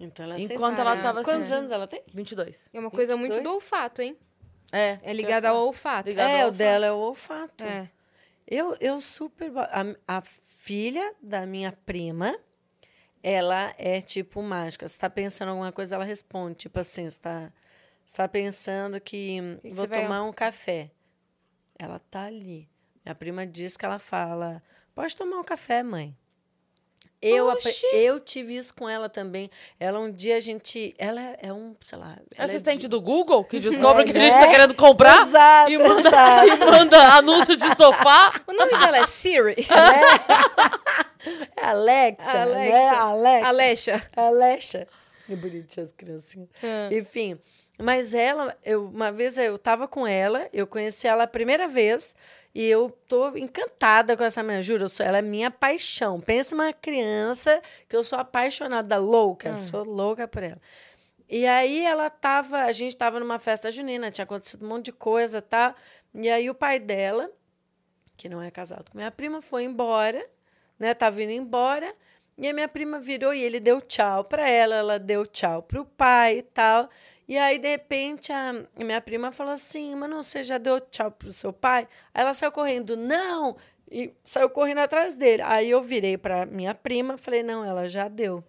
[0.00, 0.94] Então ela Enquanto sensacional.
[0.94, 2.02] ela tava Quantos assim- anos ela tem?
[2.14, 2.70] 22.
[2.72, 3.44] É uma coisa muito 22?
[3.46, 4.16] do olfato, hein?
[4.72, 4.98] É.
[5.02, 6.08] É ligada ao olfato.
[6.08, 6.58] Ligado é, ao o olfato.
[6.58, 7.64] dela é o olfato.
[7.64, 7.90] É.
[8.46, 9.52] Eu, eu super.
[9.58, 9.84] A,
[10.18, 12.34] a filha da minha prima,
[13.22, 14.88] ela é tipo mágica.
[14.88, 16.56] Você tá pensando em alguma coisa, ela responde.
[16.56, 17.52] Tipo assim, você tá,
[18.04, 20.90] você tá pensando que hum, E vou você vai- tomar um café.
[21.78, 22.68] Ela tá ali.
[23.04, 24.62] Minha prima diz que ela fala:
[24.94, 26.16] pode tomar um café, mãe.
[27.22, 27.48] Eu,
[27.92, 29.48] eu tive isso com ela também.
[29.78, 30.92] Ela um dia a gente.
[30.98, 32.16] Ela é- é um, sei lá.
[32.36, 34.48] é Assistente de- do Google, que descobre É, que a gente tá né?
[34.50, 36.48] querendo comprar Exato, e manda, exato.
[36.48, 38.32] e manda anúncio de sofá.
[38.48, 39.54] O nome dela é Siri.
[41.56, 42.72] É Alexa, Alexa.
[42.72, 42.88] né?
[42.88, 43.46] Alexa.
[43.48, 44.10] Alexa.
[44.16, 44.88] Alexa.
[45.26, 46.48] Que bonitinha as criancinhas.
[46.62, 46.88] Ah.
[46.92, 47.38] Enfim,
[47.78, 52.14] mas ela, eu, uma vez eu tava com ela, eu conheci ela a primeira vez
[52.54, 56.20] e eu tô encantada com essa menina, juro, sou- ela é minha paixão.
[56.20, 59.56] Pensa uma criança que eu sou apaixonada, louca, Ah.
[59.56, 60.60] sou louca por ela.
[61.28, 64.92] E aí ela tava, a gente tava numa festa junina, tinha acontecido um monte de
[64.92, 65.74] coisa, tá?
[66.14, 67.30] E aí o pai dela,
[68.18, 70.24] que não é casado com minha prima, foi embora,
[70.78, 70.92] né?
[70.92, 71.94] Tava indo embora.
[72.36, 75.84] E a minha prima virou e ele deu tchau para ela, ela deu tchau pro
[75.86, 76.88] pai e tal.
[77.32, 81.32] E aí, de repente, a minha prima falou assim: Mano, você já deu tchau pro
[81.32, 81.88] seu pai?
[82.12, 83.56] Aí ela saiu correndo, não!
[83.90, 85.42] E saiu correndo atrás dele.
[85.42, 88.44] Aí eu virei para minha prima falei: Não, ela já deu.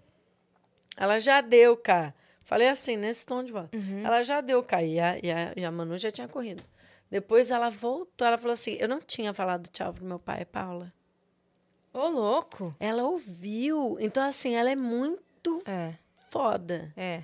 [0.98, 2.14] Ela já deu, cara.
[2.44, 3.70] Falei assim, nesse tom de voz.
[4.04, 4.84] Ela já deu, cara.
[4.84, 6.62] E a, e, a, e a Manu já tinha corrido.
[7.10, 10.92] Depois ela voltou, ela falou assim: Eu não tinha falado tchau pro meu pai, Paula.
[11.94, 12.76] Ô, louco.
[12.82, 13.96] Ela ouviu.
[14.02, 15.94] Então, assim, ela é muito É,
[16.30, 16.92] foda.
[16.98, 17.24] é.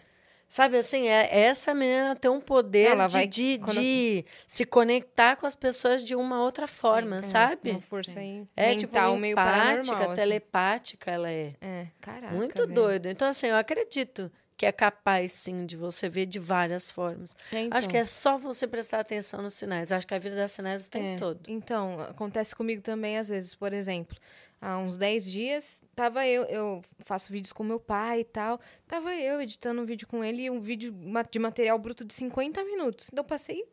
[0.52, 4.66] Sabe assim, é, essa menina tem um poder Ela de, vai- de, quando- de se
[4.66, 7.70] conectar com as pessoas de uma outra forma, É, sabe?
[7.70, 10.04] Uma força aí É mental tipo meio empática, paranormal.
[10.12, 10.16] assim.
[10.16, 11.54] telepática, ela é.
[11.62, 12.34] É, caraca.
[12.34, 12.74] Muito velho.
[12.74, 13.06] doido.
[13.08, 17.38] Então, assim, eu acredito que é capaz, sim, de você ver de várias formas.
[17.52, 17.82] É, Acho então.
[17.91, 19.91] que é só você prestar atenção nos sinais.
[19.91, 21.39] Acho que a vida dá sinais o tempo É, todo.
[21.47, 23.54] Então, acontece comigo também às vezes.
[23.56, 24.18] Por exemplo,
[24.62, 28.60] há uns 10 dias, tava eu, eu faço vídeos com meu pai e tal.
[28.88, 30.91] Tava eu editando um vídeo com ele, um vídeo
[31.32, 33.07] de material bruto de 50 minutos.
[33.12, 33.66] Então, eu passei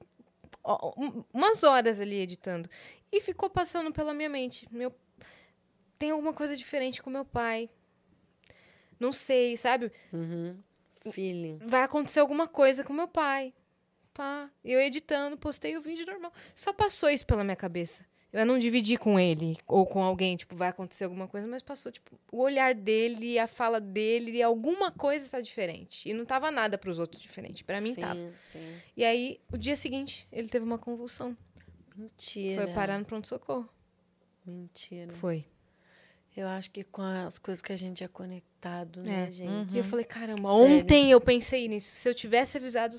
[0.96, 2.68] um- umas horas ali editando.
[3.12, 4.66] E ficou passando pela minha mente.
[4.70, 4.92] Meu,
[5.98, 7.70] tem alguma coisa diferente com meu pai.
[8.98, 9.92] Não sei, sabe?
[10.12, 10.56] Uhum.
[11.12, 11.58] Feeling.
[11.64, 13.54] vai acontecer alguma coisa com meu pai.
[14.12, 16.32] Pá, eu editando, postei o vídeo normal.
[16.54, 18.04] Só passou isso pela minha cabeça.
[18.36, 21.90] Eu não dividi com ele ou com alguém, tipo, vai acontecer alguma coisa, mas passou,
[21.90, 26.06] tipo, o olhar dele, a fala dele, alguma coisa tá diferente.
[26.06, 27.64] E não tava nada pros outros diferente.
[27.64, 28.32] Pra mim sim, tava.
[28.36, 28.74] Sim.
[28.94, 31.34] E aí, o dia seguinte, ele teve uma convulsão.
[31.96, 32.64] Mentira.
[32.64, 33.66] Foi parar no pronto-socorro.
[34.44, 35.14] Mentira.
[35.14, 35.46] Foi.
[36.36, 39.32] Eu acho que com as coisas que a gente é conectado, né, É.
[39.32, 39.74] gente?
[39.74, 40.76] E eu falei, caramba, Sério?
[40.82, 41.90] ontem eu pensei nisso.
[41.92, 42.94] Se eu tivesse avisado.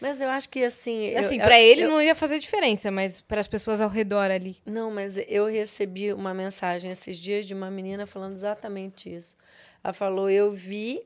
[0.00, 1.14] Mas eu acho que assim.
[1.14, 4.56] Assim, pra ele eu- não ia fazer diferença, mas para as pessoas ao redor ali.
[4.64, 9.36] Não, mas eu recebi uma mensagem esses dias de uma menina falando exatamente isso.
[9.84, 11.02] Ela falou: Eu vi.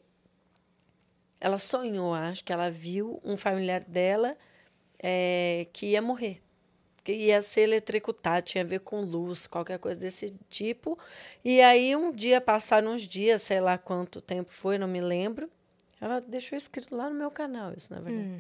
[1.41, 4.37] Ela sonhou, acho que ela viu um familiar dela
[5.03, 6.41] eh, que ia morrer.
[7.05, 10.99] Que ia ser eletrocutado, tinha a ver com luz, qualquer coisa desse tipo.
[11.45, 15.51] E aí, um dia, passaram uns dias, sei lá quanto tempo foi, não me lembro.
[16.01, 18.27] Ela deixou escrito lá no meu canal, isso, na verdade.
[18.27, 18.39] Hum.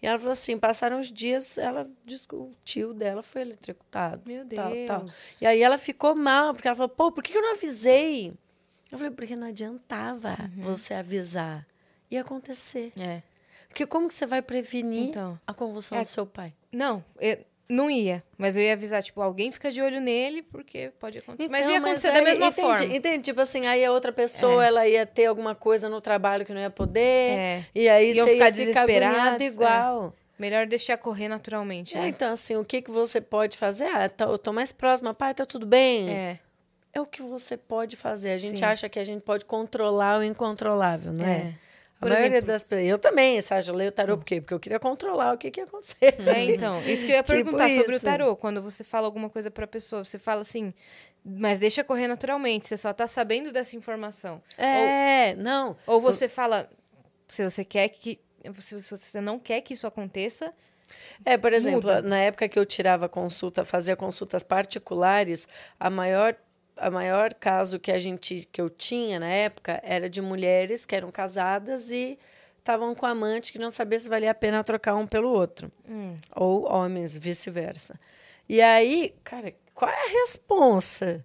[0.00, 4.22] E ela falou assim: passaram uns dias, ela disse que o tio dela foi eletrocutado.
[4.26, 4.86] Meu tal, Deus.
[4.86, 5.06] tal.
[5.42, 8.32] E aí ela ficou mal, porque ela falou, pô, por que que eu não avisei?
[8.92, 10.62] Eu falei, porque não adiantava Uhum.
[10.62, 11.66] você avisar.
[12.10, 12.92] Ia acontecer.
[12.98, 13.22] É.
[13.68, 15.40] Porque como que você vai prevenir Então.
[15.46, 16.02] a convulsão É.
[16.02, 16.52] do seu pai?
[16.70, 18.22] Não, eu não ia.
[18.36, 21.48] Mas eu ia avisar, tipo, alguém fica de olho nele, porque pode acontecer.
[21.50, 22.84] mas ia acontecer da aí- mesma entendi, forma.
[22.96, 23.22] Entende?
[23.24, 26.60] Tipo assim, aí a outra pessoa, ela ia ter alguma coisa no trabalho que não
[26.60, 27.00] ia poder.
[27.38, 27.64] É.
[27.74, 29.46] E aí Iam você ficar ia ficar agoniado desesperados, é.
[29.46, 30.14] igual.
[30.38, 32.08] Melhor deixar correr naturalmente, É, né?
[32.08, 33.84] então, assim, o que, que você pode fazer?
[33.86, 36.10] Ah, tá, eu tô mais próxima, pai, tá tudo bem?
[36.10, 36.38] É.
[36.92, 38.30] É o que você pode fazer.
[38.32, 38.64] A gente Sim.
[38.64, 41.30] acha que a gente pode controlar o incontrolável, não é?
[41.38, 41.54] É.
[42.04, 42.88] A Por maioria exemplo- das pessoas.
[42.88, 44.40] Eu também, Sérgio, eu leio o tarô por quê?
[44.40, 46.14] Porque eu queria controlar o que, que ia acontecer.
[46.38, 48.04] É, então, isso que eu ia Tipo perguntar sobre o isso.
[48.04, 48.36] tarô.
[48.36, 50.72] Quando você fala alguma coisa pra pessoa, você fala assim,
[51.24, 54.42] mas deixa correr naturalmente, você só tá sabendo dessa informação.
[54.58, 55.76] É, não.
[55.86, 56.68] Ou você fala,
[57.26, 58.20] se você quer que.
[58.58, 60.52] Se você não quer que isso aconteça,
[61.24, 62.02] É, por exemplo, Muda.
[62.02, 65.48] na época que eu tirava consulta, fazia consultas particulares,
[65.80, 66.36] a maior
[66.76, 70.94] a maior caso que a gente que eu tinha na época era de mulheres que
[70.94, 72.18] eram casadas e
[72.58, 75.70] estavam com amante que não sabia se valia a pena trocar um pelo outro.
[75.88, 77.98] hum, Ou homens, vice-versa.
[78.48, 81.24] E aí, cara, qual é a responsa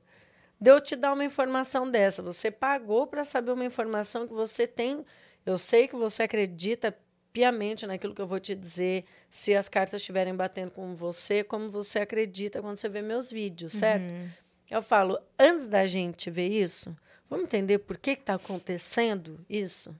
[0.59, 2.21] de eu te dar uma informação dessa?
[2.21, 5.05] Você pagou para saber uma informação que você tem.
[5.45, 6.95] Eu sei que você acredita
[7.31, 11.69] piamente naquilo que eu vou te dizer, se as cartas estiverem batendo com você, como
[11.69, 14.11] você acredita quando você vê meus vídeos, certo?
[14.11, 14.27] Uhum.
[14.69, 16.95] Eu falo, antes da gente ver isso,
[17.29, 19.95] vamos entender por que está acontecendo isso?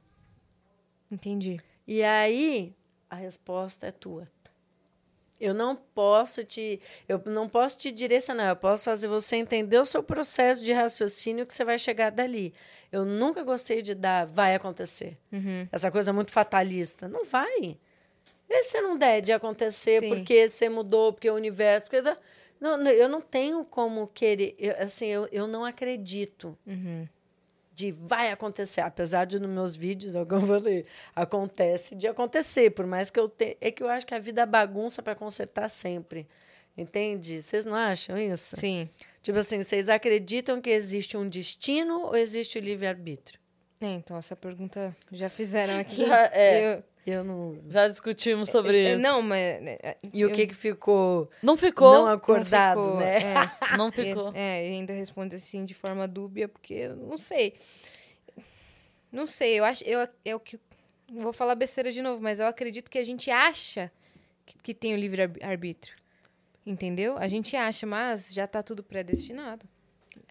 [1.11, 1.59] Entendi.
[1.87, 2.75] E aí,
[3.09, 4.27] a resposta é tua.
[5.39, 9.85] Eu não posso te, eu não posso te direcionar, eu posso fazer você entender o
[9.85, 12.53] seu processo de raciocínio que você vai chegar dali.
[12.91, 15.17] Eu nunca gostei de dar vai acontecer.
[15.31, 15.67] Uhum.
[15.71, 17.07] Essa coisa muito fatalista.
[17.07, 17.77] Não vai.
[18.49, 20.09] E se não der de acontecer Sim.
[20.09, 21.87] porque você mudou, porque o universo.
[21.89, 22.17] Porque...
[22.59, 24.55] Não, não, eu não tenho como querer.
[24.59, 27.07] eu, assim, eu, eu não acredito Uhum.
[27.73, 28.81] de vai acontecer.
[28.81, 32.71] Apesar de nos meus vídeos, é o que eu falei, acontece de acontecer.
[32.71, 33.55] Por mais que eu tenha.
[33.61, 36.27] É que eu acho que a vida é bagunça para consertar sempre.
[36.77, 37.41] Entende?
[37.41, 38.55] Vocês não acham isso?
[38.57, 38.89] Sim.
[39.21, 43.39] Tipo assim, vocês acreditam que existe um destino ou existe o livre-arbítrio?
[43.81, 46.05] É, então, essa pergunta já fizeram aqui.
[46.05, 46.75] Já, é.
[46.75, 47.57] Eu- Eu não.
[47.69, 49.01] Já discutimos sobre eu- isso.
[49.03, 49.39] não, mas.
[49.39, 51.91] é, E o eu- que, que ficou Não ficou.
[51.93, 53.19] não Não, acordado, ficou, né?
[53.33, 54.31] É, ficou.
[54.35, 57.53] É, e ainda responde assim de forma dúbia, porque eu não sei.
[59.11, 59.83] Não sei, eu acho.
[59.83, 60.59] Eu, eu que.
[61.11, 63.91] Vou falar besteira de novo, mas eu acredito que a gente acha
[64.45, 65.95] que, que tem o livre-arbítrio.
[66.65, 67.17] Entendeu?
[67.17, 69.65] A gente acha, mas já tá tudo predestinado.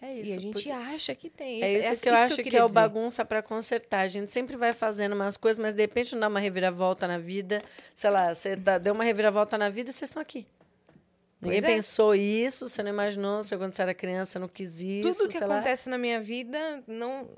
[0.01, 1.61] É e a gente acha que tem.
[1.63, 4.01] É isso essa- que eu acho que, queria é o bagunça para consertar.
[4.01, 7.17] A gente sempre vai fazendo umas coisas, mas de repente não dá uma reviravolta na
[7.17, 7.61] vida.
[7.93, 10.45] Sei lá, você deu uma reviravolta na vida e vocês estão aqui.
[11.41, 11.75] Ninguém Pois é.
[11.75, 15.37] pensou isso, você não imaginou, você quando você era criança não quis isso, Tudo que
[15.37, 15.55] sei lá.
[15.55, 17.29] acontece na minha vida não.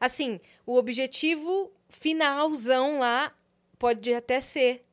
[0.00, 3.32] Assim, o objetivo finalzão lá
[3.78, 4.84] pode até ser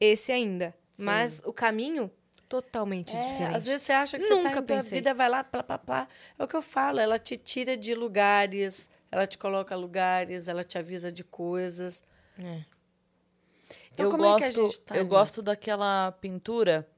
[0.00, 0.74] esse ainda.
[0.96, 2.10] Mas o caminho
[2.48, 3.56] totalmente É, diferente.
[3.56, 4.98] às vezes você acha que Nunca você tá indo, a pensei.
[4.98, 6.08] vida vai lá, plá, plá, plá.
[6.38, 10.64] É o que eu falo, ela te tira de lugares, ela te coloca lugares, ela
[10.64, 12.02] te avisa de coisas.
[12.42, 12.64] É.
[13.92, 15.08] Então, eu como gosto, é que a gente tá eu nisso?
[15.10, 16.88] gosto daquela pintura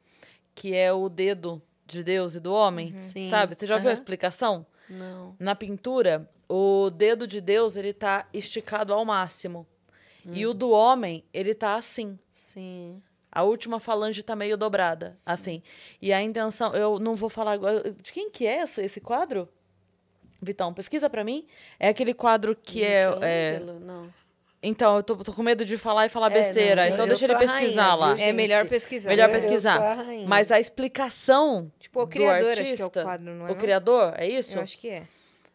[0.55, 3.29] que é o dedo de Deus e do homem, Sim.
[3.31, 3.55] sabe?
[3.55, 4.67] Você já viu a explicação?
[4.89, 5.35] Não.
[5.39, 9.67] Na pintura, o dedo de Deus, ele tá esticado ao máximo.
[10.25, 10.51] E Hum.
[10.51, 12.19] o do homem, ele tá assim.
[12.31, 13.03] Sim.
[13.32, 15.62] A última falange tá meio dobrada, assim.
[16.02, 17.93] E a intenção, eu não vou falar agora.
[17.93, 19.48] De quem que é esse, esse quadro?
[20.43, 21.47] Vitão, pesquisa pra mim.
[21.78, 23.61] É aquele quadro que é, é.
[23.61, 24.12] Não.
[24.62, 26.82] Então, eu tô, tô com medo de falar e falar É, besteira.
[26.86, 28.15] não, então eu deixa ele a rainha, pesquisar lá.
[28.15, 29.09] viu, É melhor pesquisar.
[29.09, 29.77] Melhor Eu- pesquisar.
[29.77, 30.27] sou a.
[30.27, 31.70] Mas a explicação.
[31.78, 33.51] Tipo, o do criador, acho que é o artista, quadro, não é?
[33.51, 33.61] O não?
[33.61, 34.57] criador, é isso?
[34.59, 35.05] Eu acho que é.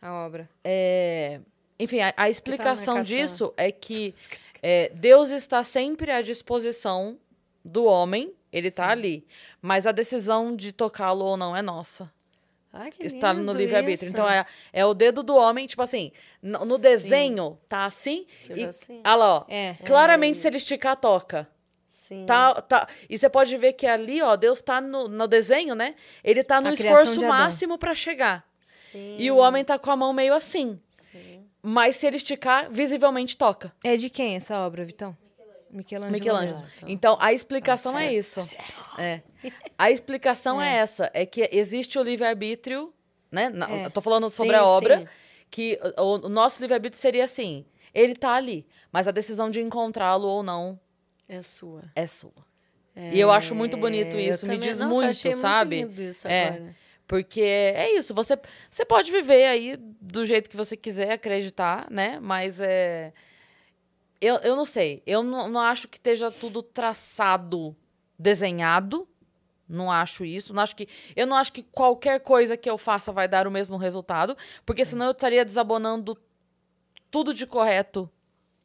[0.01, 0.49] A obra.
[0.63, 1.39] É,
[1.79, 3.03] Enfim, a, a explicação cartão.
[3.03, 4.13] disso é que
[4.63, 7.17] é, Deus está sempre à disposição
[7.65, 9.25] do homem, ele está ali.
[9.59, 12.11] Mas a decisão de tocá-lo ou não é nossa.
[12.71, 14.09] Ai, que está no livre-arbítrio.
[14.09, 16.11] Então é, é o dedo do homem, tipo assim,
[16.41, 16.81] no, no Sim.
[16.81, 18.25] desenho tá assim.
[18.41, 19.01] Tipo e, assim.
[19.05, 19.45] Olha lá, ó.
[19.47, 19.75] É.
[19.85, 21.47] Claramente, É se ele esticar, toca.
[21.87, 22.25] Sim.
[22.25, 22.87] Tá, tá.
[23.09, 25.95] E você pode ver que ali, ó, Deus tá no, no desenho, né?
[26.21, 28.45] Ele tá no A esforço máximo pra chegar.
[28.61, 29.15] Sim.
[29.17, 30.77] E o homem tá com a mão meio assim.
[31.11, 31.45] Sim.
[31.63, 33.73] Mas se ele esticar, visivelmente toca.
[33.83, 35.17] É de quem essa obra, Vitão?
[35.75, 36.11] Michelangelo.
[36.19, 36.59] Michelangelo.
[36.63, 36.89] Ah, então.
[36.89, 38.55] Então, a explicação é certo, isso.
[38.97, 39.21] É.
[39.77, 40.75] A explicação é.
[40.75, 40.77] É.
[40.77, 41.11] essa.
[41.13, 42.93] É que existe o livre-arbítrio,
[43.31, 43.51] né?
[43.69, 43.85] É.
[43.85, 44.99] Eu tô falando sobre Sim, a obra.
[44.99, 45.07] sim.
[45.51, 47.65] Que o, o nosso livre-arbítrio seria assim.
[47.93, 48.65] Ele tá ali.
[48.91, 50.79] Mas a decisão de encontrá-lo ou não
[51.29, 51.83] É sua.
[51.95, 52.33] é sua.
[52.95, 54.47] E eu acho muito bonito É, eu isso.
[54.47, 55.79] Me diz Nossa, muito, sabe?
[55.85, 56.47] Muito isso É.
[56.47, 56.75] agora.
[57.07, 58.37] Porque é isso, você,
[58.71, 62.19] você pode viver aí do jeito que você quiser acreditar, né?
[62.21, 63.13] Mas é.
[64.25, 65.03] Eu, eu não sei.
[65.05, 67.75] Eu não, não acho que esteja tudo traçado,
[68.17, 69.07] desenhado.
[69.69, 70.51] Não acho isso.
[70.51, 73.51] Não acho que, eu não acho que qualquer coisa que eu faça vai dar o
[73.51, 74.35] mesmo resultado.
[74.65, 76.17] Porque senão eu estaria desabonando
[77.11, 78.09] tudo de correto.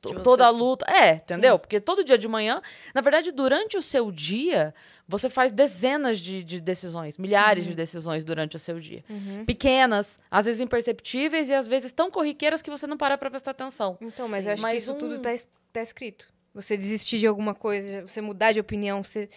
[0.02, 0.84] Você- Toda a luta.
[0.90, 1.58] É, entendeu?
[1.58, 2.60] Porque todo dia de manhã,
[2.94, 4.74] na verdade, durante o seu dia,
[5.06, 9.04] você faz dezenas de, de decisões, milhares de decisões durante o seu dia.
[9.10, 9.44] Uhum.
[9.44, 13.50] Pequenas, às vezes imperceptíveis e às vezes tão corriqueiras que você não para pra prestar
[13.50, 13.98] atenção.
[14.00, 14.48] Então, mas Sim.
[14.50, 15.30] eu acho Mas que isso um- tudo tá,
[15.72, 16.28] tá escrito.
[16.54, 19.28] Você desistir de alguma coisa, você mudar de opinião, você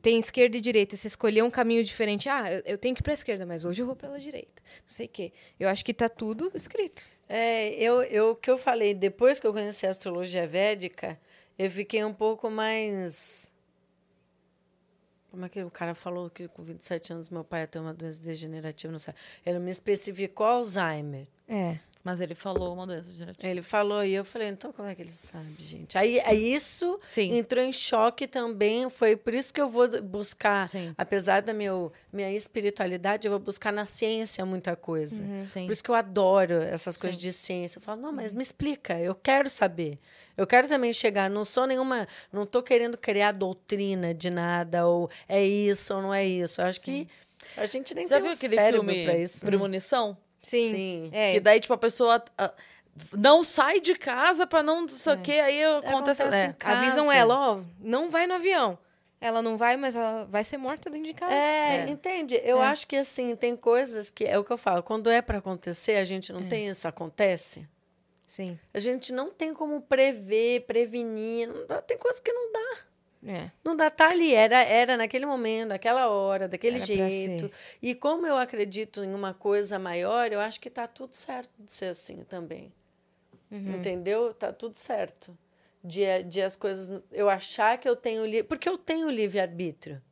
[0.00, 2.28] tem esquerda e direita, você escolher um caminho diferente.
[2.30, 4.62] Ah, eu, eu tenho que ir pra esquerda, mas hoje eu vou pela direita.
[4.64, 5.32] Não sei o quê.
[5.60, 7.02] Eu acho que tá tudo escrito.
[7.34, 11.18] É, eu, eu, que eu falei, depois que eu conheci a astrologia védica,
[11.58, 13.50] eu fiquei um pouco mais.
[15.30, 17.94] Como é que o cara falou que com 27 anos meu pai ia ter uma
[17.94, 18.92] doença degenerativa?
[18.92, 19.14] Não sei.
[19.46, 21.26] Ele me especificou Alzheimer.
[21.48, 21.78] É.
[22.04, 23.48] Mas ele falou uma doença degenerativa.
[23.48, 25.96] Ele falou e eu falei, então como é que ele sabe, gente?
[25.96, 27.36] Aí, aí isso Sim.
[27.36, 28.90] entrou em choque também.
[28.90, 30.92] Foi por isso que eu vou buscar, Sim.
[30.98, 35.22] apesar da meu, minha espiritualidade, eu vou buscar na ciência muita coisa.
[35.52, 35.66] Sim.
[35.66, 37.28] Por isso que eu adoro essas coisas Sim.
[37.28, 37.78] de ciência.
[37.78, 39.98] Eu falo, não, mas me explica, eu quero saber.
[40.36, 45.08] Eu quero também chegar, não sou nenhuma, não estou querendo criar doutrina de nada, ou
[45.28, 46.60] é isso ou não é isso.
[46.60, 47.06] Eu acho que
[47.56, 49.46] a gente nem Já tem viu um aquele cérebro filme para isso.
[49.46, 50.16] Premonição?
[50.42, 50.70] Sim.
[50.70, 51.10] Sim.
[51.12, 51.32] É.
[51.34, 52.52] Que daí, tipo, a pessoa ah,
[53.16, 56.22] não sai de casa pra não sei o quê, aí acontece...
[56.22, 56.48] Acontece é.
[56.48, 56.78] em casa.
[56.80, 58.78] Avisam ela, ó, não vai no avião.
[59.20, 61.32] Ela não vai, mas ela vai ser morta dentro de casa.
[61.32, 61.88] É, É.
[61.88, 62.40] entende?
[62.42, 62.66] Eu É.
[62.66, 65.94] acho que assim, tem coisas que é o que eu falo, quando é para acontecer,
[65.94, 66.46] a gente não É.
[66.48, 67.66] tem isso, acontece.
[68.26, 68.58] Sim.
[68.74, 72.78] A gente não tem como prever, prevenir, não dá- tem coisas que não dá.
[73.24, 73.50] É.
[73.64, 77.50] Não dá, tá ali, era, era naquele momento, naquela hora, daquele Era jeito.
[77.80, 81.72] E como eu acredito em uma coisa maior, eu acho que tá tudo certo de
[81.72, 82.72] ser assim também.
[83.50, 83.76] Uhum.
[83.76, 84.34] Entendeu?
[84.34, 85.36] Tá tudo certo.
[85.84, 87.04] De, de as coisas.
[87.12, 88.44] Eu achar que eu tenho.
[88.44, 90.02] Porque eu tenho livre-arbítrio.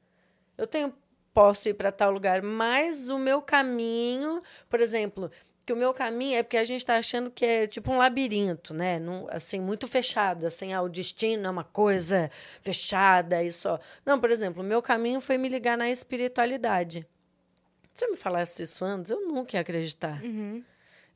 [0.57, 0.95] Eu tenho.
[1.33, 5.31] Posso ir para tal lugar, mas o meu caminho, por exemplo,
[5.65, 8.75] que o meu caminho é porque a gente está achando que é tipo um labirinto,
[8.75, 8.99] né?
[8.99, 12.31] Num, assim, muito fechado, assim, ah, o destino é uma coisa
[12.63, 13.79] fechada e só.
[14.05, 17.07] Não, por exemplo, o meu caminho foi me ligar na espiritualidade.
[17.95, 20.23] Se eu me falasse isso antes, eu nunca ia acreditar.
[20.23, 20.65] Uhum.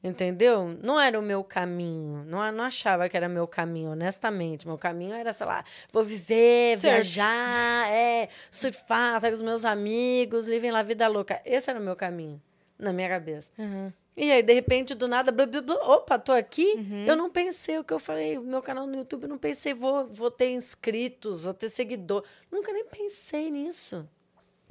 [0.03, 0.79] Entendeu?
[0.83, 2.25] Não era o meu caminho.
[2.27, 4.66] Não, não achava que era meu caminho, honestamente.
[4.66, 6.87] Meu caminho era, sei lá, vou viver, Surf.
[6.87, 11.41] viajar, é, surfar, estar com os meus amigos, vivem lá a vida louca.
[11.43, 12.41] Esse era o meu caminho,
[12.79, 13.51] na minha cabeça.
[13.59, 13.91] Uhum.
[14.16, 16.74] E aí, de repente, do nada, blá, blá, blá, opa, tô aqui.
[16.77, 17.05] Uhum.
[17.05, 19.74] Eu não pensei o que eu falei, o meu canal no YouTube, eu não pensei,
[19.74, 22.24] vou, vou ter inscritos, vou ter seguidor.
[22.51, 24.09] Nunca nem pensei nisso.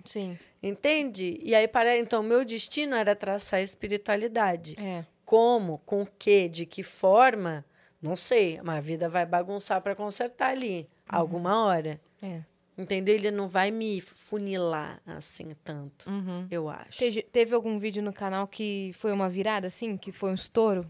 [0.05, 0.37] Sim.
[0.61, 1.39] Entende?
[1.43, 4.75] E aí, para, então, meu destino era traçar a espiritualidade.
[4.79, 5.05] É.
[5.25, 7.65] Como, com o quê, de que forma,
[8.01, 11.99] não sei, mas a vida vai bagunçar para consertar ali, alguma hora.
[12.21, 12.41] É.
[12.77, 13.13] Entendeu?
[13.13, 16.47] Ele não vai me funilar assim tanto, Uhum.
[16.49, 16.97] eu acho.
[16.97, 19.95] Teve, teve algum vídeo no canal que foi uma virada, assim?
[19.95, 20.89] Que foi um estouro?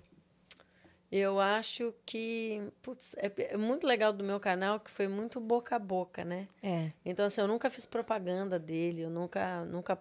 [1.12, 5.76] Eu acho que, putz, é, é muito legal do meu canal que foi muito boca
[5.76, 6.48] a boca, né?
[6.64, 6.90] É.
[7.06, 9.96] Então, assim, eu nunca fiz propaganda dele, eu nunca, nunca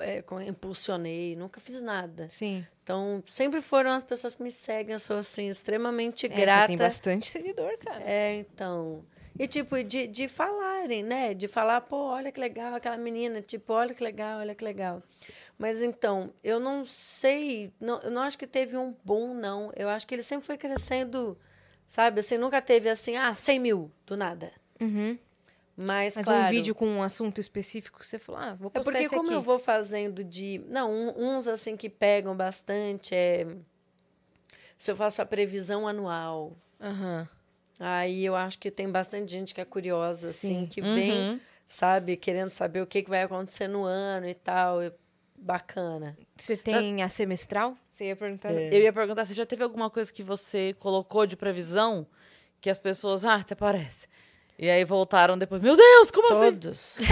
[0.00, 2.26] é, impulsionei, nunca fiz nada.
[2.30, 2.66] Sim.
[2.82, 6.66] Então, sempre foram as pessoas que me seguem, eu sou, assim, extremamente É, você grata.
[6.66, 8.02] tem bastante seguidor, cara.
[8.02, 9.04] É, então.
[9.40, 11.32] E, tipo, de, de falarem, né?
[11.32, 13.40] De falar, pô, olha que legal aquela menina.
[13.40, 15.02] Tipo, olha que legal, olha que legal.
[15.56, 17.72] Mas, então, eu não sei...
[17.80, 19.72] Não, eu não acho que teve um boom, não.
[19.74, 21.38] Eu acho que ele sempre foi crescendo,
[21.86, 22.20] sabe?
[22.20, 24.52] Assim, nunca teve, assim, ah, 100 mil, do nada.
[24.78, 25.18] Uhum.
[25.74, 26.46] Mas, Mas claro...
[26.46, 29.28] um vídeo com um assunto específico, você falou, ah, vou É postar porque esse como
[29.28, 29.36] aqui.
[29.36, 30.62] eu vou fazendo de...
[30.68, 33.46] Não, uns, assim, que pegam bastante é...
[34.76, 36.54] Se eu faço a previsão anual...
[36.78, 37.26] Aham.
[37.82, 40.66] Aí eu acho que tem bastante gente que é curiosa, assim, Sim.
[40.66, 41.40] que vem, Uhum.
[41.66, 44.82] sabe, querendo saber o que, que vai acontecer no ano e tal.
[44.82, 44.92] e
[45.42, 46.18] Bacana.
[46.36, 47.74] Você tem a semestral?
[47.90, 48.52] Você ia perguntar?
[48.52, 48.68] É.
[48.68, 52.06] Eu ia perguntar, você já teve alguma coisa que você colocou de previsão
[52.60, 54.06] que as pessoas, ah, até parece.
[54.58, 56.50] E aí voltaram depois, meu Deus, como assim?
[56.52, 56.98] Todos.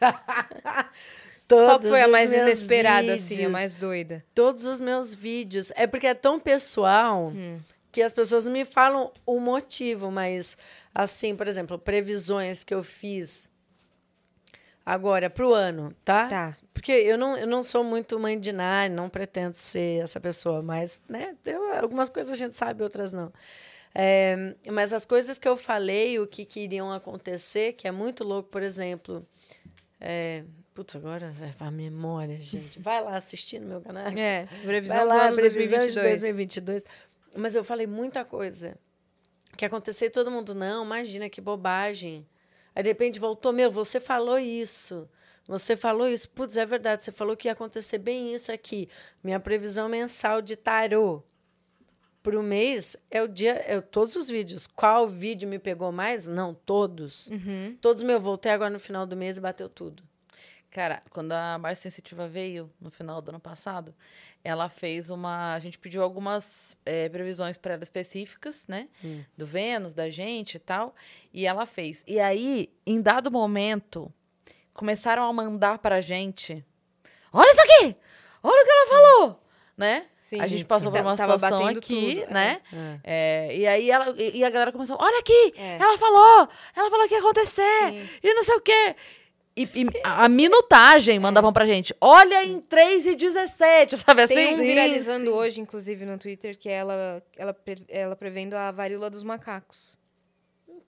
[1.48, 4.24] Todos Qual que foi a mais inesperada, assim, a vídeos, mais doida?
[4.34, 5.72] Todos os meus vídeos.
[5.74, 7.58] É porque é tão pessoal Hum.
[7.92, 10.56] Que as pessoas não me falam o motivo, mas,
[10.94, 13.48] assim, por exemplo, previsões que eu fiz
[14.84, 16.28] agora pro ano, tá?
[16.28, 16.56] Tá.
[16.72, 20.62] Porque eu não, eu não sou muito mãe de nada, não pretendo ser essa pessoa,
[20.62, 23.32] mas, né, eu- algumas coisas a gente sabe, outras não.
[23.94, 28.22] É, mas as coisas que eu falei, o que, que iriam acontecer, que é muito
[28.22, 29.26] louco, por exemplo.
[30.00, 32.78] É, putz, agora é a memória, gente.
[32.78, 34.06] Vai lá assistir no meu canal.
[34.16, 35.92] É, previsão Vai do lá, ano previsão 2022.
[35.92, 36.84] de 2022.
[37.36, 38.76] Mas eu falei muita coisa.
[39.56, 42.26] Que aconteceu e todo mundo, não, imagina que bobagem.
[42.74, 45.08] Aí, de repente, voltou, meu, você falou isso.
[45.46, 46.28] Você falou isso.
[46.30, 48.88] Putz, é verdade, você falou que ia acontecer bem isso aqui.
[49.22, 51.22] Minha previsão mensal de tarô
[52.22, 54.66] para o mês é o dia, é todos os vídeos.
[54.66, 56.28] Qual vídeo me pegou mais?
[56.28, 57.28] Não, todos.
[57.28, 57.76] Uhum.
[57.80, 60.02] Todos, meu, voltei agora no final do mês e bateu tudo.
[60.70, 63.92] Cara, quando a Márcia Sensitiva veio no final do ano passado,
[64.44, 65.52] ela fez uma.
[65.52, 68.88] A gente pediu algumas eh, previsões para ela específicas, né?
[69.04, 69.24] Hum.
[69.36, 70.94] Do Vênus, da gente e tal.
[71.34, 72.04] E ela fez.
[72.06, 74.12] E aí, em dado momento,
[74.72, 76.64] começaram a mandar pra gente:
[77.32, 77.96] Olha isso aqui!
[78.40, 79.40] Olha o que ela falou!
[79.76, 80.06] Né?
[80.20, 80.40] Sim.
[80.40, 82.32] A gente passou por uma tava situação aqui, tudo, é.
[82.32, 82.60] né?
[82.72, 83.00] É.
[83.02, 85.52] É, e aí ela, e a galera começou: Olha aqui!
[85.56, 85.78] É.
[85.80, 86.48] Ela falou!
[86.76, 87.90] Ela falou que ia acontecer!
[87.90, 88.08] Sim.
[88.22, 88.94] E não sei o quê.
[89.56, 91.94] E, e a minutagem mandavam pra gente.
[92.00, 94.34] Olha em 3 e 17, sabe assim?
[94.34, 97.56] Tem um viralizando hoje, inclusive, no Twitter, que é ela, ela,
[97.88, 99.98] ela prevendo a varíola dos macacos.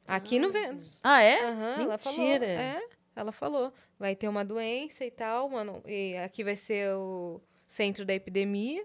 [0.07, 1.01] Aqui no Vênus.
[1.03, 1.45] Ah, é?
[1.45, 2.19] Aham, ela falou.
[2.19, 2.47] Mentira.
[2.47, 2.83] É,
[3.15, 3.73] ela falou.
[3.99, 5.83] Vai ter uma doença e tal, mano.
[5.87, 8.85] E aqui vai ser o centro da epidemia.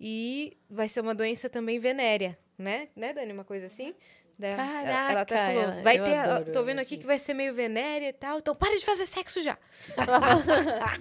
[0.00, 2.88] E vai ser uma doença também venérea, né?
[2.96, 3.32] Né, Dani?
[3.32, 3.94] Uma coisa assim?
[4.42, 5.82] Da- ela- ela até Caraca, falou.
[5.82, 6.16] Vai ter.
[6.16, 7.06] adoro tô vendo aqui que gente.
[7.06, 8.38] vai ser meio venérea e tal.
[8.38, 9.56] Então para de fazer sexo já.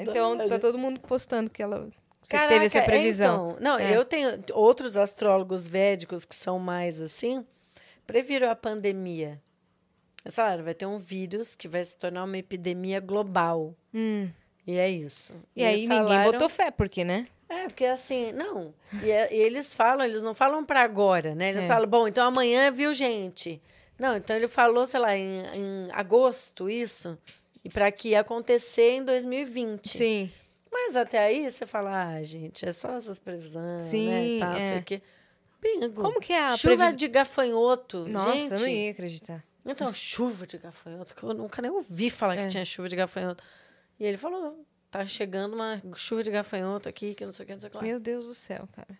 [0.00, 1.88] Então tá todo mundo postando que ela
[2.28, 3.50] que teve essa Caraca, é, previsão.
[3.50, 3.56] então.
[3.60, 3.94] não, É.
[3.96, 7.44] eu tenho outros astrólogos védicos que são mais assim,
[8.06, 9.40] previram a pandemia.
[10.24, 13.74] Eles falaram, vai ter um vírus que vai se tornar uma epidemia global.
[13.92, 14.30] Hum.
[14.66, 15.34] E é isso.
[15.54, 17.26] E aí eles ninguém botou fé, porque, né?
[17.48, 18.74] É, porque assim, não.
[19.02, 21.50] E, é- e eles falam, eles não falam para agora, né?
[21.50, 21.66] Eles É.
[21.66, 23.60] falam, bom, então amanhã viu gente.
[23.98, 27.16] Não, então ele falou, sei lá, em, em agosto, isso.
[27.64, 29.88] E para que ia acontecer em 2020.
[29.96, 30.30] Sim.
[30.72, 34.38] Mas até aí você fala, ah, gente, é só essas previsões, Sim, né?
[34.44, 34.68] Não é.
[34.70, 35.02] sei o quê.
[35.62, 36.02] Bingo.
[36.02, 38.06] Como que é a Chuva previs- de gafanhoto.
[38.08, 38.52] Nossa, gente.
[38.52, 39.44] eu não ia acreditar.
[39.64, 42.42] Então, chuva de gafanhoto, que eu nunca nem ouvi falar É.
[42.42, 43.42] que tinha chuva de gafanhoto.
[43.98, 44.58] E ele falou,
[44.98, 47.70] tá chegando uma chuva de gafanhoto aqui, que não sei o que, não sei o
[47.70, 47.82] que lá.
[47.82, 48.96] Meu Deus do céu, cara.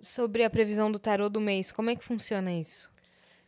[0.00, 2.90] Sobre a previsão do tarô do mês, como é que funciona isso?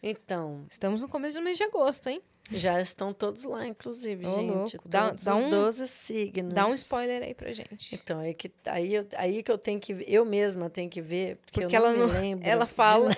[0.02, 2.20] Então, Estamos no começo do mês de agosto, hein?
[2.50, 4.50] já estão todos lá, inclusive, Ô, gente.
[4.76, 4.86] louco.
[4.88, 6.52] Dá- Todos dá os um- 12 signos.
[6.52, 7.94] Dá um spoiler aí pra gente.
[7.94, 11.36] Então, aí que, aí, eu, aí que eu tenho que eu mesma tenho que ver,
[11.38, 12.46] porque, Porque eu não ela me não- lembro.
[12.46, 13.10] ela fala.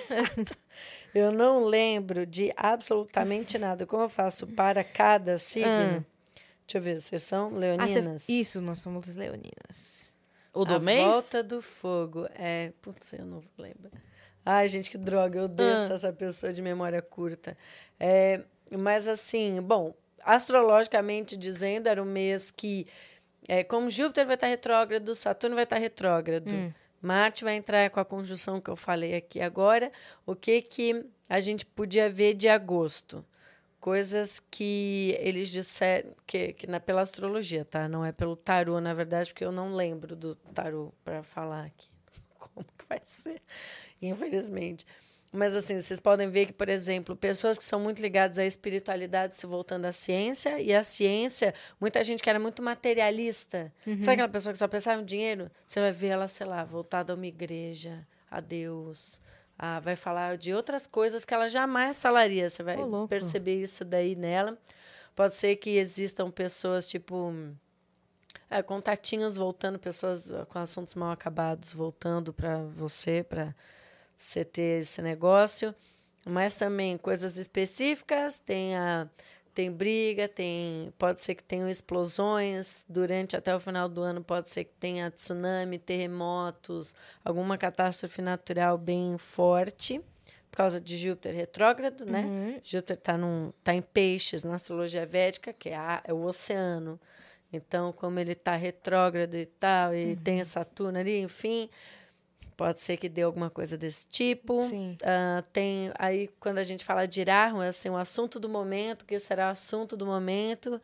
[1.14, 3.84] Eu não lembro de absolutamente nada.
[3.86, 5.68] Como eu faço para cada signo?
[5.68, 6.15] Ah.
[6.66, 7.58] Deixa eu ver, vocês são Ah, cê-
[7.94, 8.28] leoninas?
[8.28, 10.12] Isso, nós somos leoninas.
[10.52, 11.06] O do a mês?
[11.06, 12.26] volta do fogo.
[12.34, 13.90] É, putz, eu não lembro.
[14.44, 15.38] Ai, gente, que droga.
[15.38, 15.92] Eu odeio Ah.
[15.94, 17.56] essa pessoa de memória curta.
[18.00, 18.40] É,
[18.72, 19.94] mas, assim, bom,
[20.24, 22.86] astrologicamente dizendo, era um mês que,
[23.48, 26.72] é, como Júpiter vai estar retrógrado, Saturno vai estar retrógrado, Hum.
[27.02, 29.92] Marte vai entrar com a conjunção que eu falei aqui agora.
[30.24, 33.24] O que, que a gente podia ver de agosto?
[33.86, 37.88] Coisas que eles disseram, que, que na, pela astrologia, tá?
[37.88, 41.88] Não é pelo tarô, na verdade, porque eu não lembro do tarô para falar aqui.
[42.36, 43.40] Como que vai ser?
[44.02, 44.84] Infelizmente.
[45.30, 49.38] Mas, assim, vocês podem ver que, por exemplo, pessoas que são muito ligadas à espiritualidade
[49.38, 53.72] se voltando à ciência, e a ciência, muita gente que era muito materialista.
[54.00, 55.48] Sabe aquela pessoa que só pensava em dinheiro?
[55.64, 59.20] Você vai ver ela, sei lá, voltada a uma igreja, a Deus.
[59.58, 62.48] A- vai falar de outras coisas que ela jamais falaria.
[62.50, 63.08] Você vai louco.
[63.08, 64.56] perceber isso daí nela.
[65.14, 67.32] Pode ser que existam pessoas, tipo.
[68.48, 73.52] É, contatinhos voltando, pessoas ah, com assuntos mal acabados voltando para você, para
[74.16, 75.74] você ter esse negócio.
[76.28, 79.08] Mas também coisas específicas, tem a
[79.56, 84.50] tem briga, tem pode ser que tenham explosões durante até o final do ano, pode
[84.50, 89.98] ser que tenha tsunami, terremotos, alguma catástrofe natural bem forte
[90.50, 92.24] por causa de Júpiter retrógrado, né?
[92.24, 92.60] Uhum.
[92.62, 93.14] Júpiter está
[93.64, 97.00] tá em peixes na astrologia védica, que é, a- é o oceano.
[97.52, 100.16] Então, como ele está retrógrado e tal, e Uhum.
[100.16, 101.70] tem Saturno ali, enfim,
[102.56, 104.62] pode ser que dê alguma coisa desse tipo.
[104.62, 104.96] Sim.
[105.04, 109.04] Ah, tem aí quando a gente fala de Irahu, é assim, o assunto do momento,
[109.04, 110.80] que será o assunto do momento.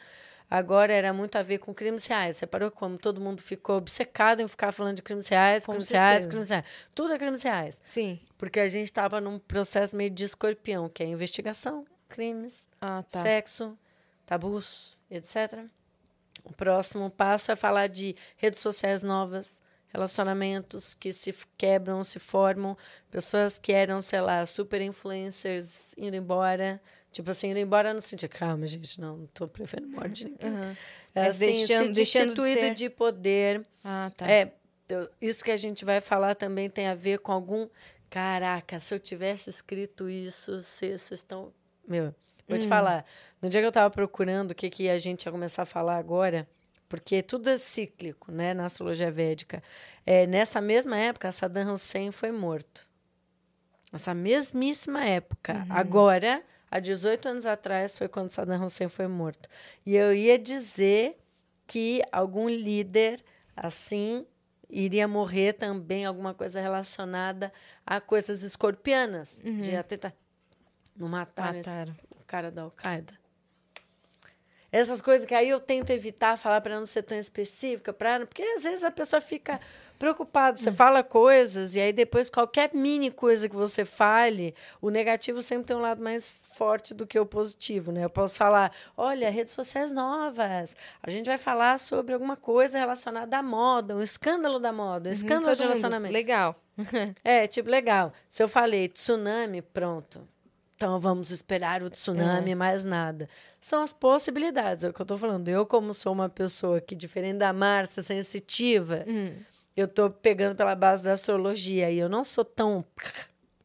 [0.50, 2.36] Agora era muito a ver com crimes reais.
[2.36, 5.88] Você parou como todo mundo ficou obcecado em ficar falando de crimes reais, Com crimes
[5.88, 6.28] reais, certeza.
[6.28, 6.64] crimes reais.
[6.94, 7.80] Tudo é crimes reais.
[7.82, 8.20] Sim.
[8.36, 13.18] Porque a gente estava num processo meio de escorpião, que é investigação, crimes, Ah, tá.
[13.20, 13.78] sexo,
[14.26, 15.64] tabus, etc.
[16.44, 19.61] O próximo passo é falar de redes sociais novas,
[19.92, 22.76] relacionamentos que se quebram, se formam,
[23.10, 26.80] pessoas que eram, sei lá, super influencers indo embora.
[27.12, 30.48] Tipo assim, indo embora no sentido, calma, gente, não, não tô prevendo morte de ninguém.
[30.50, 30.76] Aham.
[31.14, 32.74] É assim, deixando- se de destituído ser.
[32.74, 33.66] de poder.
[33.84, 34.26] Ah, tá.
[34.30, 34.50] É,
[35.20, 37.68] isso que a gente vai falar também tem a ver com algum.
[38.08, 41.52] Caraca, se eu tivesse escrito isso, vocês estão.
[41.86, 42.14] Meu,
[42.48, 42.60] vou Hum.
[42.60, 43.04] te falar.
[43.42, 45.96] No dia que eu estava procurando o que, que a gente ia começar a falar
[45.98, 46.48] agora,
[46.92, 49.62] porque tudo é cíclico, né, na astrologia védica.
[50.04, 52.86] É, nessa mesma época, Saddam Hussein foi morto.
[53.90, 55.54] Nessa mesmíssima época.
[55.54, 55.66] Uhum.
[55.70, 59.48] Agora, há 18 anos atrás, foi quando Saddam Hussein foi morto.
[59.86, 61.18] E eu ia dizer
[61.66, 63.24] que algum líder
[63.56, 64.26] assim
[64.68, 67.50] iria morrer também, alguma coisa relacionada
[67.86, 69.40] a coisas escorpianas.
[69.42, 70.12] De atentar.
[70.94, 71.96] Não mataram, esse- Mataram.
[72.10, 73.14] o cara da Al-Qaeda.
[74.72, 78.42] Essas coisas que aí eu tento evitar falar para não ser tão específica, pra, porque
[78.42, 79.60] às vezes a pessoa fica
[79.98, 80.58] preocupado.
[80.58, 85.66] Você fala coisas e aí depois qualquer mini coisa que você fale, o negativo sempre
[85.66, 88.04] tem um lado mais forte do que o positivo, né?
[88.04, 90.74] Eu posso falar, olha, redes sociais novas.
[91.02, 95.12] A gente vai falar sobre alguma coisa relacionada à moda, um escândalo da moda, um
[95.12, 96.12] escândalo Todo de mundo, relacionamento.
[96.12, 96.56] Legal.
[97.22, 98.12] É, tipo, legal.
[98.28, 100.26] Se eu falei tsunami, pronto.
[100.82, 103.28] Então vamos esperar o tsunami, mais nada.
[103.60, 105.46] São as possibilidades, é o que eu tô falando.
[105.48, 109.32] Eu, como sou uma pessoa que, diferente da Márcia, sensitiva, Hum.
[109.76, 112.84] eu tô pegando pela base da astrologia e eu não sou tão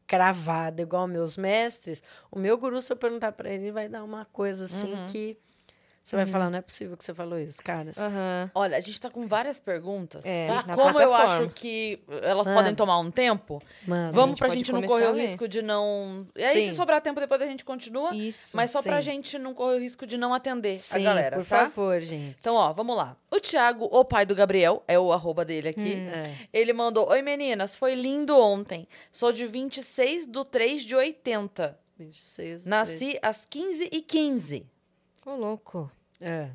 [0.06, 2.04] cravada igual meus mestres.
[2.30, 5.36] O meu guru, se eu perguntar para ele, ele vai dar uma coisa assim que
[6.08, 7.98] você vai falar, não é possível que você falou isso, caras.
[7.98, 8.50] Aham.
[8.54, 10.22] Olha, a gente tá com várias perguntas.
[10.24, 12.58] É, E na como eu acho que elas Mano.
[12.58, 16.26] podem tomar um tempo, Mano, vamos gente pra gente não correr o risco de não.
[16.34, 16.70] E aí, Sim.
[16.70, 18.14] se sobrar tempo, depois a gente continua.
[18.14, 18.56] Isso.
[18.56, 19.10] Mas só pra sim.
[19.10, 21.68] gente não correr o risco de não atender sim, a galera, por tá?
[21.68, 22.38] favor, gente.
[22.40, 23.14] Então, ó, vamos lá.
[23.30, 25.92] O Thiago, o pai do Gabriel, é o arroba dele aqui.
[25.94, 26.34] É.
[26.54, 28.88] Ele mandou: Oi meninas, foi lindo ontem.
[29.12, 31.78] Sou de 26 do 3 de 80.
[31.98, 34.64] 26, Nasci às 15h15.
[35.26, 35.90] Ô, louco.
[36.20, 36.50] É.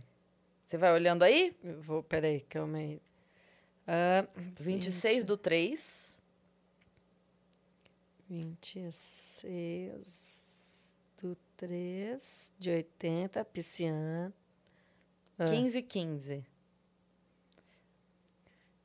[0.66, 1.56] Você vai olhando aí?
[1.64, 3.02] Eu vou, peraí, calma aí.
[3.88, 4.28] Ah,
[4.60, 6.20] 26 do 3.
[8.30, 14.34] 26 do 3 de 80, pisciano.
[15.38, 15.46] Ah.
[15.46, 16.36] 15 h 15.
[16.38, 16.44] O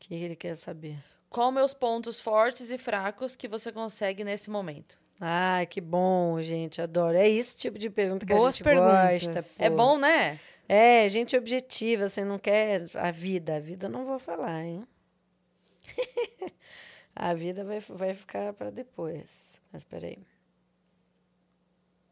[0.00, 1.02] que ele quer saber?
[1.30, 4.98] Qual meus pontos fortes e fracos que você consegue nesse momento?
[5.20, 7.16] Ai, que bom, gente, adoro.
[7.16, 9.26] É esse tipo de pergunta que Boas a gente perguntas.
[9.26, 9.64] gosta.
[9.64, 9.76] É pô.
[9.76, 10.40] bom, né?
[10.68, 13.56] É, gente objetiva, você não quer a vida.
[13.56, 14.86] A vida eu não vou falar, hein?
[17.16, 19.60] a vida vai, vai ficar para depois.
[19.72, 20.18] Mas peraí.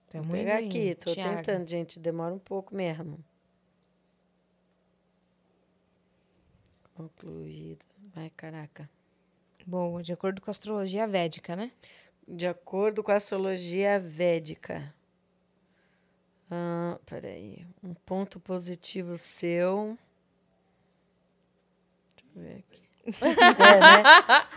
[0.08, 1.36] Tamo Vou pegar aqui, tô Thiago.
[1.36, 2.00] tentando, gente.
[2.00, 3.22] Demora um pouco mesmo.
[6.94, 7.84] Concluído.
[8.14, 8.88] Ai, caraca.
[9.66, 11.72] Boa, de acordo com a astrologia védica, né?
[12.26, 14.94] De acordo com a astrologia védica.
[16.50, 17.64] Ah, peraí.
[17.82, 19.96] Um ponto positivo seu.
[22.16, 22.86] Deixa eu ver aqui.
[23.22, 24.02] é, né?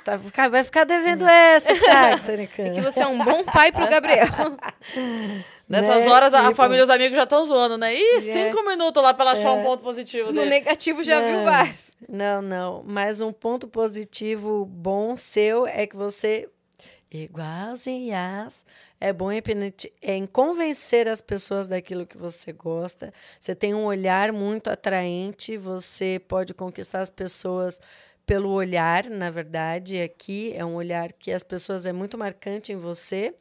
[0.04, 2.24] Tá, fica- vai ficar devendo essa, Thiago.
[2.26, 4.26] Tô É que você é um bom pai pro Gabriel.
[5.70, 6.12] Nessas Né?
[6.12, 7.94] horas a- a Tipo- família e os amigos já estão zoando, né?
[7.96, 8.22] Ih, É.
[8.22, 10.50] cinco minutos lá pra ela achar um ponto positivo No dele.
[10.50, 11.44] negativo já viu Não.
[11.44, 11.92] vários.
[12.08, 12.84] Não, não.
[12.84, 16.50] Mas um ponto positivo bom seu é que você,
[17.12, 18.66] igualzinhas,
[19.00, 19.42] é bom em,
[20.02, 23.14] é em convencer as pessoas daquilo que você gosta.
[23.40, 27.82] Você tem um olhar muito atraente, você pode conquistar as pessoas
[28.26, 30.00] pelo olhar, na verdade.
[30.00, 33.34] Aqui é um olhar que as pessoas é muito marcante em você.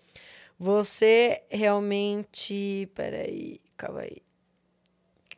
[0.58, 2.90] Você realmente.
[2.94, 4.22] Peraí, calma aí.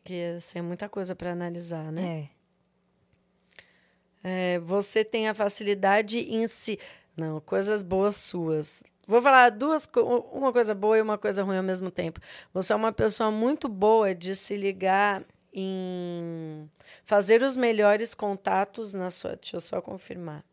[0.05, 2.29] Que assim, é muita coisa para analisar, né?
[2.37, 2.41] É.
[4.23, 6.79] É, você tem a facilidade em si.
[7.17, 8.83] Não, coisas boas suas.
[9.07, 9.89] Vou falar duas,
[10.33, 12.21] uma coisa boa e uma coisa ruim ao mesmo tempo.
[12.55, 16.71] Você é uma pessoa muito boa de se ligar em
[17.05, 19.37] fazer os melhores contatos na sua.
[19.37, 20.45] Deixa eu só confirmar.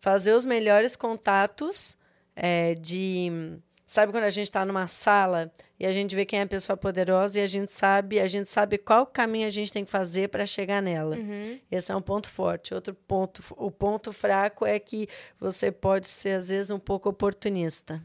[0.00, 1.96] Fazer os melhores contatos
[2.36, 3.58] é, de.
[3.86, 6.76] Sabe quando a gente está numa sala e a gente vê quem é a pessoa
[6.76, 10.28] poderosa e a gente sabe, a gente sabe qual caminho a gente tem que fazer
[10.30, 11.16] para chegar nela.
[11.16, 11.60] Uhum.
[11.70, 12.72] Esse é um ponto forte.
[12.72, 15.06] Outro ponto, o ponto fraco é que
[15.38, 18.02] você pode ser às vezes um pouco oportunista.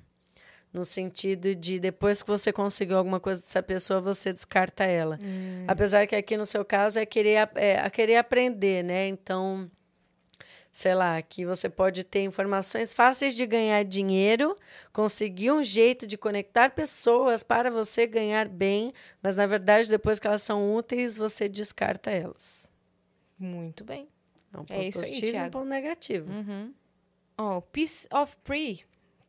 [0.72, 5.18] No sentido de depois que você conseguiu alguma coisa dessa pessoa, você descarta ela.
[5.68, 9.08] Apesar que aqui no seu caso é querer, é, a querer aprender, né?
[9.08, 9.70] Então,
[10.72, 14.56] sei lá, que você pode ter informações fáceis de ganhar dinheiro,
[14.94, 20.28] conseguir um jeito de conectar pessoas para você ganhar bem, mas na verdade, depois que
[20.28, 22.70] elas são úteis, você descarta elas.
[23.38, 24.08] Muito bem.
[24.54, 26.32] É um ponto É isso aí, positivo e um ponto negativo.
[26.32, 26.74] Uhum.
[27.38, 28.82] Ó, Peace of Pre.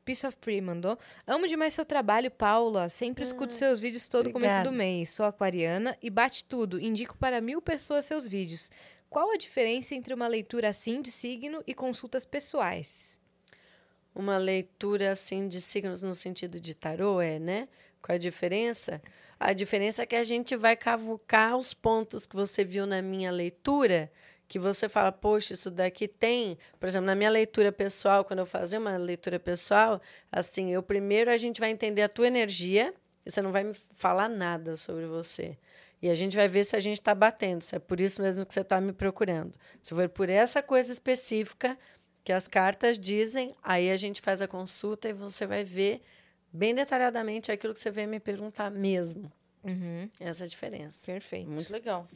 [0.05, 0.99] Peace of Pre mandou.
[1.27, 2.89] Amo demais seu trabalho, Paula.
[2.89, 4.77] Sempre escuto seus vídeos todo começo do obrigada.
[4.77, 5.11] mês.
[5.11, 6.81] Sou aquariana e bate tudo.
[6.81, 8.71] Indico para mil pessoas seus vídeos.
[9.11, 13.19] Qual a diferença entre uma leitura assim de signo e consultas pessoais?
[14.15, 17.69] Uma leitura assim de signos no sentido de tarô é, né?
[18.01, 19.03] Qual a diferença?
[19.39, 23.32] A diferença é que a gente vai cavucar os pontos que você viu na minha
[23.32, 24.12] leitura,
[24.47, 26.57] que você fala, poxa, isso daqui tem.
[26.78, 30.01] Por exemplo, na minha leitura pessoal, quando eu fazer uma leitura pessoal,
[30.31, 32.95] assim, eu primeiro a gente vai entender a tua energia,
[33.27, 35.59] e você não vai me falar nada sobre você.
[36.02, 38.44] E a gente vai ver se a gente está batendo, se é por isso mesmo
[38.47, 39.52] que você está me procurando.
[39.82, 41.78] Se for por essa coisa específica
[42.24, 46.01] que as cartas dizem, aí a gente faz a consulta e você vai ver
[46.52, 49.31] bem detalhadamente aquilo que você veio me perguntar mesmo.
[49.62, 51.05] Uhum, Essa é a diferença.
[51.05, 51.51] perfeito.
[51.51, 52.09] Muito legal.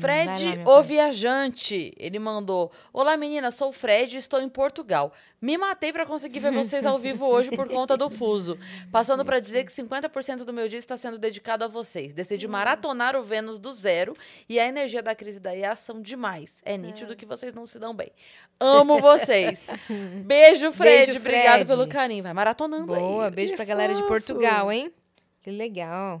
[0.00, 4.48] Fred, Vai lá, o viajante, ele mandou: Olá menina, sou o Fred e estou em
[4.48, 5.12] Portugal.
[5.40, 8.58] Me matei pra conseguir ver vocês ao vivo hoje por conta do fuso.
[8.90, 12.12] Passando pra dizer que 50% do meu dia está sendo dedicado a vocês.
[12.12, 14.16] Decidi maratonar o Vênus do zero
[14.48, 16.60] e a energia da crise da IA são demais.
[16.64, 18.10] É nítido que vocês não se dão bem.
[18.58, 19.68] Amo vocês.
[20.26, 21.06] Beijo, Fred.
[21.06, 21.66] Beijo, Obrigado Fred.
[21.68, 22.24] pelo carinho.
[22.24, 23.00] Vai maratonando aí.
[23.00, 24.02] Boa, beijo Que pra galera de.
[24.08, 24.92] Portugal, hein?
[25.40, 26.20] Que legal.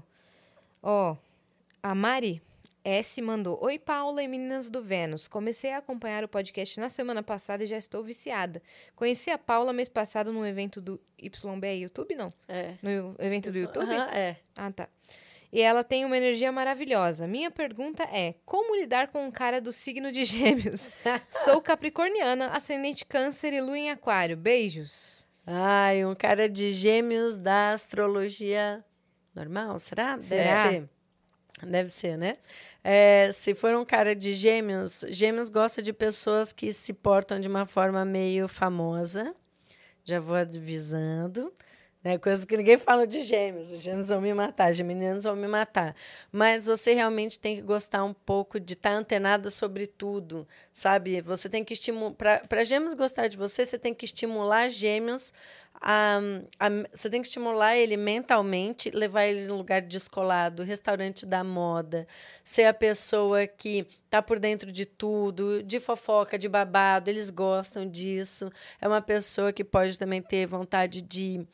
[0.80, 1.16] Ó,
[1.82, 2.40] a Mari
[2.88, 5.28] S mandou: Oi, Paula e meninas do Vênus.
[5.28, 8.62] Comecei a acompanhar o podcast na semana passada e já estou viciada.
[8.96, 12.32] Conheci a Paula mês passado num evento do YB YouTube, não?
[12.48, 12.76] É.
[12.80, 13.92] No evento do YouTube?
[13.92, 14.36] Aham, é.
[14.56, 14.88] Ah, tá.
[15.52, 17.28] E ela tem uma energia maravilhosa.
[17.28, 20.94] Minha pergunta é: como lidar com um cara do signo de Gêmeos?
[21.28, 24.34] Sou capricorniana, ascendente Câncer e lua em Aquário.
[24.34, 25.26] Beijos.
[25.46, 28.84] Ai, um cara de gêmeos da astrologia
[29.34, 30.18] normal, será?
[30.20, 30.64] Será?
[30.64, 30.88] Deve ser.
[31.66, 32.36] Deve ser, né?
[32.90, 37.46] É, se for um cara de gêmeos, gêmeos gosta de pessoas que se portam de
[37.46, 39.34] uma forma meio famosa.
[40.02, 41.52] Já vou avisando.
[42.02, 42.16] Né?
[42.16, 43.72] Coisas que ninguém fala de gêmeos.
[43.72, 45.94] Os gêmeos vão me matar, geminianos vão me matar.
[46.32, 51.20] Mas você realmente tem que gostar um pouco de estar antenada sobre tudo, sabe?
[51.20, 52.14] Você tem que estimular.
[52.48, 55.30] Para gêmeos gostar de você, você tem que estimular gêmeos.
[55.80, 56.18] A,
[56.58, 62.06] a- você tem que estimular ele mentalmente, levar ele no lugar descolado, restaurante da moda,
[62.42, 67.88] ser a pessoa que tá por dentro de tudo, de fofoca, de babado, eles gostam
[67.88, 68.50] disso.
[68.80, 71.46] É uma pessoa que pode também ter vontade de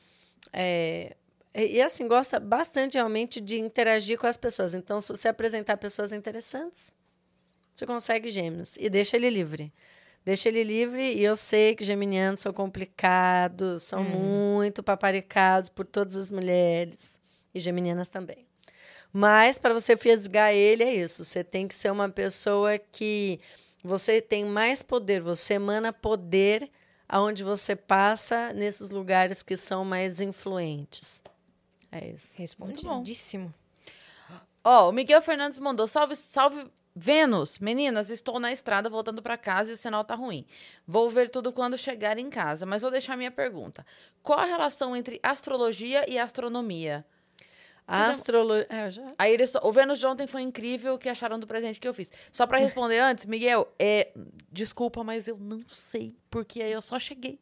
[0.53, 1.17] é,
[1.55, 4.75] e, assim, gosta bastante realmente de interagir com as pessoas.
[4.75, 6.93] Então, se você apresentar pessoas interessantes,
[7.73, 8.77] você consegue gêmeos.
[8.79, 9.73] E deixa ele livre.
[10.25, 11.15] Deixa ele livre.
[11.15, 17.21] E eu sei que geminianos são complicados, são muito paparicados por todas as mulheres.
[17.55, 18.47] E geminianas também.
[19.13, 21.25] Mas, para você fisgar ele, é isso.
[21.25, 23.39] Você tem que ser uma pessoa que
[23.83, 25.21] você tem mais poder.
[25.21, 26.69] Você emana poder
[27.09, 31.23] aonde você passa nesses lugares que são mais influentes.
[31.93, 32.41] É isso.
[32.41, 33.55] Respondidíssimo.
[34.65, 36.67] Ó, o Miguel Fernandes mandou: salve, salve.
[36.97, 40.47] Vênus, meninas, estou na estrada voltando para casa e o sinal tá ruim.
[40.87, 43.85] Vou ver tudo quando chegar em casa, mas vou deixar minha pergunta.
[44.23, 47.05] Qual a relação entre astrologia e astronomia?
[47.87, 48.67] A astrologia.
[48.71, 49.07] É, eu já.
[49.19, 51.87] Aí ele só- o Vênus de ontem foi incrível o que acharam do presente que
[51.89, 52.11] eu fiz.
[52.33, 52.59] Só pra
[52.89, 54.13] responder antes, Miguel, é,
[54.53, 57.41] desculpa, mas eu não sei, porque aí eu só cheguei,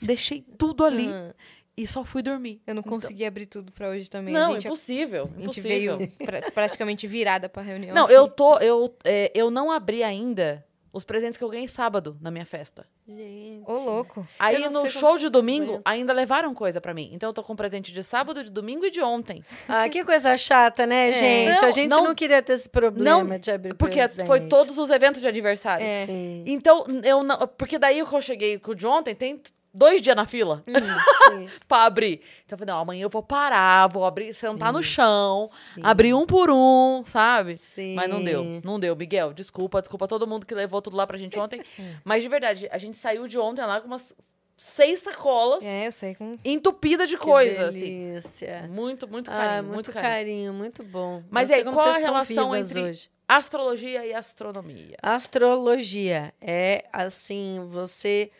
[0.00, 1.32] deixei tudo ali Hum.
[1.76, 2.60] E só fui dormir.
[2.66, 4.32] Eu não consegui abrir tudo pra hoje também.
[4.34, 5.96] Não, a gente, impossível, a gente impossível.
[5.98, 7.94] veio pra- praticamente virada pra reunião.
[7.94, 8.14] Não, aqui.
[8.14, 12.30] eu tô, eu, é, eu não abri ainda os presentes que eu ganhei sábado na
[12.30, 12.86] minha festa.
[13.08, 13.64] Gente.
[13.66, 14.28] Ô, louco.
[14.38, 15.82] Aí no show de domingo aguenta.
[15.90, 17.08] ainda levaram coisa pra mim.
[17.14, 19.42] Então eu tô com presente de sábado, de domingo e de ontem.
[19.66, 21.60] Ah, que coisa chata, né, gente?
[21.62, 24.26] Não, a gente não, não- queria ter esse problema não, de abrir Porque presente.
[24.26, 25.84] foi todos os eventos de aniversário.
[25.84, 26.04] É.
[26.04, 26.44] Sim.
[26.46, 27.38] Então, eu não.
[27.48, 29.40] Porque daí que eu cheguei com o de ontem, tem
[29.74, 31.48] dois dias na fila Sim.
[31.68, 32.20] pra abrir.
[32.44, 35.80] Então eu falei, não, amanhã eu vou parar, vou abrir, sentar no chão, Sim.
[35.82, 37.56] abrir um por um, sabe?
[37.56, 37.94] Sim.
[37.94, 38.94] Mas não deu, não deu.
[38.96, 41.62] Miguel, desculpa, desculpa todo mundo que levou tudo lá pra gente ontem.
[42.04, 44.14] Mas de verdade, a gente saiu de ontem lá com umas
[44.54, 46.36] seis sacolas É, eu sei com.
[46.44, 48.10] entupidas de Que coisa, assim.
[48.12, 48.68] delícia.
[48.70, 50.12] Muito, muito carinho, Ah, muito, muito carinho.
[50.12, 51.22] carinho, muito bom.
[51.30, 53.10] Mas aí, como qual a relação entre- hoje.
[53.26, 54.96] Astrologia e astronomia.
[55.02, 58.30] Astrologia é assim, você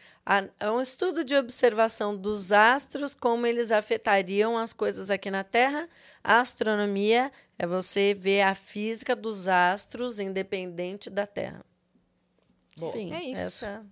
[0.60, 5.88] é um estudo de observação dos astros, como eles afetariam as coisas aqui na Terra.
[6.22, 11.64] A astronomia é você ver a física dos astros independente da Terra.
[12.76, 12.96] Boa.
[12.96, 13.40] Enfim, É isso.
[13.40, 13.86] Essa...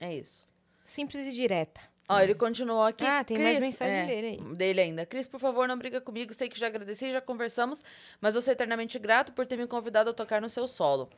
[0.00, 0.44] É isso.
[0.84, 1.80] Simples e direta.
[2.08, 3.04] Ó, ele continuou aqui.
[3.04, 4.54] Ah, tem mais Cris, mensagem é, dele aí.
[4.56, 5.06] Dele ainda.
[5.06, 6.34] Cris, por favor, não briga comigo.
[6.34, 7.82] Sei que já agradeci, já conversamos,
[8.20, 11.08] mas eu sou eternamente grato por ter me convidado a tocar no seu solo.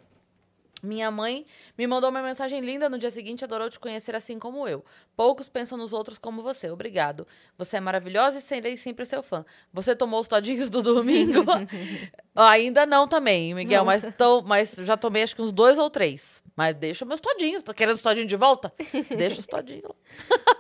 [0.83, 1.47] Minha mãe
[1.77, 4.85] me mandou uma mensagem linda no dia seguinte, adorou te conhecer assim como eu.
[5.17, 6.71] Poucos pensam nos outros como você.
[6.71, 7.27] Obrigado.
[7.57, 9.45] Você é maravilhosa e serei sempre seu fã.
[9.73, 11.45] Você tomou os todinhos do domingo?
[12.35, 16.43] Ainda não também, Miguel, mas, tô, mas já tomei acho que uns dois ou três.
[16.55, 17.63] Mas deixa meus todinhos.
[17.63, 18.73] Tá querendo os todinhos de volta?
[19.17, 19.95] Deixa os todinhos lá.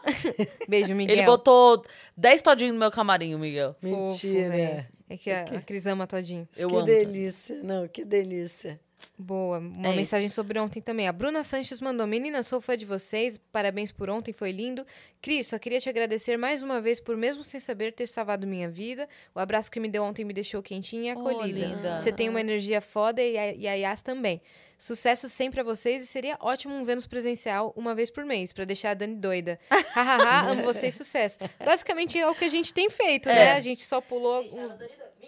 [0.68, 1.16] Beijo, Miguel.
[1.16, 1.82] Ele botou
[2.16, 3.74] 10 todinhos no meu camarim, Miguel.
[3.80, 4.50] Fofo, Mentira.
[4.50, 4.86] velho.
[5.08, 6.48] É que a, a Cris ama todinho.
[6.56, 6.84] Eu que amo.
[6.84, 7.60] delícia.
[7.62, 8.78] Não, que delícia.
[9.18, 9.58] Boa.
[9.58, 9.96] Uma É isso.
[9.96, 11.06] mensagem sobre ontem também.
[11.08, 13.38] A Bruna Sanches mandou: Menina, sou fã de vocês.
[13.52, 14.86] Parabéns por ontem, foi lindo.
[15.22, 18.68] Cris, só queria te agradecer mais uma vez por, mesmo sem saber, ter salvado minha
[18.68, 19.08] vida.
[19.34, 21.66] O abraço que me deu ontem me deixou quentinha e Oh, acolhida.
[21.66, 21.96] linda.
[21.96, 24.40] Você tem uma energia foda e a, e a Yas também.
[24.78, 28.66] Sucesso sempre a vocês e seria ótimo um Vênus presencial uma vez por mês, pra
[28.66, 29.58] deixar a Dani doida.
[29.94, 31.38] Hahaha, amo vocês, sucesso.
[31.64, 33.46] Basicamente é o que a gente tem feito, né?
[33.48, 33.52] É.
[33.52, 34.76] A gente só pulou uns.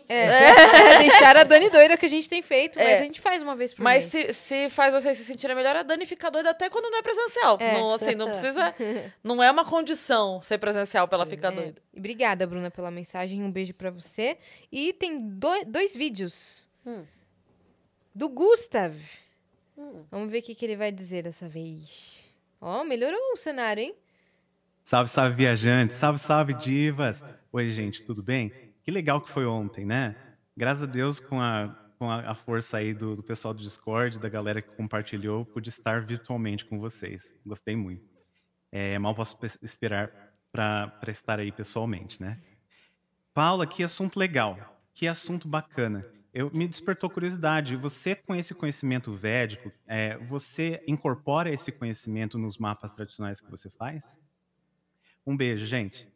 [0.15, 2.99] É, deixar a Dani doida que a gente tem feito, mas É.
[3.01, 4.35] a gente faz uma vez por Mas mês.
[4.37, 7.03] se, se faz vocês se sentirem melhor, a Dani fica doida até quando não é
[7.03, 7.59] presencial.
[7.61, 7.75] É.
[7.75, 8.75] Não, assim, não precisa.
[9.23, 11.57] Não é uma condição ser presencial pra ela ficar É.
[11.57, 11.83] doida.
[11.95, 13.43] E Obrigada, Bruna, pela mensagem.
[13.45, 14.39] Um beijo pra você.
[14.73, 17.05] E tem do- dois vídeos Hum.
[18.15, 18.95] do Gustav.
[19.77, 20.05] Hum.
[20.11, 22.25] Vamos ver o que, que ele vai dizer dessa vez.
[22.61, 23.95] Ó, melhorou o cenário, hein?
[24.83, 25.97] Salve, salve, viajantes.
[25.97, 27.23] Salve, salve, divas.
[27.53, 28.51] Oi, gente, tudo bem?
[28.89, 30.16] Que legal que foi ontem, né?
[30.56, 34.31] Graças a Deus, com a, com a, força aí do, do pessoal do Discord, da
[34.31, 37.36] galera que compartilhou, pude estar virtualmente com vocês.
[37.44, 38.09] Gostei muito.
[38.73, 42.40] É, mal posso pe- esperar para estar aí pessoalmente, né?
[43.35, 44.81] Paula, que assunto legal.
[44.94, 46.06] Que assunto bacana.
[46.32, 47.77] Eu, me despertou curiosidade.
[47.77, 53.69] Você, com esse conhecimento védico, é, você incorpora esse conhecimento nos mapas tradicionais que você
[53.69, 54.19] faz?
[55.27, 56.09] Um beijo, gente.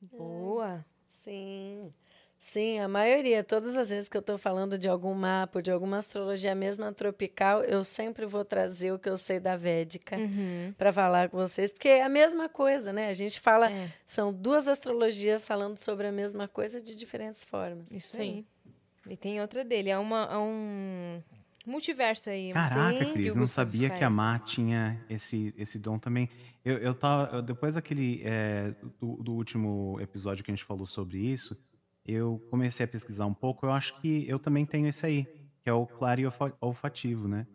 [0.00, 0.84] Boa.
[1.26, 1.92] Sim.
[2.38, 5.96] Sim, a maioria, todas as vezes que eu estou falando de algum mapa, de alguma
[5.96, 10.72] astrologia, mesmo a tropical, eu sempre vou trazer o que eu sei da Védica Uhum.
[10.76, 13.08] para falar com vocês, porque é a mesma coisa, né?
[13.08, 17.90] A gente fala, É, são duas astrologias falando sobre a mesma coisa de diferentes formas.
[17.90, 18.22] isso Sim.
[18.22, 19.12] aí.
[19.12, 19.88] E tem outra dele.
[19.90, 21.22] É, uma, é um
[21.66, 22.52] multiverso aí.
[22.52, 24.10] Caraca, Sim, Cris, não sabia que a.
[24.10, 26.28] Má tinha esse, esse dom também.
[26.64, 30.86] Eu, eu tava, eu- depois daquele, é, do, do último episódio que a gente falou
[30.86, 31.56] sobre isso,
[32.04, 33.66] eu comecei a pesquisar um pouco.
[33.66, 35.28] Eu acho que eu também tenho esse aí,
[35.62, 36.22] que é o claro
[36.60, 37.46] olfativo, né?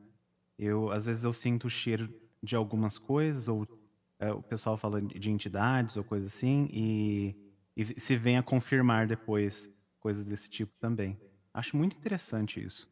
[0.58, 2.14] Eu, às vezes eu sinto o cheiro
[2.44, 3.68] de algumas coisas, ou
[4.20, 7.36] é, o pessoal fala de entidades ou coisa assim, e,
[7.76, 9.68] e se vem a confirmar depois
[10.00, 11.20] coisas desse tipo também.
[11.54, 12.90] Acho muito interessante isso.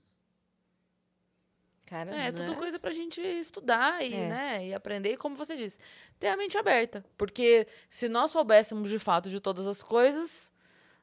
[1.91, 2.31] É, né?
[2.31, 4.27] tudo coisa pra gente estudar e, É.
[4.29, 5.79] né, e aprender, e como você disse,
[6.19, 7.03] ter a mente aberta.
[7.17, 10.53] Porque se nós soubéssemos de fato de todas as coisas,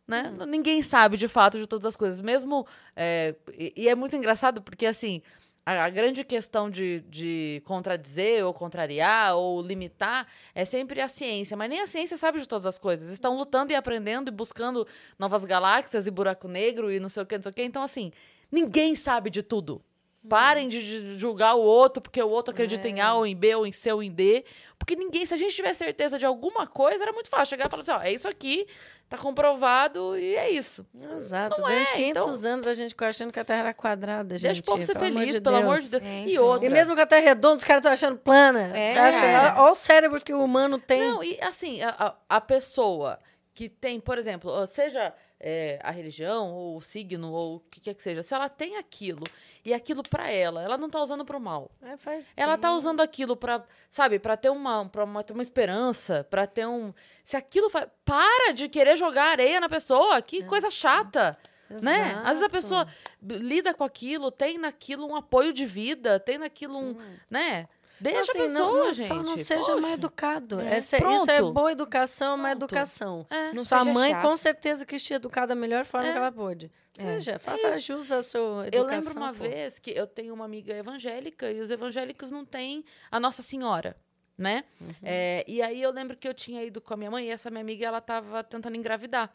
[0.07, 0.47] né, Hum.
[0.47, 2.21] ninguém sabe de fato de todas as coisas.
[2.21, 2.67] Mesmo.
[2.95, 5.21] é, e, e é muito engraçado porque, assim,
[5.65, 11.57] a, a grande questão de, de contradizer ou contrariar ou limitar é sempre a ciência.
[11.57, 13.13] Mas nem a ciência sabe de todas as coisas.
[13.13, 14.87] Estão lutando e aprendendo e buscando
[15.19, 17.63] novas galáxias e buraco negro e não sei o que, não sei o que.
[17.65, 18.13] Então, assim,
[18.53, 19.83] ninguém sabe de tudo.
[20.29, 23.67] Parem de- julgar o outro porque o outro acredita em A ou em B ou
[23.67, 24.45] em C ou em D.
[24.79, 27.71] Porque ninguém, se a gente tiver certeza de alguma coisa, era muito fácil chegar e
[27.71, 28.67] falar assim: ó, é isso aqui,
[29.09, 30.85] tá comprovado e é isso.
[31.17, 31.61] Exato.
[31.61, 34.43] Não Durante é, 500 anos a gente ficou achando que a Terra era quadrada, gente.
[34.55, 36.03] Deixa o povo ser pelo amor feliz, de pelo amor de Deus.
[36.03, 36.13] Deus.
[36.13, 36.45] É, E então.
[36.45, 36.67] outra.
[36.67, 38.77] E mesmo que a Terra é redonda, os caras estão achando plana.
[38.77, 39.61] É, Você acha?
[39.63, 41.01] Olha o cérebro que o humano tem.
[41.01, 43.19] Não, e assim, a, a- a pessoa
[43.55, 45.15] que tem, por exemplo, seja
[45.49, 48.77] é, a religião, ou o signo, ou o que quer que seja, se ela tem
[48.79, 49.23] aquilo
[49.65, 51.71] e aquilo pra ela, ela não tá usando pro mal.
[51.81, 55.43] É, faz Ela tá usando aquilo pra, sabe, pra ter uma, pra uma, ter uma
[55.45, 56.93] esperança, pra ter um.
[57.23, 57.87] Se aquilo faz.
[58.05, 61.39] Para de querer jogar areia na pessoa, que coisa chata.
[61.71, 62.21] Né?
[62.25, 62.87] Às vezes a pessoa
[63.23, 66.97] lida com aquilo, tem naquilo um apoio de vida, tem naquilo um.
[67.31, 67.69] Né?
[68.01, 69.07] Deixa Assim, a pessoa, não, não, gente.
[69.09, 69.81] Só não seja Poxa.
[69.81, 70.61] mal educado.
[70.61, 70.77] É.
[70.77, 72.65] Essa- isso é boa educação, é uma Pronto.
[72.65, 73.27] educação.
[73.31, 73.53] É.
[73.53, 74.23] Não Sua mãe, chato.
[74.23, 76.13] com certeza, quis te educar da melhor forma É.
[76.13, 76.71] que ela pôde.
[76.95, 77.81] Seja, faça isso.
[77.81, 78.73] jus à sua educação.
[78.73, 79.41] Eu lembro uma pô.
[79.41, 83.95] vez que eu tenho uma amiga evangélica e os evangélicos não têm a Nossa Senhora,
[84.37, 84.65] né?
[84.81, 84.89] Uhum.
[85.03, 87.51] É, e aí eu lembro que eu tinha ido com a minha mãe e essa
[87.51, 89.31] minha amiga ela tava tentando engravidar.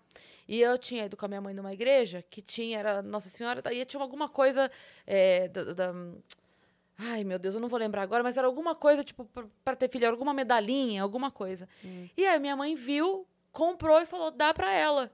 [0.48, 3.62] E eu tinha ido com a minha mãe numa igreja que tinha era Nossa Senhora
[3.72, 4.70] e tinha alguma coisa
[5.06, 5.94] é, da, da-
[7.04, 9.28] Ai, meu Deus, eu não vou lembrar agora, mas era alguma coisa, tipo,
[9.66, 11.68] pra ter filho, alguma medalhinha, alguma coisa.
[12.16, 15.12] E aí minha mãe viu, comprou e falou, dá pra ela.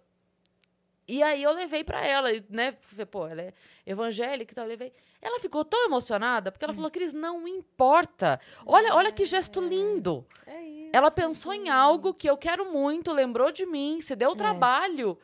[1.08, 2.76] E aí eu levei pra ela, né?
[2.82, 3.54] Falei, Pô, ela é
[3.86, 4.92] evangélica e tal, eu levei.
[5.22, 8.40] Ela ficou tão emocionada, porque ela falou, Cris, não importa.
[8.66, 10.26] Olha, olha que gesto lindo.
[10.46, 10.90] É isso.
[10.92, 14.16] Ela pensou em algo que eu quero muito, lembrou de mim, se É.
[14.18, 15.18] deu o trabalho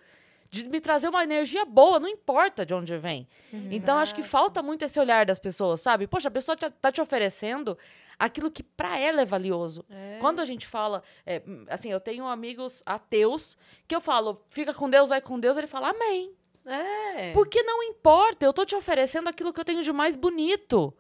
[0.54, 3.28] de me trazer uma energia boa, não importa de onde vem.
[3.72, 6.06] Então, acho que falta muito esse olhar das pessoas, sabe?
[6.06, 7.76] Poxa, a pessoa te- tá te oferecendo
[8.20, 9.84] aquilo que pra ela é valioso.
[9.90, 10.20] É.
[10.22, 13.58] Quando a gente fala, é, assim, eu tenho amigos ateus
[13.88, 16.32] que eu falo, fica com Deus, vai com Deus, ele fala, amém.
[16.68, 17.32] É.
[17.34, 20.94] Porque não importa, eu tô te oferecendo aquilo que eu tenho de mais bonito,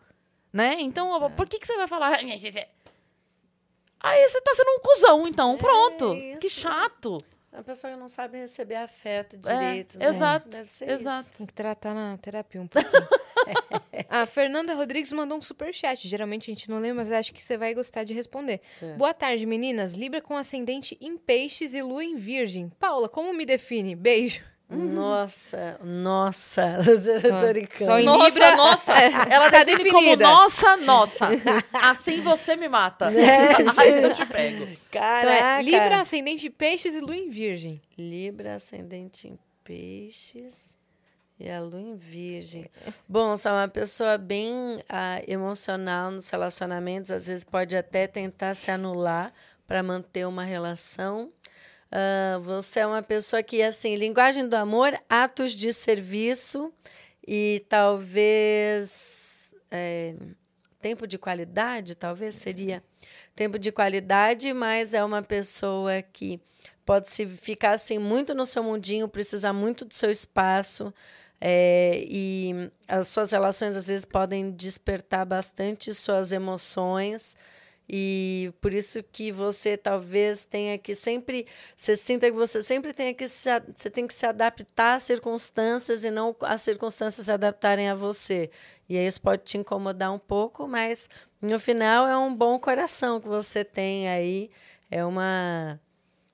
[0.52, 0.78] né?
[0.80, 2.18] Então, por que, que você vai falar...
[4.06, 6.14] Aí você tá sendo um cuzão, então, pronto.
[6.42, 7.20] Que chato.
[7.54, 10.00] A pessoa que não sabe receber afeto É, direito.
[10.00, 10.08] né?
[10.08, 11.22] exato, Deve ser exato.
[11.28, 11.34] isso.
[11.36, 12.92] Tem que tratar na terapia um pouquinho.
[14.10, 16.08] a Fernanda Rodrigues mandou um super chat.
[16.08, 18.60] Geralmente a gente não lê, mas acho que você vai gostar de responder.
[18.82, 18.94] É.
[18.96, 19.94] Boa tarde, meninas.
[19.94, 22.72] Libra com ascendente em peixes e lua em virgem.
[22.80, 23.96] Paula, como me define?
[23.96, 24.42] Beijo.
[24.76, 26.78] Nossa, nossa.
[26.84, 28.91] Só- Tô só em Nossa, Libra- nossa.
[29.30, 30.26] Ela Tá define definida.
[30.26, 31.28] como nossa, nossa.
[31.74, 33.08] Assim você me mata.
[33.10, 34.64] Aí eu te pego.
[34.64, 35.60] Então Caraca.
[35.60, 37.82] é Libra, ascendente em peixes e lua em virgem.
[37.98, 40.78] Libra, ascendente em peixes.
[41.40, 42.70] E a lua em virgem.
[43.10, 48.54] Bom, você é uma pessoa bem ah, emocional nos relacionamentos, às vezes pode até tentar
[48.54, 49.34] se anular
[49.68, 51.32] para manter uma relação.
[51.95, 56.74] Ah, você é uma pessoa que, assim, linguagem do amor, atos de serviço
[57.26, 60.15] e talvez é,
[60.82, 62.84] tempo de qualidade, talvez seria
[63.36, 66.41] tempo de qualidade, mas é uma pessoa que
[66.84, 70.91] pode se ficar assim muito no seu mundinho, precisar muito do seu espaço.
[71.40, 77.36] É, e as suas relações às vezes podem despertar bastante suas emoções
[77.88, 81.46] e por isso que você talvez tenha que sempre
[81.76, 86.04] você sinta que você sempre tenha que se, você tem que se adaptar às circunstâncias
[86.06, 88.50] e não as circunstâncias se adaptarem a você
[88.88, 91.10] e aí isso pode te incomodar um pouco mas
[91.42, 94.50] no final é um bom coração que você tem aí
[94.90, 95.80] é uma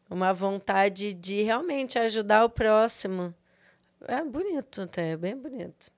[0.10, 3.34] uma vontade de realmente ajudar o próximo
[4.08, 5.92] é bonito até, é bem bonito.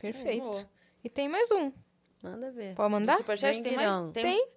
[0.00, 0.44] Perfeito.
[0.44, 0.70] boa.
[1.04, 1.72] e tem mais um.
[2.22, 2.74] Manda ver.
[2.74, 3.18] Pode mandar?
[3.18, 3.94] Superchat tem mais?
[4.12, 4.48] Tem, Tem?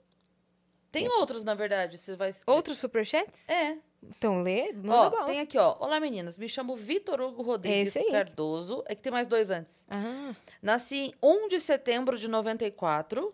[0.94, 1.98] Tem outros, na verdade.
[1.98, 2.34] Você vai...
[2.46, 3.50] Outros superchats?
[3.50, 3.78] É.
[4.02, 5.26] Então lê, manda Ó, bala.
[5.26, 5.76] tem aqui, ó.
[5.80, 6.38] Olá, meninas.
[6.38, 8.12] Me chamo Vitor Hugo Rodrigues Esse aí.
[8.12, 8.84] Cardoso.
[8.86, 9.84] É que tem mais dois antes.
[9.90, 13.34] Ah, Nasci em 1 de setembro de 94,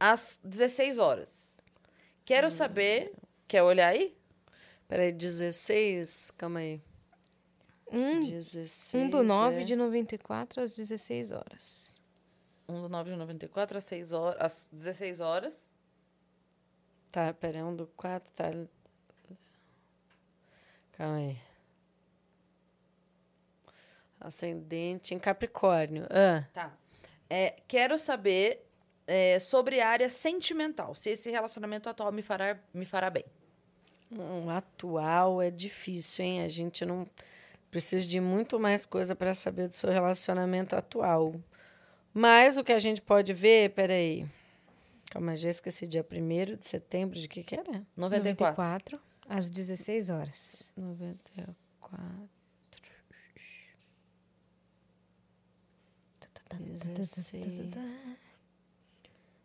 [0.00, 1.60] às 16 horas.
[2.24, 3.12] Quero saber...
[3.46, 4.16] Quer olhar aí?
[4.88, 6.30] Peraí, 16.
[6.38, 6.80] Calma aí.
[7.90, 8.94] um, 16.
[8.94, 9.64] um do 9 é.
[9.64, 12.00] de 94 às 16 horas.
[12.68, 15.68] 1 do 9 de 94, às, 6 horas, às 16 horas.
[17.12, 18.50] Tá, peraí, um do 4 tá.
[20.92, 21.38] Calma aí.
[24.18, 26.06] Ascendente em Capricórnio.
[26.10, 26.72] Ah, Tá.
[27.28, 28.66] É, quero saber
[29.06, 30.94] é, sobre a área sentimental.
[30.94, 33.24] Se esse relacionamento atual me fará, me fará bem.
[34.10, 36.42] um atual é difícil, hein?
[36.42, 37.06] A gente não
[37.70, 41.34] precisa de muito mais coisa para saber do seu relacionamento atual.
[42.14, 44.26] Mas o que a gente pode ver, peraí.
[45.12, 47.86] Calma, já esqueci, dia 1 de setembro, de que que era?
[47.94, 48.98] 94.
[48.98, 50.72] 94 às 16 horas.
[50.74, 52.30] 94.
[56.48, 58.16] Tá, 16.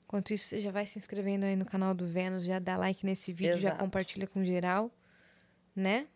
[0.06, 3.06] Enquanto isso, você já vai se inscrevendo aí no canal do Vênus, já dá like
[3.06, 3.84] nesse vídeo, já Exato.
[3.84, 4.90] compartilha com geral,
[5.76, 6.08] né?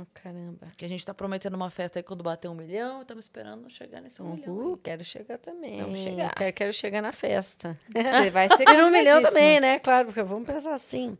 [0.00, 0.68] Oh, caramba.
[0.76, 3.02] Que a gente tá prometendo uma festa aí quando bater um milhão.
[3.02, 4.54] Estamos esperando chegar nesse um milhão.
[4.54, 5.82] Uhul, quero chegar também.
[5.82, 6.34] Vamos chegar.
[6.34, 7.78] Quero, quero chegar na festa.
[7.92, 9.78] Você vai ser um milhão também, né?
[9.78, 11.18] Claro, porque vamos pensar assim.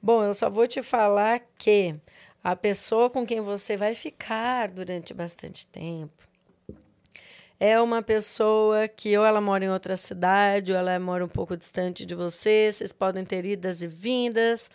[0.00, 1.96] Bom, eu só vou te falar que
[2.44, 6.32] a pessoa com quem você vai ficar durante bastante tempo
[7.62, 11.56] é uma pessoa que ou ela mora em outra cidade ou ela mora um pouco
[11.56, 14.68] distante de você, vocês podem ter idas e vindas.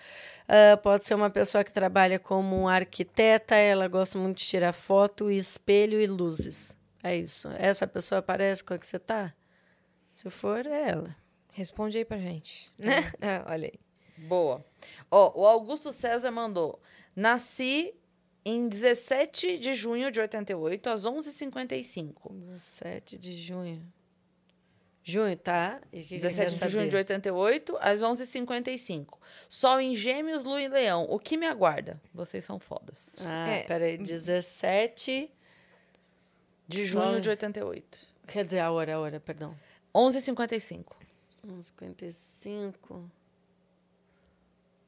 [0.47, 5.29] Ah, pode ser uma pessoa que trabalha como arquiteta, ela gosta muito de tirar foto,
[5.29, 6.75] espelho e luzes.
[7.03, 7.49] É isso.
[7.57, 9.33] Essa pessoa parece com a que você tá?
[10.13, 11.15] Se for, é ela.
[11.51, 12.71] Responde aí pra gente.
[12.77, 12.95] Né?
[13.47, 13.79] Olha aí.
[14.27, 14.65] Boa.
[15.11, 16.79] Ó, o Augusto César mandou.
[17.15, 17.93] Nasci
[18.43, 22.57] em 17 de junho de 88, às 11h55.
[22.57, 23.85] 7 de junho.
[25.09, 25.79] Junho, tá?
[25.93, 29.17] E o que, que 17 quer de junho de 88, às 11h55.
[29.47, 31.05] Sol em Gêmeos, Lua em Leão.
[31.09, 31.99] O que me aguarda?
[32.13, 33.15] Vocês são fodas.
[33.21, 33.63] Ah, É.
[33.63, 33.97] peraí.
[33.97, 35.31] 17.
[36.67, 37.97] De Sol junho em- de 88.
[38.27, 39.57] Quer dizer, a hora, a hora, perdão.
[39.95, 40.93] 11h55.
[41.47, 43.09] 1,55.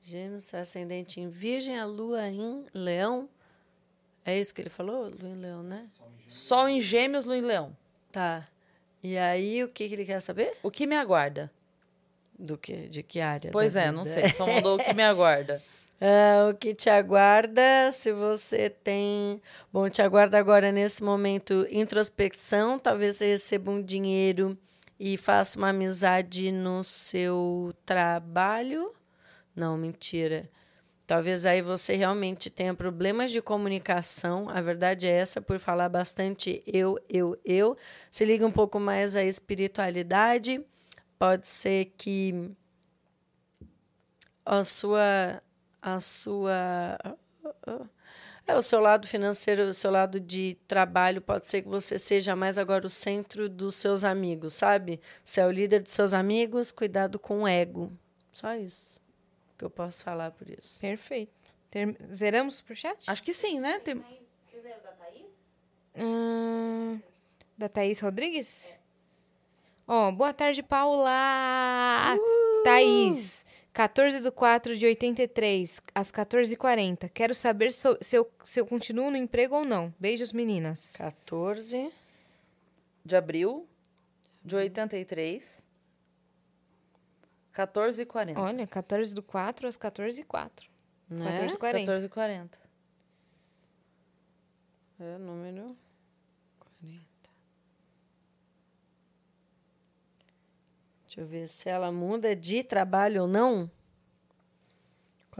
[0.01, 3.29] Gêmeos, ascendente em Virgem, a lua em Leão.
[4.25, 5.03] É isso que ele falou?
[5.09, 5.85] Lua em Leão, né?
[6.27, 7.75] Sol em Gêmeos, Lua em Leão.
[8.11, 8.47] Tá.
[9.01, 10.53] E aí, o que, que ele quer saber?
[10.61, 11.51] O que me aguarda?
[12.37, 12.87] Do que?
[12.87, 13.51] De que área?
[13.51, 14.21] Pois é, não vida?
[14.21, 14.33] sei.
[14.33, 15.61] Só mandou o que me aguarda.
[16.01, 19.41] Ah, o que te aguarda, se você tem.
[19.71, 22.79] Bom, te aguarda agora nesse momento introspecção.
[22.79, 24.57] Talvez você receba um dinheiro
[24.97, 28.93] e faça uma amizade no seu trabalho.
[29.53, 30.49] Não, mentira.
[31.09, 34.47] Talvez aí você realmente tenha problemas de comunicação.
[34.47, 37.75] A verdade é essa, por falar bastante eu, eu, eu.
[38.11, 40.63] Se liga um pouco mais à espiritualidade.
[41.17, 42.51] Pode ser que
[44.45, 45.41] a sua
[45.81, 46.99] a sua
[48.45, 52.35] é o seu lado financeiro, o seu lado de trabalho, pode ser que você seja
[52.35, 55.01] mais agora o centro dos seus amigos, sabe?
[55.23, 57.91] Você é o líder dos seus amigos, cuidado com o ego.
[58.31, 58.98] Só isso
[59.59, 60.79] que eu posso falar por isso.
[60.79, 61.31] Perfeito.
[61.69, 62.97] Term- Zeramos o superchat?
[63.07, 63.79] Acho que sim, né?
[63.79, 64.01] Tem...
[65.95, 66.99] Hum,
[67.57, 68.79] da Thaís Rodrigues?
[69.87, 72.15] Ó, boa tarde, Paula!
[72.63, 77.09] Thaís, 14 do 4 de 83, às 14h40.
[77.09, 79.93] Quero saber so- se eu, se eu continuo no emprego ou não.
[79.99, 80.93] Beijos, meninas.
[80.95, 81.91] 14.
[83.03, 83.67] De abril
[84.45, 85.58] de 83.
[87.63, 88.39] 14 e 40.
[88.39, 90.69] Olha, 14 do 4 às 14h04.
[91.09, 91.25] Né?
[91.45, 91.79] 14h40.
[91.85, 92.57] 14 e 40.
[95.01, 95.75] É o número
[96.79, 97.05] 40.
[101.05, 103.69] Deixa eu ver se ela muda de trabalho ou não.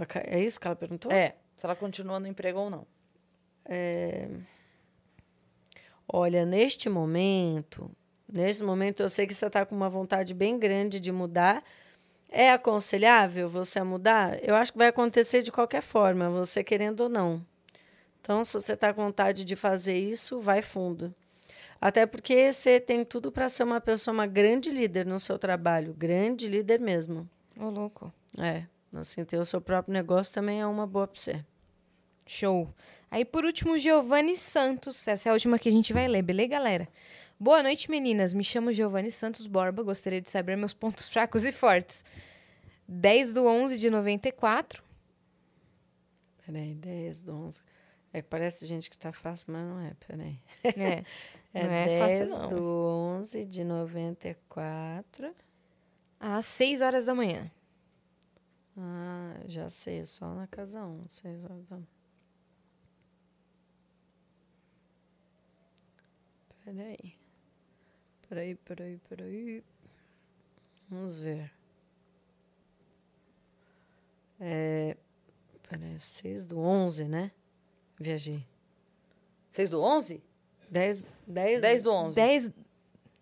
[0.08, 1.10] Ca- É isso que ela perguntou?
[1.12, 2.86] É, se ela continua no emprego ou não.
[6.12, 7.90] Olha, neste momento,
[8.28, 11.64] neste momento eu sei que você está com uma vontade bem grande de mudar.
[12.32, 14.38] É aconselhável você mudar?
[14.48, 17.44] Eu acho que vai acontecer de qualquer forma, você querendo ou não.
[18.22, 21.14] Então, se você está com vontade de fazer isso, vai fundo.
[21.82, 25.94] Até porque você tem tudo para ser uma pessoa, uma grande líder no seu trabalho,
[25.94, 27.28] grande líder mesmo.
[27.58, 28.14] Ô, louco.
[28.38, 31.44] É, assim, ter o seu próprio negócio também é uma boa para você.
[32.28, 32.72] Show.
[33.10, 35.08] Aí, por último, Giovanni Santos.
[35.08, 36.88] Essa é a última que a gente vai ler, beleza, galera?
[37.40, 38.34] Boa noite, meninas.
[38.34, 39.82] Me chamo Giovanni Santos Borba.
[39.82, 42.04] Gostaria de saber meus pontos fracos e fortes.
[42.88, 44.84] 10 do 11 de 94.
[46.46, 47.62] Peraí, 10 do 11.
[48.12, 50.40] É parece gente que tá fácil, mas não é, peraí.
[50.64, 51.06] É,
[51.54, 52.50] É, não é 10 fácil, não.
[52.50, 52.64] do
[53.20, 55.34] 11 de 94.
[56.20, 57.50] Às 6 horas da manhã.
[58.78, 61.08] Ah, já sei, só na casa 1.
[61.08, 61.80] 6 horas da
[66.64, 67.19] Peraí.
[68.30, 69.64] Peraí, peraí, peraí.
[70.88, 71.52] Vamos ver.
[74.40, 74.96] É.
[75.68, 77.32] Peraí, 6 do 11, né?
[78.00, 78.46] Viajei.
[79.52, 80.24] 6 do 11?
[80.70, 82.16] 10, 10, 10 do 11.
[82.16, 82.52] 10.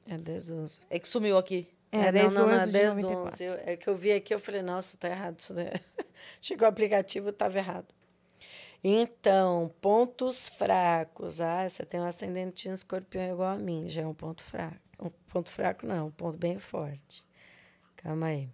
[0.05, 0.81] É 10 do 11.
[0.89, 1.67] É que sumiu aqui.
[1.91, 3.33] É, 10 não, do não, não, 11 é de 10 do 94.
[3.33, 3.43] 11.
[3.45, 5.71] Eu- é que eu vi aqui, eu falei, nossa, tá errado isso daí.
[6.41, 7.87] Chegou o aplicativo, estava errado.
[8.83, 11.41] Então, pontos fracos.
[11.41, 14.77] Ah, você tem um ascendente em escorpião igual a mim, já é um ponto fraco.
[14.99, 17.23] Um ponto fraco não, um ponto bem forte.
[17.97, 18.49] Calma aí.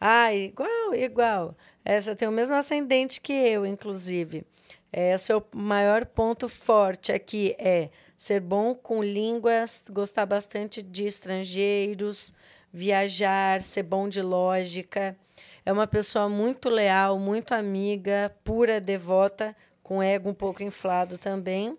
[0.00, 1.56] Ah, igual, igual.
[1.84, 4.46] Essa tem o mesmo ascendente que eu, inclusive.
[4.92, 12.34] É, seu maior ponto forte aqui é ser bom com línguas, gostar bastante de estrangeiros,
[12.72, 15.16] viajar, ser bom de lógica.
[15.64, 21.76] É uma pessoa muito leal, muito amiga, pura, devota, com ego um pouco inflado também.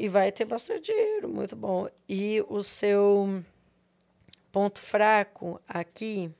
[0.00, 1.86] E vai ter bastante dinheiro, muito bom.
[2.08, 3.44] E o seu
[4.50, 6.30] ponto fraco aqui.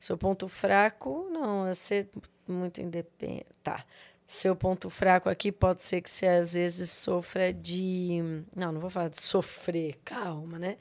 [0.00, 2.08] Seu ponto fraco, não, é ser
[2.48, 3.46] muito independente.
[3.62, 3.86] Tá.
[4.26, 8.18] Seu ponto fraco aqui pode ser que você às vezes sofra de.
[8.52, 10.76] Não, não vou falar de sofrer, calma, né?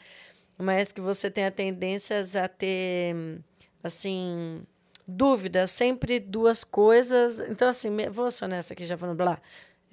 [0.57, 3.39] Mas que você tenha tendências a ter,
[3.83, 4.63] assim,
[5.07, 7.37] dúvidas, sempre duas coisas.
[7.37, 9.39] Então, assim, vou ser honesta aqui, já falando blá.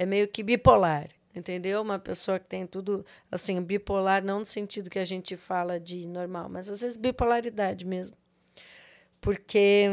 [0.02, 1.80] É meio que bipolar, entendeu?
[1.80, 6.08] Uma pessoa que tem tudo, assim, bipolar, não no sentido que a gente fala de
[6.08, 8.16] normal, mas às vezes bipolaridade mesmo.
[9.20, 9.86] Porque.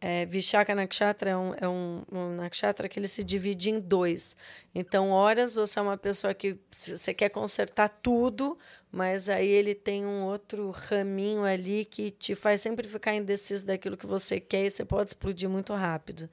[0.00, 4.36] é, Vishaka Nakshatra é um, é um, um nakshatra que ele se divide em dois.
[4.72, 8.56] Então, horas você é uma pessoa que você quer consertar tudo,
[8.92, 13.96] mas aí ele tem um outro raminho ali que te faz sempre ficar indeciso daquilo
[13.96, 16.30] que você quer e você pode explodir muito rápido.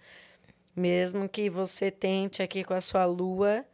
[0.76, 3.66] Mesmo que você tente aqui com a sua lua,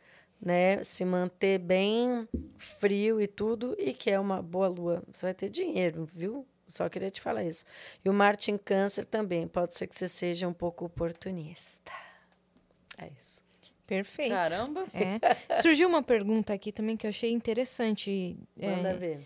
[0.41, 2.27] né, se manter bem
[2.57, 6.45] frio e tudo, e que é uma boa lua, você vai ter dinheiro, viu?
[6.67, 7.65] Só queria te falar isso.
[8.05, 11.91] E o Marte em Câncer também, pode ser que você seja um pouco oportunista.
[12.97, 13.41] É isso.
[13.87, 14.31] Perfeito.
[14.31, 14.85] Caramba.
[14.93, 15.55] É.
[15.61, 18.37] Surgiu uma pergunta aqui também que eu achei interessante.
[18.59, 19.19] é, Manda ver.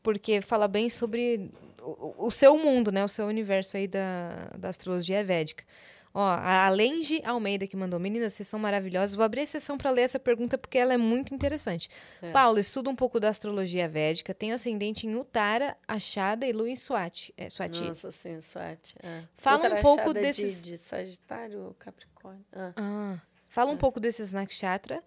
[0.00, 1.50] porque fala bem sobre
[1.82, 3.04] o, o seu mundo, né?
[3.04, 5.64] O seu universo aí da, da astrologia védica.
[6.12, 9.14] Ó, a Alenge Almeida que mandou, meninas, vocês são maravilhosas.
[9.14, 11.88] Vou abrir a sessão para ler essa pergunta porque ela é muito interessante.
[12.32, 16.74] Paulo, estuda um pouco da astrologia védica, tenho ascendente em Uttara, Achada e Lua em
[16.74, 17.32] Swati.
[17.36, 17.84] É, Swati.
[17.84, 18.96] Nossa, sim, sorte.
[19.02, 19.22] É.
[19.36, 22.44] Fala um Outra pouco achada de- desses- De, Sagitário ou Capricórnio.
[22.52, 22.72] Ah.
[22.76, 23.18] Ah,
[23.48, 25.02] fala um pouco desses nakshatra.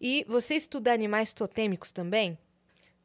[0.00, 2.38] E você estuda animais totêmicos também?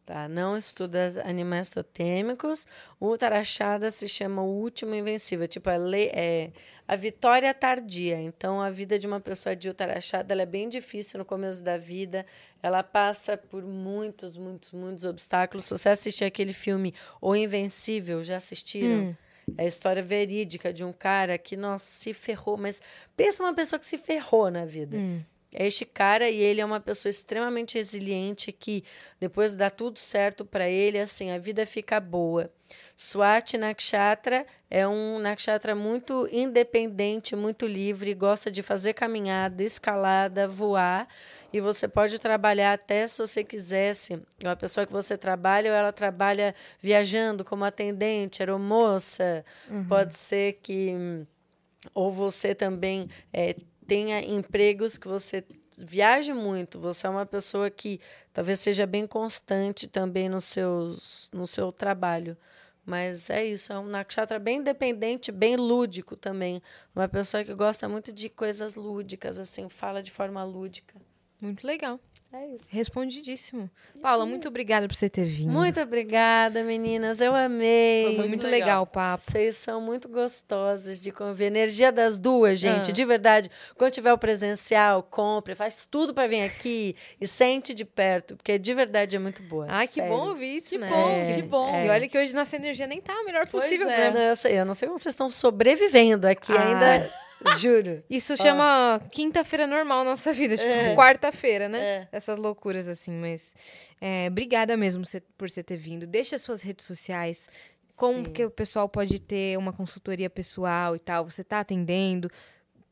[0.03, 2.65] Tá, não estuda animais totêmicos.
[2.99, 6.51] O Tarachada se chama o último invencível, tipo a, lei, é,
[6.87, 8.19] a vitória tardia.
[8.19, 11.77] Então, a vida de uma pessoa de Utarachada ela é bem difícil no começo da
[11.77, 12.25] vida.
[12.63, 15.65] Ela passa por muitos, muitos, muitos obstáculos.
[15.65, 19.15] Se você assistir aquele filme O Invencível, já assistiram?
[19.57, 22.57] É a história verídica de um cara que, nossa, se ferrou.
[22.57, 22.81] Mas
[23.15, 24.97] pensa uma pessoa que se ferrou na vida.
[25.53, 28.83] É este cara e ele é uma pessoa extremamente resiliente que
[29.19, 32.51] depois dá tudo certo para ele, assim, a vida fica boa.
[32.95, 41.07] Swati Nakshatra é um nakshatra muito independente, muito livre, gosta de fazer caminhada, escalada, voar.
[41.51, 44.21] E você pode trabalhar até se você quisesse.
[44.41, 49.43] Uma pessoa que você trabalha, ou ela trabalha viajando como atendente, aeromoça.
[49.69, 49.85] Uhum.
[49.85, 50.93] Pode ser que.
[51.93, 53.55] Ou você também é,
[53.91, 55.43] tenha empregos que você
[55.77, 56.79] viaje muito.
[56.79, 57.99] Você é uma pessoa que
[58.31, 62.37] talvez seja bem constante também no, seus, no seu trabalho.
[62.85, 66.61] Mas é isso, é um nakshatra bem independente, bem lúdico também.
[66.95, 70.95] Uma pessoa que gosta muito de coisas lúdicas, assim, fala de forma lúdica.
[71.41, 71.99] Muito legal.
[72.33, 72.67] É isso.
[72.69, 73.69] Respondidíssimo.
[74.01, 75.51] Paula, muito obrigada por você ter vindo.
[75.51, 77.19] Muito obrigada, meninas.
[77.19, 78.05] Eu amei.
[78.05, 78.59] Foi muito, muito legal.
[78.59, 79.23] legal o papo.
[79.29, 81.47] Vocês são muito gostosas de conviver.
[81.47, 82.91] Energia das duas, gente.
[82.91, 82.93] Ah.
[82.93, 83.51] De verdade.
[83.75, 88.57] Quando tiver o presencial, compre, faz tudo para vir aqui e sente de perto, porque
[88.57, 89.65] de verdade é muito boa.
[89.67, 90.89] Ai, que bom ouvir isso, que né?
[90.89, 91.75] Bom, é, que bom.
[91.75, 91.87] É.
[91.87, 93.97] E olha que hoje nossa energia nem tá a melhor possível, é.
[93.97, 94.11] né?
[94.11, 96.61] Não, eu, sei, eu não sei como vocês estão sobrevivendo aqui ah.
[96.61, 97.11] ainda.
[97.57, 98.03] Juro.
[98.09, 100.95] Isso chama quinta-feira normal na nossa vida, tipo é.
[100.95, 101.79] quarta-feira, né?
[101.79, 102.07] É.
[102.11, 103.55] Essas loucuras assim, mas
[103.99, 105.03] é, obrigada mesmo
[105.37, 106.05] por você ter vindo.
[106.05, 107.49] Deixa as suas redes sociais,
[107.95, 108.33] como Sim.
[108.33, 112.29] que o pessoal pode ter uma consultoria pessoal e tal, você tá atendendo?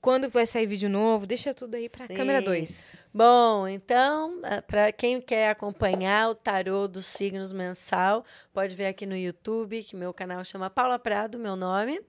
[0.01, 1.27] Quando vai sair vídeo novo?
[1.27, 2.95] Deixa tudo aí para câmera 2.
[3.13, 8.23] Bom, então, ah, para quem quer acompanhar o tarô dos signos mensal,
[8.53, 11.99] pode ver aqui no YouTube, que meu canal chama Paula Prado, meu nome.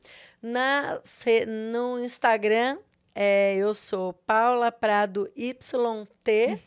[0.40, 1.00] Na,
[1.48, 2.78] no Instagram,
[3.12, 6.60] é, eu sou Paula Prado YT,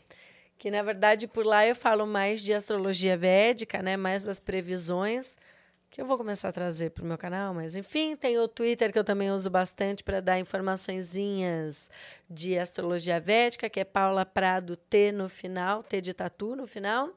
[0.58, 3.96] que na verdade por lá eu falo mais de astrologia védica, né?
[3.96, 5.38] Mais das previsões
[5.94, 8.92] que eu vou começar a trazer para o meu canal, mas enfim, tem o Twitter
[8.92, 11.88] que eu também uso bastante para dar informaçõezinhas
[12.28, 17.10] de astrologia védica, que é Paula Prado T no final, T de tatu no final.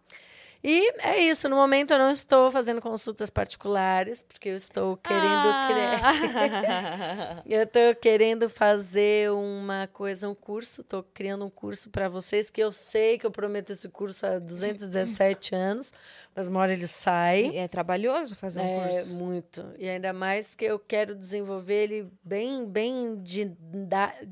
[0.69, 1.48] E é isso.
[1.48, 5.23] No momento eu não estou fazendo consultas particulares, porque eu estou querendo.
[5.23, 7.41] Ah.
[7.48, 10.81] eu estou querendo fazer uma coisa, um curso.
[10.81, 14.39] Estou criando um curso para vocês, que eu sei que eu prometo esse curso há
[14.39, 15.94] 217 anos,
[16.35, 17.56] mas uma hora ele sai.
[17.56, 19.14] É trabalhoso fazer um é, curso.
[19.14, 19.65] É, muito.
[19.80, 23.23] E ainda mais que eu quero desenvolver ele bem, bem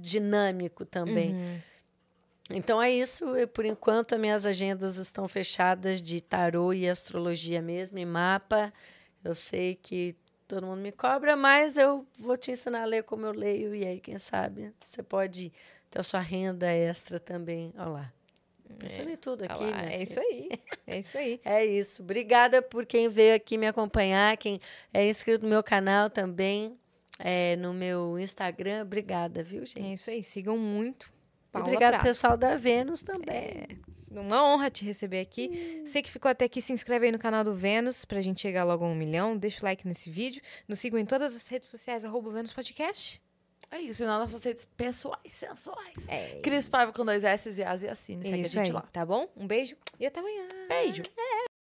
[0.01, 1.33] dinâmico também.
[1.33, 1.74] Uhum.
[2.49, 3.25] Então é isso.
[3.53, 8.71] Por enquanto, as minhas agendas estão fechadas de tarô e astrologia mesmo, e mapa.
[9.23, 10.15] Eu sei que
[10.47, 13.73] todo mundo me cobra, mas eu vou te ensinar a ler como eu leio.
[13.73, 15.51] E aí, quem sabe, você pode
[15.89, 17.73] ter a sua renda extra também.
[17.77, 18.13] Olha lá.
[18.77, 19.13] Pensando é.
[19.13, 19.63] em tudo aqui.
[19.63, 20.49] Ah, é isso aí.
[20.85, 21.39] É isso aí.
[21.45, 22.01] é isso.
[22.01, 24.59] Obrigada por quem veio aqui me acompanhar, quem
[24.93, 26.77] é inscrito no meu canal também,
[27.17, 28.81] é, no meu Instagram.
[28.81, 29.81] Obrigada, viu, gente?
[29.81, 30.23] É isso aí.
[30.23, 31.14] Sigam muito
[31.55, 33.33] Paula Obrigada, pessoal da Vênus também.
[33.33, 33.67] É,
[34.11, 35.49] uma honra te receber aqui.
[35.81, 35.85] Hum.
[35.85, 38.65] Você que ficou até aqui, se inscreve aí no canal do Vênus pra gente chegar
[38.65, 39.37] logo a um milhão.
[39.37, 40.41] Deixa o like nesse vídeo.
[40.67, 43.21] Nos sigam em todas as redes sociais, arroba Vênus Podcast.
[43.71, 46.07] É isso, e nas nossas redes pessoais, sensuais.
[46.07, 46.39] É.
[46.41, 48.21] Cris Paiva com dois S e As e assim.
[48.21, 48.81] Segue isso a gente aí, lá.
[48.91, 49.27] Tá bom?
[49.35, 50.47] Um beijo e até amanhã.
[50.67, 51.03] Beijo.
[51.17, 51.54] É.